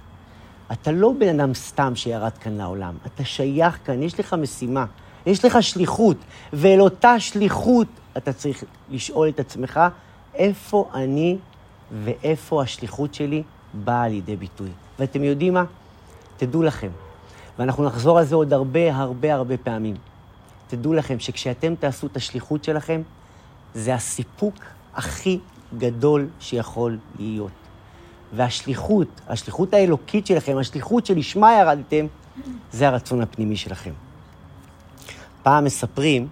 אתה 0.73 0.93
לא 0.93 1.13
בן 1.19 1.41
אדם 1.41 1.55
סתם 1.55 1.97
שירד 1.97 2.39
כאן 2.39 2.57
לעולם, 2.57 2.95
אתה 3.07 3.25
שייך 3.25 3.79
כאן, 3.85 4.03
יש 4.03 4.21
לך 4.21 4.35
משימה, 4.35 4.85
יש 5.27 5.45
לך 5.45 5.63
שליחות, 5.63 6.17
ואל 6.53 6.81
אותה 6.81 7.21
שליחות 7.21 7.89
אתה 8.17 8.33
צריך 8.33 8.65
לשאול 8.91 9.29
את 9.29 9.41
עצמך, 9.41 9.81
איפה 10.35 10.91
אני 10.95 11.37
ואיפה 12.05 12.63
השליחות 12.63 13.15
שלי 13.15 13.43
באה 13.75 14.09
לידי 14.09 14.37
ביטוי. 14.37 14.71
ואתם 14.99 15.25
יודעים 15.25 15.55
מה? 15.55 15.65
תדעו 16.37 16.63
לכם, 16.63 16.91
ואנחנו 17.59 17.85
נחזור 17.85 18.19
על 18.19 18.25
זה 18.25 18.35
עוד 18.35 18.53
הרבה 18.53 18.97
הרבה 18.97 19.35
הרבה 19.35 19.57
פעמים. 19.57 19.97
תדעו 20.69 20.93
לכם 20.93 21.19
שכשאתם 21.19 21.75
תעשו 21.75 22.07
את 22.07 22.17
השליחות 22.17 22.65
שלכם, 22.65 23.03
זה 23.75 23.95
הסיפוק 23.95 24.55
הכי 24.95 25.39
גדול 25.79 26.29
שיכול 26.41 26.99
להיות. 27.19 27.68
והשליחות, 28.33 29.09
השליחות 29.29 29.75
האלוקית 29.75 30.27
שלכם, 30.27 30.59
השליחות 30.59 31.07
שלשמה 31.07 31.53
ירדתם, 31.61 32.07
זה 32.73 32.89
הרצון 32.89 33.21
הפנימי 33.21 33.57
שלכם. 33.57 33.93
פעם 35.43 35.65
מספרים 35.65 36.29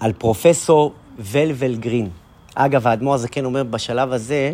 על 0.00 0.12
פרופסור 0.12 0.92
ולבל 1.18 1.76
גרין. 1.76 2.08
אגב, 2.54 2.86
האדמו"ר 2.86 3.14
הזקן 3.14 3.44
אומר 3.44 3.62
בשלב 3.62 4.12
הזה, 4.12 4.52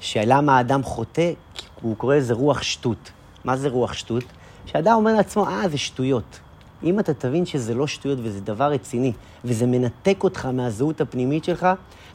שלמה 0.00 0.56
האדם 0.56 0.82
חוטא, 0.82 1.32
הוא 1.80 1.96
קורא 1.96 2.16
לזה 2.16 2.34
רוח 2.34 2.62
שטות. 2.62 3.10
מה 3.44 3.56
זה 3.56 3.68
רוח 3.68 3.92
שטות? 3.92 4.24
שאדם 4.66 4.92
אומר 4.92 5.12
לעצמו, 5.14 5.46
אה, 5.46 5.68
זה 5.68 5.78
שטויות. 5.78 6.40
אם 6.82 7.00
אתה 7.00 7.14
תבין 7.14 7.46
שזה 7.46 7.74
לא 7.74 7.86
שטויות 7.86 8.18
וזה 8.22 8.40
דבר 8.40 8.72
רציני, 8.72 9.12
וזה 9.44 9.66
מנתק 9.66 10.24
אותך 10.24 10.46
מהזהות 10.46 11.00
הפנימית 11.00 11.44
שלך, 11.44 11.66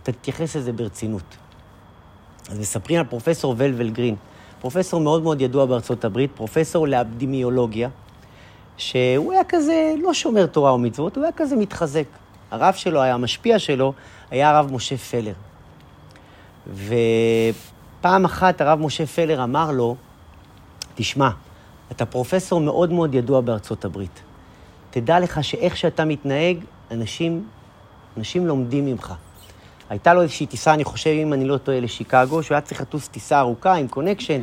אתה 0.03 0.11
תתייחס 0.11 0.55
לזה 0.55 0.73
ברצינות. 0.73 1.35
אז 2.49 2.59
מספרים 2.59 2.99
על 2.99 3.05
פרופסור 3.05 3.55
ולבל 3.57 3.89
גרין, 3.89 4.15
פרופסור 4.61 5.01
מאוד 5.01 5.23
מאוד 5.23 5.41
ידוע 5.41 5.65
בארצות 5.65 6.05
הברית, 6.05 6.31
פרופסור 6.35 6.87
לאבדימיולוגיה, 6.87 7.89
שהוא 8.77 9.33
היה 9.33 9.43
כזה 9.43 9.93
לא 10.03 10.13
שומר 10.13 10.45
תורה 10.45 10.73
ומצוות, 10.73 11.15
הוא 11.15 11.23
היה 11.23 11.31
כזה 11.35 11.55
מתחזק. 11.55 12.05
הרב 12.51 12.73
שלו, 12.73 13.01
היה 13.01 13.13
המשפיע 13.13 13.59
שלו, 13.59 13.93
היה 14.31 14.49
הרב 14.49 14.73
משה 14.73 14.97
פלר. 14.97 15.33
ופעם 16.73 18.25
אחת 18.25 18.61
הרב 18.61 18.79
משה 18.79 19.05
פלר 19.05 19.43
אמר 19.43 19.71
לו, 19.71 19.95
תשמע, 20.95 21.29
אתה 21.91 22.05
פרופסור 22.05 22.61
מאוד 22.61 22.91
מאוד 22.91 23.15
ידוע 23.15 23.41
בארצות 23.41 23.85
הברית. 23.85 24.21
תדע 24.89 25.19
לך 25.19 25.43
שאיך 25.43 25.77
שאתה 25.77 26.05
מתנהג, 26.05 26.57
אנשים, 26.91 27.47
אנשים 28.17 28.47
לומדים 28.47 28.85
ממך. 28.85 29.13
הייתה 29.89 30.13
לו 30.13 30.21
איזושהי 30.21 30.45
טיסה, 30.45 30.73
אני 30.73 30.83
חושב, 30.83 31.09
אם 31.09 31.33
אני 31.33 31.45
לא 31.45 31.57
טועה, 31.57 31.79
לשיקגו, 31.79 32.43
שהוא 32.43 32.55
היה 32.55 32.61
צריך 32.61 32.81
לטוס 32.81 33.07
טיסה 33.07 33.39
ארוכה 33.39 33.73
עם 33.73 33.87
קונקשן. 33.87 34.41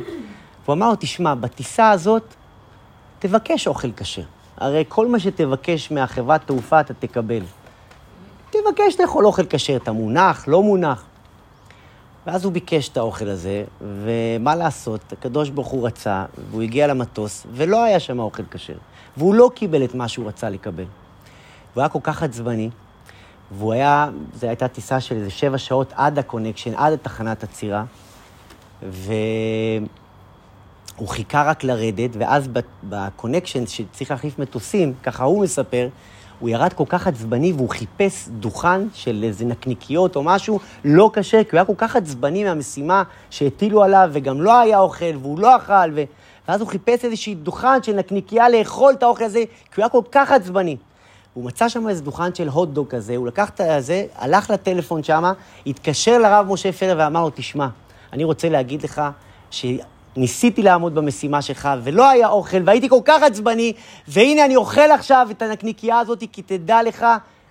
והוא 0.65 0.73
אמר 0.73 0.89
לו, 0.89 0.95
תשמע, 0.99 1.35
בטיסה 1.35 1.91
הזאת 1.91 2.23
תבקש 3.19 3.67
אוכל 3.67 3.91
כשר. 3.97 4.21
הרי 4.57 4.83
כל 4.87 5.07
מה 5.07 5.19
שתבקש 5.19 5.91
מהחברת 5.91 6.47
תעופה 6.47 6.79
אתה 6.79 6.93
תקבל. 6.93 7.41
תבקש 8.49 8.99
לאכול 8.99 9.25
אוכל 9.25 9.43
כשר, 9.49 9.75
אתה 9.75 9.91
מונח, 9.91 10.47
לא 10.47 10.63
מונח. 10.63 11.03
ואז 12.27 12.45
הוא 12.45 12.53
ביקש 12.53 12.89
את 12.89 12.97
האוכל 12.97 13.27
הזה, 13.27 13.63
ומה 13.81 14.55
לעשות, 14.55 15.01
הקדוש 15.11 15.49
ברוך 15.49 15.67
הוא 15.67 15.87
רצה, 15.87 16.25
והוא 16.49 16.61
הגיע 16.61 16.87
למטוס, 16.87 17.47
ולא 17.51 17.83
היה 17.83 17.99
שם 17.99 18.19
אוכל 18.19 18.43
כשר. 18.51 18.77
והוא 19.17 19.35
לא 19.35 19.51
קיבל 19.55 19.83
את 19.83 19.95
מה 19.95 20.07
שהוא 20.07 20.27
רצה 20.27 20.49
לקבל. 20.49 20.85
והוא 21.73 21.81
היה 21.81 21.89
כל 21.89 21.99
כך 22.03 22.23
עצבני, 22.23 22.69
והוא 23.51 23.73
היה, 23.73 24.09
זו 24.35 24.47
הייתה 24.47 24.67
טיסה 24.67 24.99
של 24.99 25.15
איזה 25.15 25.29
שבע 25.29 25.57
שעות 25.57 25.93
עד 25.95 26.19
הקונקשן, 26.19 26.73
עד 26.75 26.93
התחנת 26.93 27.43
עצירה, 27.43 27.83
והוא 28.81 29.87
חיכה 31.07 31.43
רק 31.43 31.63
לרדת, 31.63 32.09
ואז 32.13 32.49
בקונקשן, 32.83 33.65
שצריך 33.67 34.11
להחליף 34.11 34.39
מטוסים, 34.39 34.93
ככה 35.03 35.23
הוא 35.23 35.43
מספר, 35.43 35.87
הוא 36.39 36.49
ירד 36.49 36.73
כל 36.73 36.83
כך 36.89 37.07
עצבני 37.07 37.53
והוא 37.53 37.69
חיפש 37.69 38.27
דוכן 38.29 38.81
של 38.93 39.23
איזה 39.23 39.45
נקניקיות 39.45 40.15
או 40.15 40.23
משהו 40.23 40.59
לא 40.85 41.11
כשר, 41.13 41.43
כי 41.43 41.49
הוא 41.51 41.57
היה 41.57 41.65
כל 41.65 41.73
כך 41.77 41.95
עצבני 41.95 42.43
מהמשימה 42.43 43.03
שהטילו 43.29 43.83
עליו, 43.83 44.09
וגם 44.13 44.41
לא 44.41 44.59
היה 44.59 44.79
אוכל, 44.79 45.17
והוא 45.21 45.39
לא 45.39 45.57
אכל, 45.57 45.91
ו... 45.95 46.03
ואז 46.47 46.61
הוא 46.61 46.69
חיפש 46.69 47.05
איזושהי 47.05 47.35
דוכן 47.35 47.83
של 47.83 47.95
נקניקייה 47.95 48.49
לאכול 48.49 48.93
את 48.93 49.03
האוכל 49.03 49.23
הזה, 49.23 49.39
כי 49.45 49.81
הוא 49.81 49.83
היה 49.83 49.89
כל 49.89 50.01
כך 50.11 50.31
עצבני. 50.31 50.77
הוא 51.33 51.45
מצא 51.45 51.69
שם 51.69 51.89
איזה 51.89 52.03
דוכן 52.03 52.35
של 52.35 52.47
הוטדוג 52.47 52.87
כזה, 52.87 53.15
הוא 53.15 53.27
לקח 53.27 53.49
את 53.49 53.61
זה, 53.79 54.05
הלך 54.15 54.49
לטלפון 54.49 55.03
שם, 55.03 55.23
התקשר 55.65 56.17
לרב 56.17 56.47
משה 56.49 56.71
פלר 56.71 56.95
ואמר 56.97 57.21
לו, 57.21 57.29
תשמע, 57.35 57.67
אני 58.13 58.23
רוצה 58.23 58.49
להגיד 58.49 58.83
לך 58.83 59.01
שניסיתי 59.51 60.61
לעמוד 60.61 60.95
במשימה 60.95 61.41
שלך, 61.41 61.69
ולא 61.83 62.09
היה 62.09 62.27
אוכל, 62.27 62.57
והייתי 62.65 62.89
כל 62.89 63.01
כך 63.05 63.23
עצבני, 63.23 63.73
והנה 64.07 64.45
אני 64.45 64.55
אוכל 64.55 64.91
עכשיו 64.91 65.27
את 65.31 65.41
הנקניקייה 65.41 65.99
הזאת, 65.99 66.23
כי 66.31 66.41
תדע 66.41 66.83
לך, 66.83 67.05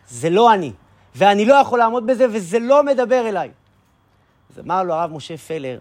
זה 0.09 0.31
לא 0.31 0.55
אני, 0.55 0.73
ואני 1.15 1.45
לא 1.45 1.55
יכול 1.55 1.79
לעמוד 1.79 2.07
בזה, 2.07 2.27
וזה 2.33 2.59
לא 2.59 2.83
מדבר 2.85 3.29
אליי. 3.29 3.51
אז 4.53 4.59
אמר 4.65 4.83
לו 4.83 4.95
הרב 4.95 5.13
משה 5.13 5.37
פלר, 5.37 5.79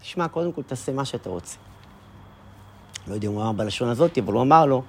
תשמע, 0.00 0.28
קודם 0.28 0.52
כל 0.52 0.62
תעשה 0.62 0.92
מה 0.92 1.04
שאתה 1.04 1.30
רוצה. 1.30 1.56
לא 3.08 3.14
יודע 3.14 3.28
אם 3.28 3.32
הוא 3.32 3.42
אמר 3.42 3.52
בלשון 3.52 3.88
הזאת, 3.88 4.18
אבל 4.18 4.32
הוא 4.32 4.42
אמר 4.42 4.66
לו, 4.66 4.82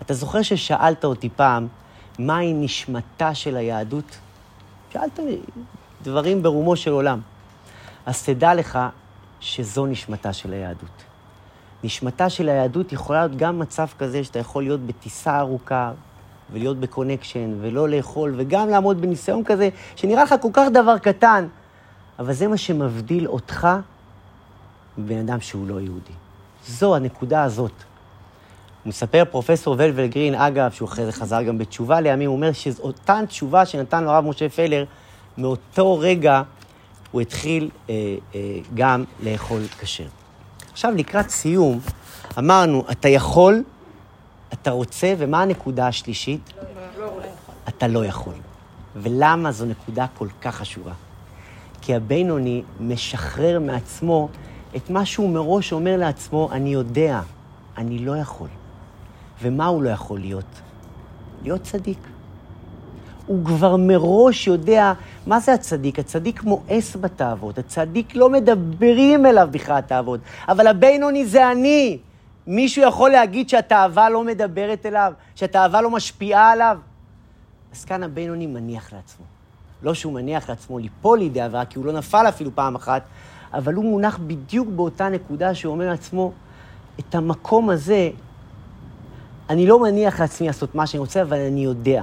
אתה 0.00 0.14
זוכר 0.14 0.42
ששאלת 0.42 1.04
אותי 1.04 1.28
פעם, 1.36 1.68
מהי 2.20 2.52
נשמתה 2.54 3.34
של 3.34 3.56
היהדות? 3.56 4.18
שאלת 4.92 5.18
דברים 6.02 6.42
ברומו 6.42 6.76
של 6.76 6.90
עולם. 6.90 7.20
אז 8.06 8.24
תדע 8.24 8.54
לך 8.54 8.78
שזו 9.40 9.86
נשמתה 9.86 10.32
של 10.32 10.52
היהדות. 10.52 11.04
נשמתה 11.84 12.30
של 12.30 12.48
היהדות 12.48 12.92
יכולה 12.92 13.26
להיות 13.26 13.38
גם 13.38 13.58
מצב 13.58 13.86
כזה 13.98 14.24
שאתה 14.24 14.38
יכול 14.38 14.62
להיות 14.62 14.80
בטיסה 14.80 15.38
ארוכה 15.38 15.92
ולהיות 16.52 16.76
בקונקשן 16.80 17.54
ולא 17.60 17.88
לאכול, 17.88 18.34
וגם 18.36 18.68
לעמוד 18.68 19.00
בניסיון 19.00 19.44
כזה 19.44 19.68
שנראה 19.96 20.22
לך 20.22 20.34
כל 20.40 20.48
כך 20.52 20.68
דבר 20.72 20.98
קטן, 20.98 21.46
אבל 22.18 22.32
זה 22.32 22.48
מה 22.48 22.56
שמבדיל 22.56 23.28
אותך 23.28 23.68
מבן 24.98 25.18
אדם 25.18 25.40
שהוא 25.40 25.68
לא 25.68 25.80
יהודי. 25.80 26.12
זו 26.66 26.96
הנקודה 26.96 27.42
הזאת. 27.42 27.72
מספר 28.86 29.22
פרופסור 29.30 29.74
וולוול 29.78 30.06
גרין, 30.06 30.34
אגב, 30.34 30.70
שהוא 30.70 30.88
אחרי 30.88 31.04
זה 31.06 31.12
חזר 31.12 31.42
גם 31.42 31.58
בתשובה 31.58 32.00
לימים, 32.00 32.28
הוא 32.28 32.36
אומר 32.36 32.52
שאותה 32.52 33.20
תשובה 33.28 33.66
שנתן 33.66 34.04
לו 34.04 34.10
הרב 34.10 34.24
משה 34.24 34.48
פלר, 34.48 34.84
מאותו 35.38 35.98
רגע 35.98 36.42
הוא 37.10 37.20
התחיל 37.20 37.70
אה, 37.90 37.94
אה, 38.34 38.40
גם 38.74 39.04
לאכול 39.22 39.62
כשר. 39.80 40.06
עכשיו, 40.72 40.92
לקראת 40.96 41.30
סיום, 41.30 41.80
אמרנו, 42.38 42.84
אתה 42.90 43.08
יכול, 43.08 43.62
אתה 44.52 44.70
רוצה, 44.70 45.14
ומה 45.18 45.42
הנקודה 45.42 45.86
השלישית? 45.86 46.52
אתה 47.68 47.88
לא 47.88 48.04
יכול. 48.04 48.34
ולמה 48.96 49.52
זו 49.52 49.66
נקודה 49.66 50.06
כל 50.18 50.28
כך 50.42 50.54
חשובה? 50.56 50.92
כי 51.82 51.94
הבינוני 51.94 52.62
משחרר 52.80 53.60
מעצמו 53.60 54.28
את 54.76 54.90
מה 54.90 55.06
שהוא 55.06 55.30
מראש 55.30 55.72
אומר 55.72 55.96
לעצמו, 55.96 56.48
אני 56.52 56.72
יודע, 56.72 57.20
אני 57.78 57.98
לא 57.98 58.16
יכול. 58.16 58.48
ומה 59.42 59.66
הוא 59.66 59.82
לא 59.82 59.90
יכול 59.90 60.20
להיות? 60.20 60.60
להיות 61.42 61.62
צדיק. 61.62 61.98
הוא 63.26 63.44
כבר 63.44 63.76
מראש 63.76 64.46
יודע 64.46 64.92
מה 65.26 65.40
זה 65.40 65.54
הצדיק. 65.54 65.98
הצדיק 65.98 66.42
מואס 66.42 66.96
בתאוות, 66.96 67.58
הצדיק 67.58 68.16
לא 68.16 68.30
מדברים 68.30 69.26
אליו 69.26 69.48
בכלל 69.50 69.76
התאוות, 69.76 70.20
אבל 70.48 70.66
הבינוני 70.66 71.26
זה 71.26 71.50
אני. 71.50 71.98
מישהו 72.46 72.82
יכול 72.82 73.10
להגיד 73.10 73.48
שהתאווה 73.48 74.10
לא 74.10 74.24
מדברת 74.24 74.86
אליו, 74.86 75.12
שהתאווה 75.34 75.82
לא 75.82 75.90
משפיעה 75.90 76.50
עליו? 76.50 76.78
אז 77.74 77.84
כאן 77.84 78.02
הבינוני 78.02 78.46
מניח 78.46 78.92
לעצמו. 78.92 79.24
לא 79.82 79.94
שהוא 79.94 80.12
מניח 80.12 80.48
לעצמו 80.48 80.78
ליפול 80.78 81.18
לידי 81.18 81.40
עבירה, 81.40 81.64
כי 81.64 81.78
הוא 81.78 81.86
לא 81.86 81.92
נפל 81.92 82.28
אפילו 82.28 82.50
פעם 82.54 82.74
אחת, 82.74 83.02
אבל 83.54 83.74
הוא 83.74 83.84
מונח 83.84 84.18
בדיוק 84.26 84.68
באותה 84.68 85.08
נקודה 85.08 85.54
שהוא 85.54 85.72
אומר 85.72 85.88
לעצמו, 85.88 86.32
את 86.98 87.14
המקום 87.14 87.70
הזה, 87.70 88.10
אני 89.50 89.66
לא 89.66 89.82
מניח 89.82 90.20
לעצמי 90.20 90.46
לעשות 90.46 90.74
מה 90.74 90.86
שאני 90.86 90.98
רוצה, 90.98 91.22
אבל 91.22 91.38
אני 91.38 91.60
יודע. 91.60 92.02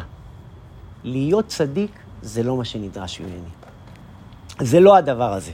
להיות 1.03 1.47
צדיק 1.47 1.91
זה 2.21 2.43
לא 2.43 2.57
מה 2.57 2.65
שנדרש 2.65 3.19
ממני. 3.19 3.49
זה 4.59 4.79
לא 4.79 4.97
הדבר 4.97 5.33
הזה. 5.33 5.51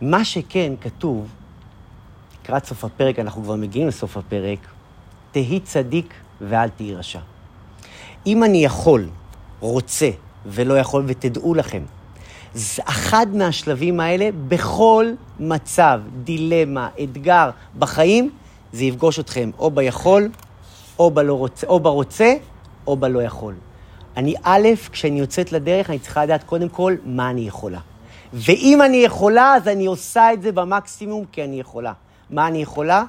מה 0.00 0.24
שכן 0.24 0.72
כתוב, 0.80 1.28
לקראת 2.42 2.64
סוף 2.64 2.84
הפרק, 2.84 3.18
אנחנו 3.18 3.42
כבר 3.42 3.56
מגיעים 3.56 3.88
לסוף 3.88 4.16
הפרק, 4.16 4.58
תהי 5.32 5.60
צדיק 5.60 6.14
ואל 6.40 6.68
תהי 6.68 6.94
רשע. 6.94 7.20
אם 8.26 8.44
אני 8.44 8.64
יכול, 8.64 9.08
רוצה 9.60 10.10
ולא 10.46 10.78
יכול, 10.78 11.04
ותדעו 11.06 11.54
לכם, 11.54 11.82
זה 12.54 12.82
אחד 12.84 13.26
מהשלבים 13.34 14.00
האלה, 14.00 14.28
בכל 14.48 15.06
מצב, 15.40 16.00
דילמה, 16.24 16.88
אתגר 17.04 17.50
בחיים, 17.78 18.30
זה 18.74 18.84
יפגוש 18.84 19.18
אתכם 19.18 19.50
או 19.58 19.70
ביכול, 19.70 20.28
או, 20.98 21.10
בלא 21.10 21.34
רוצה, 21.34 21.66
או 21.66 21.80
ברוצה, 21.80 22.34
או 22.86 22.96
בלא 22.96 23.22
יכול. 23.22 23.54
אני, 24.16 24.34
א', 24.42 24.68
כשאני 24.92 25.20
יוצאת 25.20 25.52
לדרך, 25.52 25.90
אני 25.90 25.98
צריכה 25.98 26.24
לדעת 26.24 26.44
קודם 26.44 26.68
כל 26.68 26.94
מה 27.04 27.30
אני 27.30 27.40
יכולה. 27.40 27.78
ואם 28.32 28.82
אני 28.82 28.96
יכולה, 28.96 29.54
אז 29.54 29.68
אני 29.68 29.86
עושה 29.86 30.32
את 30.32 30.42
זה 30.42 30.52
במקסימום 30.52 31.24
כי 31.32 31.44
אני 31.44 31.60
יכולה. 31.60 31.92
מה 32.30 32.48
אני 32.48 32.62
יכולה? 32.62 33.04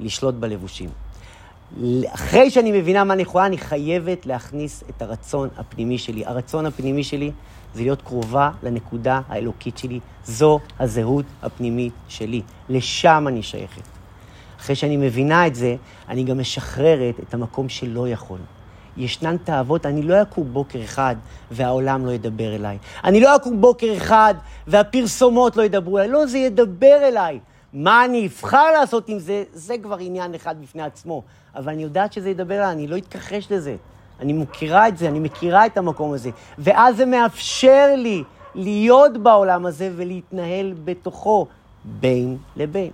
לשלוט 0.00 0.34
בלבושים. 0.34 0.90
אחרי 2.08 2.50
שאני 2.50 2.72
מבינה 2.72 3.04
מה 3.04 3.14
אני 3.14 3.22
יכולה, 3.22 3.46
אני 3.46 3.58
חייבת 3.58 4.26
להכניס 4.26 4.84
את 4.90 5.02
הרצון 5.02 5.48
הפנימי 5.56 5.98
שלי. 5.98 6.26
הרצון 6.26 6.66
הפנימי 6.66 7.04
שלי 7.04 7.30
זה 7.74 7.82
להיות 7.82 8.02
קרובה 8.02 8.50
לנקודה 8.62 9.20
האלוקית 9.28 9.78
שלי. 9.78 10.00
זו 10.24 10.60
הזהות 10.78 11.24
הפנימית 11.42 11.92
שלי. 12.08 12.42
לשם 12.68 13.24
אני 13.28 13.42
שייכת. 13.42 14.01
אחרי 14.62 14.76
שאני 14.76 14.96
מבינה 14.96 15.46
את 15.46 15.54
זה, 15.54 15.76
אני 16.08 16.24
גם 16.24 16.38
משחררת 16.38 17.20
את 17.20 17.34
המקום 17.34 17.68
שלא 17.68 18.08
יכול. 18.08 18.38
ישנן 18.96 19.36
תאוות, 19.36 19.86
אני 19.86 20.02
לא 20.02 20.22
אקום 20.22 20.52
בוקר 20.52 20.84
אחד 20.84 21.16
והעולם 21.50 22.06
לא 22.06 22.10
ידבר 22.10 22.54
אליי. 22.54 22.78
אני 23.04 23.20
לא 23.20 23.36
אקום 23.36 23.60
בוקר 23.60 23.96
אחד 23.96 24.34
והפרסומות 24.66 25.56
לא 25.56 25.62
ידברו 25.62 25.98
אליי. 25.98 26.08
לא, 26.08 26.26
זה 26.26 26.38
ידבר 26.38 26.98
אליי. 27.02 27.38
מה 27.72 28.04
אני 28.04 28.26
אבחר 28.26 28.72
לעשות 28.72 29.08
עם 29.08 29.18
זה, 29.18 29.44
זה 29.52 29.74
כבר 29.82 29.98
עניין 29.98 30.34
אחד 30.34 30.62
בפני 30.62 30.82
עצמו. 30.82 31.22
אבל 31.56 31.72
אני 31.72 31.82
יודעת 31.82 32.12
שזה 32.12 32.30
ידבר 32.30 32.54
אליי, 32.54 32.72
אני 32.72 32.86
לא 32.86 32.96
אתכחש 32.96 33.52
לזה. 33.52 33.76
אני 34.20 34.32
מכירה 34.32 34.88
את 34.88 34.98
זה, 34.98 35.08
אני 35.08 35.20
מכירה 35.20 35.66
את 35.66 35.78
המקום 35.78 36.12
הזה. 36.12 36.30
ואז 36.58 36.96
זה 36.96 37.06
מאפשר 37.06 37.86
לי 37.96 38.22
להיות 38.54 39.18
בעולם 39.18 39.66
הזה 39.66 39.90
ולהתנהל 39.96 40.74
בתוכו 40.84 41.46
בין 41.84 42.36
לבין. 42.56 42.90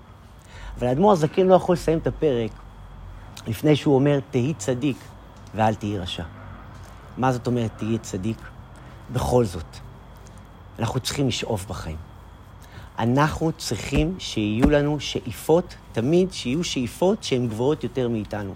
אבל 0.78 0.86
האדמו"ר 0.86 1.12
הזקן 1.12 1.46
לא 1.46 1.54
יכול 1.54 1.72
לסיים 1.72 1.98
את 1.98 2.06
הפרק 2.06 2.50
לפני 3.46 3.76
שהוא 3.76 3.94
אומר, 3.94 4.18
תהי 4.30 4.54
צדיק 4.58 4.96
ואל 5.54 5.74
תהי 5.74 5.98
רשע. 5.98 6.22
מה 7.16 7.32
זאת 7.32 7.46
אומרת 7.46 7.70
תהי 7.76 7.98
צדיק? 7.98 8.36
בכל 9.12 9.44
זאת, 9.44 9.66
אנחנו 10.78 11.00
צריכים 11.00 11.28
לשאוף 11.28 11.66
בחיים. 11.66 11.96
אנחנו 12.98 13.52
צריכים 13.52 14.14
שיהיו 14.18 14.70
לנו 14.70 15.00
שאיפות, 15.00 15.74
תמיד 15.92 16.32
שיהיו 16.32 16.64
שאיפות 16.64 17.22
שהן 17.22 17.48
גבוהות 17.48 17.84
יותר 17.84 18.08
מאיתנו. 18.08 18.54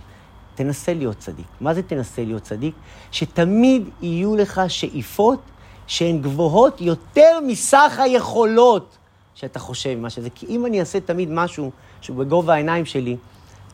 תנסה 0.54 0.94
להיות 0.94 1.18
צדיק. 1.18 1.46
מה 1.60 1.74
זה 1.74 1.82
תנסה 1.82 2.24
להיות 2.24 2.42
צדיק? 2.42 2.74
שתמיד 3.10 3.88
יהיו 4.02 4.36
לך 4.36 4.60
שאיפות 4.68 5.40
שהן 5.86 6.22
גבוהות 6.22 6.80
יותר 6.80 7.38
מסך 7.46 7.98
היכולות 7.98 8.98
שאתה 9.34 9.58
חושב 9.58 9.98
מה 9.98 10.10
שזה. 10.10 10.30
כי 10.30 10.46
אם 10.46 10.66
אני 10.66 10.80
אעשה 10.80 11.00
תמיד 11.00 11.28
משהו 11.30 11.70
שהוא 12.02 12.16
בגובה 12.16 12.54
העיניים 12.54 12.84
שלי, 12.84 13.16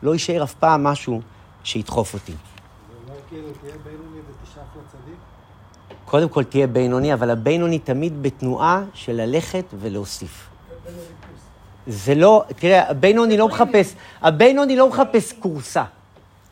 לא 0.03 0.13
יישאר 0.13 0.43
אף 0.43 0.53
פעם 0.53 0.83
משהו 0.83 1.21
שידחוף 1.63 2.13
אותי. 2.13 2.31
זה 2.31 3.13
כאילו? 3.29 3.47
קודם 6.05 6.29
כל 6.29 6.43
תהיה 6.43 6.67
בינוני, 6.67 7.13
אבל 7.13 7.29
הבינוני 7.29 7.79
תמיד 7.79 8.23
בתנועה 8.23 8.83
של 8.93 9.13
ללכת 9.13 9.65
ולהוסיף. 9.79 10.49
זה 11.87 12.15
לא, 12.15 12.43
תראה, 12.55 12.89
הבינוני 12.89 13.37
לא 13.37 13.47
מחפש, 13.47 13.93
הבינוני 14.21 14.75
לא 14.75 14.89
מחפש 14.89 15.33
כורסה. 15.33 15.83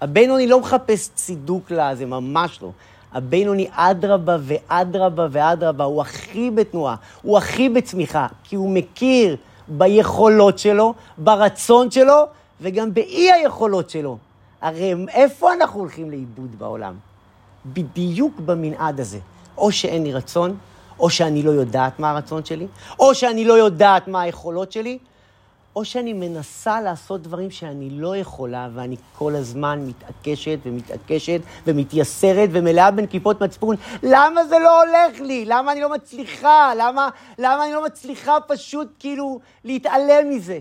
הבינוני 0.01 0.47
לא 0.47 0.59
מחפש 0.59 1.09
צידוק 1.15 1.71
לזה, 1.71 2.05
ממש 2.05 2.61
לא. 2.61 2.71
הבינוני 3.13 3.67
אדרבה 3.71 4.37
ואדרבה 4.41 5.27
ואדרבה, 5.31 5.83
הוא 5.83 6.01
הכי 6.01 6.51
בתנועה, 6.51 6.95
הוא 7.21 7.37
הכי 7.37 7.69
בצמיחה, 7.69 8.27
כי 8.43 8.55
הוא 8.55 8.69
מכיר 8.69 9.37
ביכולות 9.67 10.59
שלו, 10.59 10.93
ברצון 11.17 11.91
שלו, 11.91 12.23
וגם 12.61 12.93
באי 12.93 13.31
היכולות 13.31 13.89
שלו. 13.89 14.17
הרי 14.61 14.93
איפה 15.09 15.53
אנחנו 15.53 15.79
הולכים 15.79 16.11
לאיבוד 16.11 16.59
בעולם? 16.59 16.95
בדיוק 17.65 18.39
במנעד 18.39 18.99
הזה. 18.99 19.19
או 19.57 19.71
שאין 19.71 20.03
לי 20.03 20.13
רצון, 20.13 20.57
או 20.99 21.09
שאני 21.09 21.43
לא 21.43 21.51
יודעת 21.51 21.99
מה 21.99 22.09
הרצון 22.11 22.45
שלי, 22.45 22.67
או 22.99 23.15
שאני 23.15 23.45
לא 23.45 23.53
יודעת 23.53 24.07
מה 24.07 24.21
היכולות 24.21 24.71
שלי, 24.71 24.97
או 25.77 25.85
שאני 25.85 26.13
מנסה 26.13 26.81
לעשות 26.81 27.21
דברים 27.21 27.51
שאני 27.51 27.89
לא 27.89 28.17
יכולה, 28.17 28.69
ואני 28.73 28.95
כל 29.17 29.35
הזמן 29.35 29.85
מתעקשת 29.87 30.59
ומתעקשת 30.65 31.41
ומתייסרת 31.67 32.49
ומלאה 32.51 32.91
בנקיפות 32.91 33.43
מצפון. 33.43 33.75
למה 34.03 34.45
זה 34.45 34.59
לא 34.59 34.83
הולך 34.83 35.21
לי? 35.21 35.45
למה 35.45 35.71
אני 35.71 35.81
לא 35.81 35.89
מצליחה? 35.89 36.71
למה, 36.77 37.09
למה 37.37 37.65
אני 37.65 37.73
לא 37.73 37.85
מצליחה 37.85 38.37
פשוט 38.47 38.87
כאילו 38.99 39.39
להתעלם 39.63 40.29
מזה? 40.29 40.59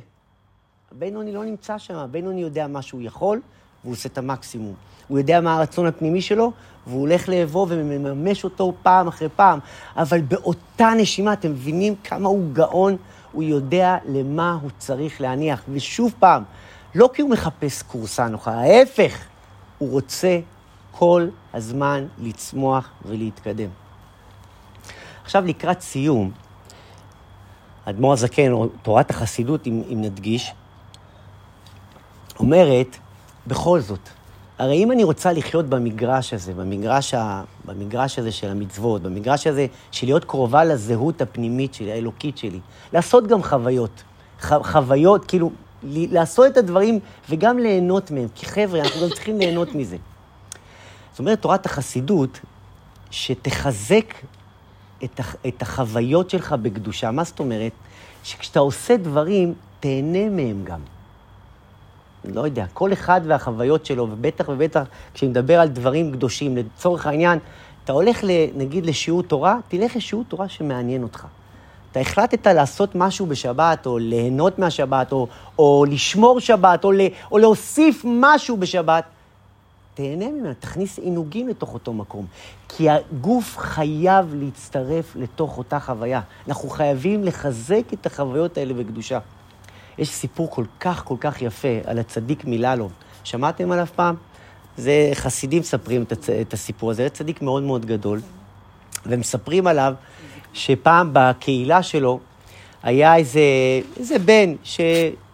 הבינוני 0.93 1.33
לא 1.33 1.45
נמצא 1.45 1.79
שם, 1.79 1.95
הבינוני 1.95 2.41
יודע 2.41 2.67
מה 2.67 2.83
שהוא 2.83 3.03
יכול, 3.03 3.41
והוא 3.85 3.93
עושה 3.93 4.09
את 4.09 4.19
המקסימום. 4.19 4.75
הוא 5.09 5.19
יודע 5.19 5.41
מה 5.41 5.57
הרצון 5.57 5.87
הפנימי 5.87 6.21
שלו, 6.21 6.53
והוא 6.87 7.01
הולך 7.01 7.29
לאבוא 7.29 7.67
ומממש 7.69 8.45
אותו 8.45 8.75
פעם 8.83 9.09
אחרי 9.09 9.29
פעם. 9.29 9.59
אבל 9.97 10.21
באותה 10.21 10.91
נשימה, 10.97 11.33
אתם 11.33 11.51
מבינים 11.51 11.95
כמה 12.05 12.29
הוא 12.29 12.53
גאון? 12.53 12.97
הוא 13.37 13.43
יודע 13.43 13.97
למה 14.09 14.59
הוא 14.63 14.71
צריך 14.79 15.21
להניח. 15.21 15.63
ושוב 15.73 16.15
פעם, 16.19 16.43
לא 16.95 17.11
כי 17.15 17.23
הוא 17.23 17.31
מחפש 17.31 17.83
כורסה 17.83 18.29
נוחה, 18.29 18.51
ההפך, 18.51 19.25
הוא 19.79 19.91
רוצה 19.91 20.39
כל 20.91 21.29
הזמן 21.55 22.07
לצמוח 22.19 22.91
ולהתקדם. 23.05 23.69
עכשיו, 25.25 25.45
לקראת 25.45 25.81
סיום, 25.81 26.31
האדמו"ר 27.87 28.13
הזקן, 28.13 28.53
או 28.53 28.69
תורת 28.83 29.11
החסידות, 29.11 29.67
אם, 29.67 29.83
אם 29.93 30.01
נדגיש, 30.01 30.53
אומרת, 32.39 32.97
בכל 33.47 33.81
זאת, 33.81 34.09
הרי 34.59 34.77
אם 34.85 34.93
אני 34.93 35.05
רוצה 35.05 35.33
לחיות 35.33 35.67
במגרש 35.67 36.35
הזה, 36.35 36.55
במגרש, 36.55 37.15
ה, 37.15 37.43
במגרש 37.65 38.19
הזה 38.19 38.33
של 38.33 38.49
המצוות, 38.49 39.03
במגרש 39.03 39.47
הזה 39.47 39.67
של 39.91 40.07
להיות 40.07 40.25
קרובה 40.25 40.65
לזהות 40.65 41.23
הפנימית 41.23 41.75
שלי, 41.75 41.93
האלוקית 41.93 42.39
שלי, 42.39 42.61
לעשות 42.93 43.27
גם 43.27 43.43
חוויות. 43.43 44.03
ח, 44.41 44.53
חוויות, 44.73 45.25
כאילו, 45.25 45.51
ל- 45.83 46.15
לעשות 46.15 46.47
את 46.47 46.57
הדברים 46.57 46.99
וגם 47.31 47.59
ליהנות 47.59 48.11
מהם. 48.11 48.29
כי 48.35 48.47
חבר'ה, 48.47 48.81
אנחנו 48.81 49.01
גם 49.01 49.09
צריכים 49.09 49.39
ליהנות 49.39 49.75
מזה. 49.75 49.97
זאת 51.11 51.19
אומרת, 51.19 51.43
תורת 51.43 51.67
החסידות, 51.67 52.41
שתחזק 53.11 54.15
את, 55.05 55.21
הח- 55.21 55.37
את 55.47 55.63
החוויות 55.63 56.31
שלך 56.31 56.53
בקדושה. 56.53 57.11
מה 57.11 57.25
זאת 57.25 57.39
אומרת? 57.39 57.73
שכשאתה 58.25 58.61
עושה 58.61 58.97
דברים, 58.97 59.55
תהנה 59.81 60.31
מהם 60.31 60.61
גם. 60.65 60.81
לא 62.35 62.41
יודע, 62.41 62.65
כל 62.73 62.93
אחד 62.93 63.21
והחוויות 63.25 63.87
שלו, 63.87 64.09
ובטח 64.11 64.49
ובטח 64.49 64.83
כשאני 65.15 65.31
מדבר 65.31 65.61
על 65.61 65.69
דברים 65.69 66.13
קדושים, 66.13 66.57
לצורך 66.57 67.07
העניין, 67.07 67.39
אתה 67.85 67.93
הולך, 67.93 68.25
נגיד, 68.55 68.87
לשיעור 68.87 69.23
תורה, 69.23 69.59
תלך 69.69 69.97
לשיעור 69.97 70.25
תורה 70.29 70.49
שמעניין 70.49 71.03
אותך. 71.03 71.27
אתה 71.93 72.01
החלטת 72.01 72.47
לעשות 72.47 72.95
משהו 72.95 73.27
בשבת, 73.27 73.87
או 73.87 73.99
ליהנות 73.99 74.59
מהשבת, 74.59 75.13
או, 75.13 75.29
או 75.59 75.85
לשמור 75.89 76.41
שבת, 76.41 76.85
או, 76.85 76.93
ל, 76.93 77.01
או 77.33 77.39
להוסיף 77.39 78.03
משהו 78.05 78.57
בשבת, 78.57 79.05
תהנה 79.95 80.29
ממנה, 80.29 80.55
תכניס 80.55 80.99
עינוגים 80.99 81.49
לתוך 81.49 81.75
אותו 81.75 81.93
מקום. 81.93 82.27
כי 82.69 82.91
הגוף 82.91 83.59
חייב 83.59 84.35
להצטרף 84.35 85.17
לתוך 85.17 85.59
אותה 85.59 85.81
חוויה. 85.81 86.21
אנחנו 86.49 86.69
חייבים 86.69 87.25
לחזק 87.25 87.93
את 87.93 88.07
החוויות 88.07 88.59
האלה 88.59 88.75
בקדושה. 88.75 89.19
יש 89.99 90.09
סיפור 90.09 90.51
כל 90.51 90.65
כך 90.81 91.05
כל 91.05 91.17
כך 91.21 91.43
יפה 91.43 91.69
על 91.85 91.99
הצדיק 91.99 92.45
מללוב. 92.45 92.93
שמעתם 93.25 93.73
עליו 93.73 93.87
פעם? 93.97 94.15
זה 94.77 95.11
חסידים 95.15 95.61
מספרים 95.61 96.03
את, 96.03 96.13
הצ... 96.13 96.31
את 96.31 96.53
הסיפור 96.53 96.91
הזה, 96.91 97.03
זה 97.03 97.09
צדיק 97.09 97.43
מאוד 97.43 97.63
מאוד 97.63 97.87
גדול. 97.87 98.21
ומספרים 99.07 99.67
עליו 99.67 99.95
שפעם 100.53 101.11
בקהילה 101.13 101.83
שלו 101.83 102.21
היה 102.83 103.17
איזה, 103.17 103.41
איזה 103.97 104.19
בן 104.19 104.55
ש... 104.65 104.81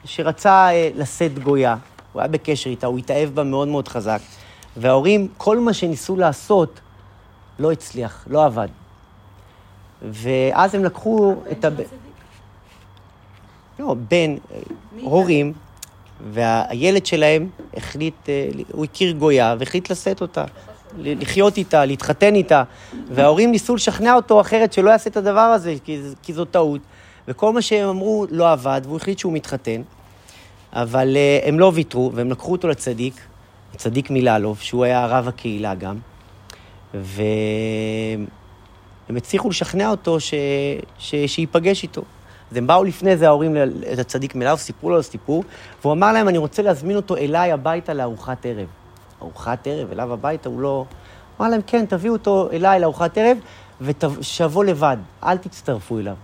שרצה 0.05 0.69
אה, 0.73 0.91
לשאת 0.95 1.39
גויה. 1.39 1.77
הוא 2.13 2.21
היה 2.23 2.29
בקשר 2.29 2.71
איתה, 2.71 2.87
הוא 2.87 2.99
התאהב 2.99 3.31
בה 3.35 3.45
מאוד 3.45 3.69
מאוד 3.69 3.89
חזק. 3.89 4.21
וההורים, 4.77 5.29
כל 5.37 5.59
מה 5.59 5.73
שניסו 5.73 6.17
לעשות, 6.17 6.81
לא 7.59 7.73
הצליח, 7.73 8.25
לא 8.31 8.45
עבד. 8.45 8.69
ואז 10.03 10.75
הם 10.75 10.85
לקחו 10.85 11.35
את 11.53 11.65
הבן... 11.65 11.85
לא, 13.83 13.95
בן, 14.09 14.37
הורים, 15.01 15.53
והילד 16.31 17.07
שלהם 17.07 17.49
החליט, 17.77 18.29
אה, 18.29 18.49
הוא 18.73 18.85
הכיר 18.85 19.13
גויה 19.13 19.57
והחליט 19.59 19.91
לשאת 19.91 20.21
אותה, 20.21 20.45
לחיות 20.99 21.57
איתה, 21.57 21.85
להתחתן 21.85 22.35
איתה, 22.35 22.63
וההורים 23.09 23.51
ניסו 23.51 23.75
לשכנע 23.75 24.15
אותו 24.15 24.41
אחרת 24.41 24.73
שלא 24.73 24.91
יעשה 24.91 25.11
את 25.11 25.17
הדבר 25.17 25.41
הזה, 25.41 25.75
כי, 26.23 26.33
זו 26.33 26.45
טעות, 26.45 26.81
וכל 27.29 27.53
מה 27.53 27.63
שהם 27.63 27.89
אמרו 27.89 28.27
לא 28.31 28.53
עבד, 28.53 28.81
והוא 28.85 28.97
החליט 28.97 29.19
שהוא 29.19 29.33
מתחתן, 29.33 29.83
אבל 30.73 31.17
uh, 31.17 31.49
הם 31.49 31.59
לא 31.59 31.71
ויתרו, 31.75 32.11
והם 32.15 32.31
לקחו 32.31 32.53
אותו 32.53 32.69
לצדיק, 32.69 33.15
הצדיק 33.75 34.11
מללוב, 34.11 34.59
שהוא 34.61 34.85
היה 34.85 35.07
רב 35.07 35.29
הקהילה 35.29 35.75
גם, 35.75 35.97
והם 36.95 38.27
הצליחו 39.17 39.49
לשכנע 39.49 39.91
אותו 39.91 40.21
ש... 40.21 40.35
ש... 40.99 41.15
שייפגש 41.27 41.83
איתו. 41.83 42.03
אז 42.53 42.57
הם 42.57 42.67
באו 42.67 42.85
לפני 42.85 43.17
זה, 43.17 43.27
ההורים, 43.27 43.57
לצדיק 43.97 44.35
מלאו, 44.35 44.57
סיפרו 44.57 44.91
לו 44.91 45.03
סיפור, 45.03 45.45
והוא 45.83 45.93
אמר 45.93 46.13
להם, 46.13 46.29
אני 46.29 46.39
רוצה 46.39 46.63
להזמין 46.63 46.97
אותו 46.97 47.17
אליי 47.17 47.53
הביתה 47.53 47.95
לארוחת 47.95 48.47
ערב. 48.47 48.67
ארוחת 49.23 49.67
ערב, 49.67 49.93
אליו 49.93 50.13
הביתה, 50.13 50.49
הוא 50.49 50.61
לא... 50.61 50.85
אמר 51.41 51.49
להם, 51.49 51.61
כן, 51.67 51.87
תביאו 51.87 52.13
אותו 52.13 52.49
אליי 52.53 52.81
לארוחת 52.81 53.19
ערב, 53.19 53.39
ושבוא 53.81 54.65
לבד, 54.65 54.97
אל 55.25 55.37
תצטרפו 55.37 55.99
אליו. 55.99 56.15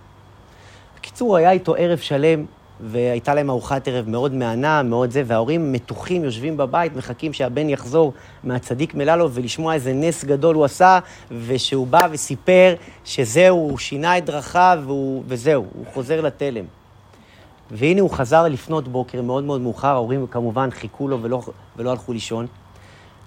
בקיצור, 0.95 1.37
היה 1.37 1.51
איתו 1.51 1.75
ערב 1.75 1.97
שלם, 1.97 2.45
והייתה 2.81 3.33
להם 3.33 3.49
ארוחת 3.49 3.87
ערב 3.87 4.09
מאוד 4.09 4.33
מהנה, 4.33 4.83
מאוד 4.83 5.11
זה, 5.11 5.23
וההורים 5.25 5.71
מתוחים, 5.71 6.23
יושבים 6.23 6.57
בבית, 6.57 6.95
מחכים 6.95 7.33
שהבן 7.33 7.69
יחזור 7.69 8.13
מהצדיק 8.43 8.93
מללו 8.93 9.31
ולשמוע 9.31 9.73
איזה 9.73 9.93
נס 9.93 10.25
גדול 10.25 10.55
הוא 10.55 10.65
עשה, 10.65 10.99
ושהוא 11.45 11.87
בא 11.87 12.07
וסיפר 12.11 12.73
שזהו, 13.05 13.57
הוא 13.57 13.77
שינה 13.77 14.17
את 14.17 14.25
דרכיו, 14.25 14.79
והוא, 14.85 15.23
וזהו, 15.27 15.65
הוא 15.73 15.85
חוזר 15.93 16.21
לתלם. 16.21 16.65
והנה 17.71 18.01
הוא 18.01 18.09
חזר 18.09 18.43
לפנות 18.43 18.87
בוקר, 18.87 19.21
מאוד 19.21 19.43
מאוד 19.43 19.61
מאוחר, 19.61 19.87
ההורים 19.87 20.27
כמובן 20.27 20.71
חיכו 20.71 21.07
לו 21.07 21.21
ולא, 21.21 21.41
ולא 21.77 21.91
הלכו 21.91 22.13
לישון. 22.13 22.47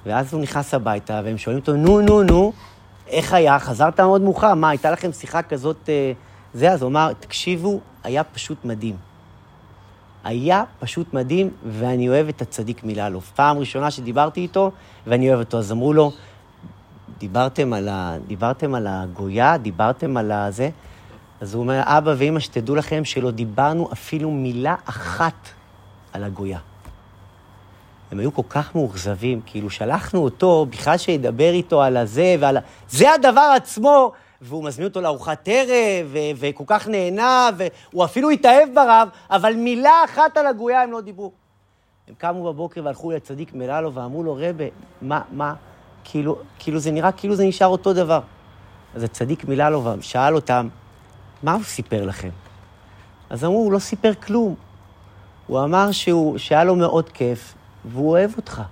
ואז 0.07 0.35
הוא 0.35 0.43
נכנס 0.43 0.75
הביתה, 0.75 1.21
והם 1.25 1.39
שואלים 1.39 1.61
אותו, 1.61 1.77
נו, 1.77 2.01
נו, 2.01 2.23
נו, 2.23 2.53
איך 3.07 3.33
היה? 3.33 3.59
חזרת 3.59 4.01
מאוד 4.01 4.21
מאוחר, 4.21 4.55
מה, 4.55 4.71
הייתה 4.71 4.91
לכם 4.91 5.13
שיחה 5.13 5.43
כזאת... 5.43 5.89
אה, 5.89 6.13
זה, 6.55 6.73
אז 6.73 6.83
הוא 6.83 6.89
אמר, 6.89 7.13
תקשיבו, 7.21 7.81
היה 8.05 8.25
פשוט 8.25 8.65
מדהים. 8.65 9.12
היה 10.25 10.65
פשוט 10.79 11.15
מדהים, 11.15 11.51
ואני 11.67 12.09
אוהב 12.09 12.29
את 12.29 12.43
הצדיק 12.43 12.85
מללוב. 12.85 13.31
פעם 13.37 13.59
ראשונה 13.59 13.91
שדיברתי 13.91 14.41
איתו, 14.41 14.71
ואני 15.07 15.29
אוהב 15.29 15.41
אותו. 15.41 15.59
אז 15.59 15.73
אמרו 15.73 15.93
לו, 15.93 16.13
דיברתם 17.19 17.73
על, 17.73 17.89
ה... 17.89 18.17
דיברתם 18.27 18.75
על 18.75 18.87
הגויה? 18.87 19.57
דיברתם 19.57 20.17
על 20.17 20.33
הזה? 20.33 20.71
אז 21.41 21.55
הוא 21.55 21.63
אומר, 21.63 21.81
אבא 21.85 22.15
ואמא, 22.17 22.41
שתדעו 22.41 22.75
לכם 22.75 23.05
שלא 23.05 23.31
דיברנו 23.31 23.89
אפילו 23.93 24.31
מילה 24.31 24.75
אחת 24.85 25.49
על 26.13 26.25
הגויה. 26.25 26.59
הם 28.13 28.19
היו 28.19 28.35
כל 28.35 28.43
כך 28.49 28.75
מאוכזבים, 28.75 29.41
כאילו 29.47 29.71
שלחנו 29.71 30.25
אותו 30.25 30.67
בכלל 30.71 30.97
שידבר 30.99 31.51
איתו 31.51 31.83
על 31.83 31.97
הזה 31.97 32.37
ועל 32.41 32.57
ה... 32.57 32.61
זה 32.89 33.15
הדבר 33.15 33.53
עצמו, 33.57 34.13
והוא 34.43 34.65
מזמין 34.65 34.89
אותו 34.89 35.01
לארוחת 35.01 35.49
ערב, 35.49 36.07
ו- 36.07 36.19
וכל 36.37 36.65
כך 36.67 36.89
נהנה, 36.89 37.51
והוא 37.57 38.05
אפילו 38.05 38.31
התאהב 38.31 38.69
ברב, 38.75 39.09
אבל 39.31 39.55
מילה 39.55 40.05
אחת 40.05 40.37
על 40.37 40.47
הגויה 40.47 40.83
הם 40.83 40.93
לא 40.93 41.01
דיברו. 41.01 41.33
הם 42.09 42.15
קמו 42.19 42.53
בבוקר 42.53 42.85
והלכו 42.85 43.11
לצדיק 43.11 43.55
מללו 43.55 43.95
ואמרו 43.95 44.23
לו, 44.23 44.37
רבה, 44.41 44.65
מה, 45.03 45.21
מה, 45.33 45.55
כאילו, 46.05 46.39
כאילו 46.59 46.79
זה 46.79 46.91
נראה 46.91 47.13
כאילו 47.13 47.35
זה 47.35 47.45
נשאר 47.45 47.67
אותו 47.67 47.93
דבר. 47.93 48.21
אז 48.95 49.03
הצדיק 49.03 49.45
מללו 49.45 49.83
שאל 50.01 50.35
אותם, 50.35 50.69
מה 51.43 51.53
הוא 51.53 51.63
סיפר 51.63 52.05
לכם? 52.07 52.31
אז 53.31 53.45
אמרו, 53.45 53.59
הוא 53.59 53.73
לא 53.73 53.79
סיפר 53.79 54.15
כלום. 54.15 54.55
הוא 55.47 55.65
אמר 55.65 55.93
שהוא, 55.93 56.39
שהיה 56.39 56.65
לו 56.65 56.77
מאוד 56.77 57.09
כיף, 57.09 57.55
והוא 57.85 58.11
אוהב 58.11 58.31
אותך. 58.37 58.63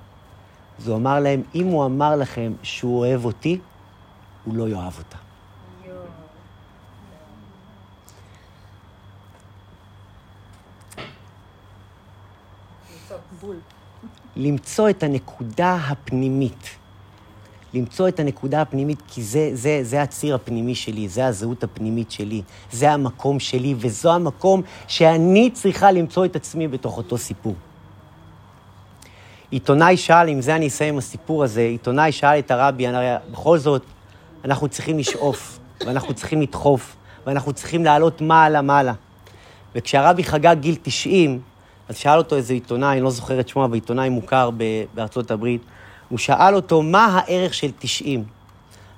אז 0.78 0.88
הוא 0.88 0.96
אמר 0.96 1.20
להם, 1.20 1.42
אם 1.54 1.66
הוא 1.66 1.84
אמר 1.84 2.16
לכם 2.16 2.52
שהוא 2.62 2.98
אוהב 2.98 3.24
אותי, 3.24 3.58
הוא 4.44 4.56
לא 4.56 4.68
יאהב 4.68 4.98
אותה. 4.98 5.29
בול. 13.40 13.56
למצוא 14.36 14.90
את 14.90 15.02
הנקודה 15.02 15.74
הפנימית. 15.74 16.68
למצוא 17.74 18.08
את 18.08 18.20
הנקודה 18.20 18.62
הפנימית, 18.62 19.02
כי 19.08 19.22
זה, 19.22 19.50
זה, 19.52 19.80
זה 19.82 20.02
הציר 20.02 20.34
הפנימי 20.34 20.74
שלי, 20.74 21.08
זה 21.08 21.26
הזהות 21.26 21.64
הפנימית 21.64 22.10
שלי, 22.10 22.42
זה 22.72 22.92
המקום 22.92 23.40
שלי, 23.40 23.74
וזו 23.78 24.12
המקום 24.12 24.62
שאני 24.88 25.50
צריכה 25.50 25.92
למצוא 25.92 26.24
את 26.24 26.36
עצמי 26.36 26.68
בתוך 26.68 26.96
אותו 26.96 27.18
סיפור. 27.18 27.54
עיתונאי 29.50 29.96
שאל, 29.96 30.28
עם 30.28 30.40
זה 30.40 30.56
אני 30.56 30.68
אסיים 30.68 30.94
עם 30.94 30.98
הסיפור 30.98 31.44
הזה, 31.44 31.60
עיתונאי 31.60 32.12
שאל 32.12 32.38
את 32.38 32.50
הרבי, 32.50 32.86
הרי 32.86 33.06
בכל 33.32 33.58
זאת, 33.58 33.82
אנחנו 34.44 34.68
צריכים 34.68 34.98
לשאוף, 34.98 35.58
ואנחנו 35.86 36.14
צריכים 36.14 36.42
לדחוף, 36.42 36.96
ואנחנו 37.26 37.52
צריכים 37.52 37.84
לעלות 37.84 38.20
מעלה-מעלה. 38.20 38.92
וכשהרבי 39.74 40.24
חגג 40.24 40.56
גיל 40.60 40.76
90, 40.82 41.40
אז 41.90 41.96
שאל 41.96 42.18
אותו 42.18 42.36
איזה 42.36 42.54
עיתונאי, 42.54 42.92
אני 42.92 43.00
לא 43.00 43.10
זוכר 43.10 43.40
את 43.40 43.48
שמו, 43.48 43.64
אבל 43.64 43.74
עיתונאי 43.74 44.08
מוכר 44.08 44.50
בארצות 44.94 45.30
הברית, 45.30 45.62
הוא 46.08 46.18
שאל 46.18 46.54
אותו, 46.54 46.82
מה 46.82 47.06
הערך 47.06 47.54
של 47.54 47.70
90? 47.78 48.24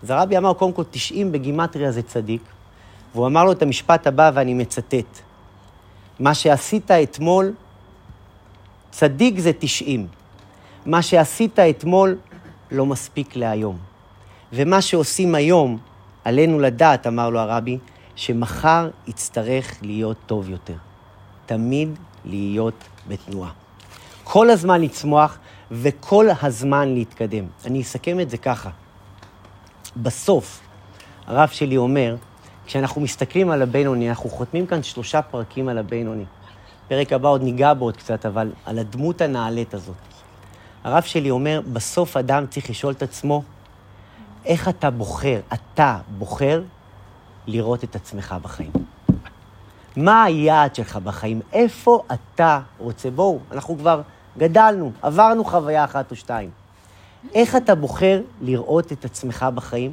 אז 0.03 0.11
הרבי 0.11 0.39
אמר, 0.39 0.55
קודם 0.55 0.73
כל, 0.73 0.83
90 0.91 1.33
בגימטריה 1.33 1.93
זה 1.93 2.03
צדיק, 2.03 2.43
והוא 3.15 3.27
אמר 3.27 3.45
לו 3.45 3.53
את 3.53 3.63
המשפט 3.63 4.07
הבא, 4.07 4.31
ואני 4.35 4.55
מצטט: 4.55 5.19
מה 6.21 6.35
שעשית 6.35 6.91
אתמול, 6.91 7.53
צדיק 8.91 9.39
זה 9.39 9.51
90. 9.59 10.07
מה 10.87 11.03
שעשית 11.03 11.59
אתמול 11.59 12.17
לא 12.71 12.87
מספיק 12.87 13.37
להיום. 13.37 13.79
ומה 14.53 14.83
שעושים 14.83 15.35
היום, 15.35 15.79
עלינו 16.25 16.59
לדעת, 16.59 17.07
אמר 17.07 17.31
לו 17.31 17.39
הרבי, 17.39 17.79
שמחר 18.17 18.91
יצטרך 19.07 19.79
להיות 19.83 20.17
טוב 20.27 20.51
יותר. 20.51 20.77
תמיד 21.47 21.99
להיות 22.25 22.85
בתנועה. 23.09 23.51
כל 24.25 24.51
הזמן 24.51 24.81
לצמוח 24.81 25.39
וכל 25.71 26.27
הזמן 26.43 26.95
להתקדם. 26.95 27.45
אני 27.65 27.83
אסכם 27.83 28.21
את 28.21 28.31
זה 28.31 28.37
ככה. 28.37 28.71
בסוף, 29.97 30.61
הרב 31.27 31.49
שלי 31.49 31.77
אומר, 31.77 32.17
כשאנחנו 32.67 33.01
מסתכלים 33.01 33.51
על 33.51 33.63
הבינוני, 33.63 34.11
אנחנו 34.11 34.31
חותמים 34.31 34.67
כאן 34.67 34.83
שלושה 34.83 35.23
פרקים 35.23 35.69
על 35.69 35.79
הבינוני. 35.79 36.25
פרק 36.89 37.13
הבא 37.13 37.29
עוד 37.29 37.43
ניגע 37.43 37.75
בו 37.75 37.85
עוד 37.85 37.97
קצת, 37.97 38.27
אבל 38.27 38.53
על 38.67 38.79
הדמות 38.79 39.21
הנעלית 39.21 39.75
הזאת. 39.75 39.97
הרב 40.85 41.03
שלי 41.03 41.31
אומר, 41.31 41.61
בסוף 41.73 42.17
אדם 42.17 42.47
צריך 42.47 42.71
לשאול 42.71 42.93
את 42.93 43.03
עצמו, 43.03 43.43
איך 44.45 44.69
אתה 44.69 44.91
בוחר, 44.91 45.41
אתה 45.53 45.99
בוחר 46.19 46.63
לראות 47.47 47.85
את 47.85 47.97
עצמך 47.97 48.35
בחיים. 48.43 48.73
מה 49.97 50.25
היעד 50.25 50.75
שלך 50.75 50.97
בחיים? 50.97 51.41
איפה 51.53 52.03
אתה 52.13 52.61
רוצה? 52.79 53.11
בואו, 53.11 53.39
אנחנו 53.53 53.79
כבר 53.79 54.01
גדלנו, 54.39 54.93
עברנו 55.03 55.45
חוויה 55.45 55.85
אחת 55.85 56.11
או 56.11 56.17
שתיים. 56.17 56.51
איך 57.35 57.57
אתה 57.57 57.75
בוחר 57.75 58.21
לראות 58.41 58.93
את 58.93 59.05
עצמך 59.05 59.47
בחיים? 59.55 59.93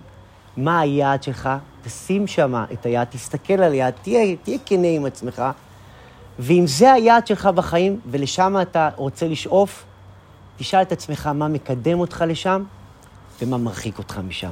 מה 0.58 0.80
היעד 0.80 1.24
שלך? 1.24 1.50
תשים 1.82 2.28
שם 2.28 2.64
את 2.74 2.86
היעד, 2.86 3.08
תסתכל 3.10 3.54
על 3.54 3.72
היעד, 3.72 3.94
תהיה, 4.02 4.36
תהיה 4.36 4.58
כנה 4.66 4.88
עם 4.88 5.06
עצמך. 5.06 5.44
ואם 6.40 6.64
זה 6.68 6.94
היעד 6.94 7.28
שלך 7.28 7.46
בחיים, 7.46 8.00
ולשם 8.06 8.56
אתה 8.62 8.90
רוצה 8.96 9.28
לשאוף, 9.28 9.86
תשאל 10.58 10.82
את 10.82 10.92
עצמך 10.92 11.28
מה 11.28 11.48
מקדם 11.48 12.00
אותך 12.00 12.24
לשם 12.28 12.64
ומה 13.42 13.58
מרחיק 13.58 13.98
אותך 13.98 14.20
משם. 14.28 14.52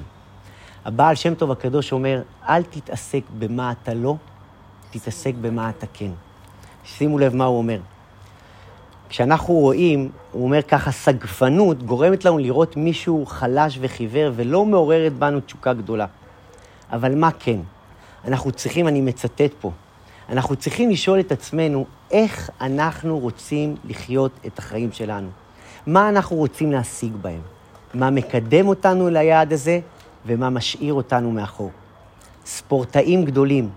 הבעל 0.85 1.15
שם 1.15 1.35
טוב 1.35 1.51
הקדוש 1.51 1.91
אומר, 1.91 2.21
אל 2.49 2.63
תתעסק 2.63 3.21
במה 3.39 3.71
אתה 3.71 3.93
לא, 3.93 4.15
תתעסק 4.89 5.33
במה 5.41 5.69
אתה 5.69 5.85
כן. 5.93 6.11
שימו 6.85 7.19
לב 7.19 7.35
מה 7.35 7.45
הוא 7.45 7.57
אומר. 7.57 7.79
כשאנחנו 9.09 9.53
רואים, 9.53 10.09
הוא 10.31 10.43
אומר 10.43 10.61
ככה, 10.61 10.91
סגפנות 10.91 11.83
גורמת 11.83 12.25
לנו 12.25 12.37
לראות 12.37 12.77
מישהו 12.77 13.25
חלש 13.25 13.77
וחיוור 13.81 14.31
ולא 14.35 14.65
מעוררת 14.65 15.13
בנו 15.13 15.39
תשוקה 15.39 15.73
גדולה. 15.73 16.05
אבל 16.91 17.15
מה 17.15 17.31
כן? 17.31 17.59
אנחנו 18.25 18.51
צריכים, 18.51 18.87
אני 18.87 19.01
מצטט 19.01 19.53
פה, 19.61 19.71
אנחנו 20.29 20.55
צריכים 20.55 20.89
לשאול 20.89 21.19
את 21.19 21.31
עצמנו 21.31 21.85
איך 22.11 22.49
אנחנו 22.61 23.19
רוצים 23.19 23.75
לחיות 23.85 24.31
את 24.45 24.59
החיים 24.59 24.91
שלנו. 24.91 25.29
מה 25.87 26.09
אנחנו 26.09 26.35
רוצים 26.35 26.71
להשיג 26.71 27.15
בהם? 27.21 27.41
מה 27.93 28.09
מקדם 28.09 28.67
אותנו 28.67 29.09
ליעד 29.09 29.53
הזה 29.53 29.79
ומה 30.25 30.49
משאיר 30.49 30.93
אותנו 30.93 31.31
מאחור. 31.31 31.71
ספורטאים 32.45 33.25
גדולים, 33.25 33.69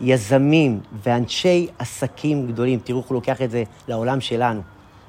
יזמים 0.00 0.80
ואנשי 1.02 1.68
עסקים 1.78 2.46
גדולים, 2.46 2.78
תראו 2.84 3.00
איך 3.00 3.08
הוא 3.08 3.14
לוקח 3.14 3.42
את 3.42 3.50
זה 3.50 3.62
לעולם 3.88 4.20
שלנו, 4.20 4.60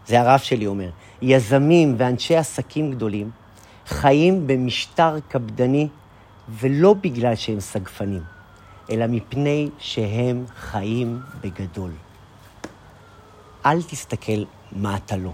זה 0.08 0.22
הרב 0.22 0.40
שלי 0.40 0.68
אומר, 0.68 0.90
יזמים 1.22 1.96
ואנשי 1.98 2.36
עסקים 2.36 2.92
גדולים 2.92 3.30
חיים 3.88 4.48
במשטר 4.48 5.16
קפדני 5.28 5.88
ולא 6.50 6.94
בגלל 6.94 7.36
שהם 7.36 7.60
סגפנים, 7.60 8.24
אלא 8.90 9.08
מפני 9.08 9.70
שהם 9.80 10.46
חיים 10.56 11.20
בגדול. 11.42 11.92
אל 13.66 13.82
תסתכל 13.82 14.44
מה 14.72 14.96
אתה 14.96 15.18
לא, 15.18 15.32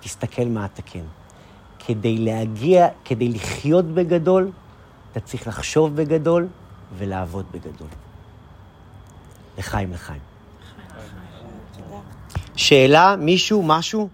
תסתכל 0.00 0.44
מה 0.44 0.64
אתה 0.64 0.82
כן. 0.82 1.04
כדי 1.86 2.18
להגיע, 2.18 2.88
כדי 3.04 3.28
לחיות 3.28 3.84
בגדול, 3.84 4.50
אתה 5.12 5.20
צריך 5.20 5.48
לחשוב 5.48 5.96
בגדול 5.96 6.48
ולעבוד 6.98 7.46
בגדול. 7.52 8.09
לחיים, 9.60 9.92
לחיים. 9.92 10.20
שאלה, 12.56 13.16
מישהו, 13.16 13.62
משהו? 13.62 14.08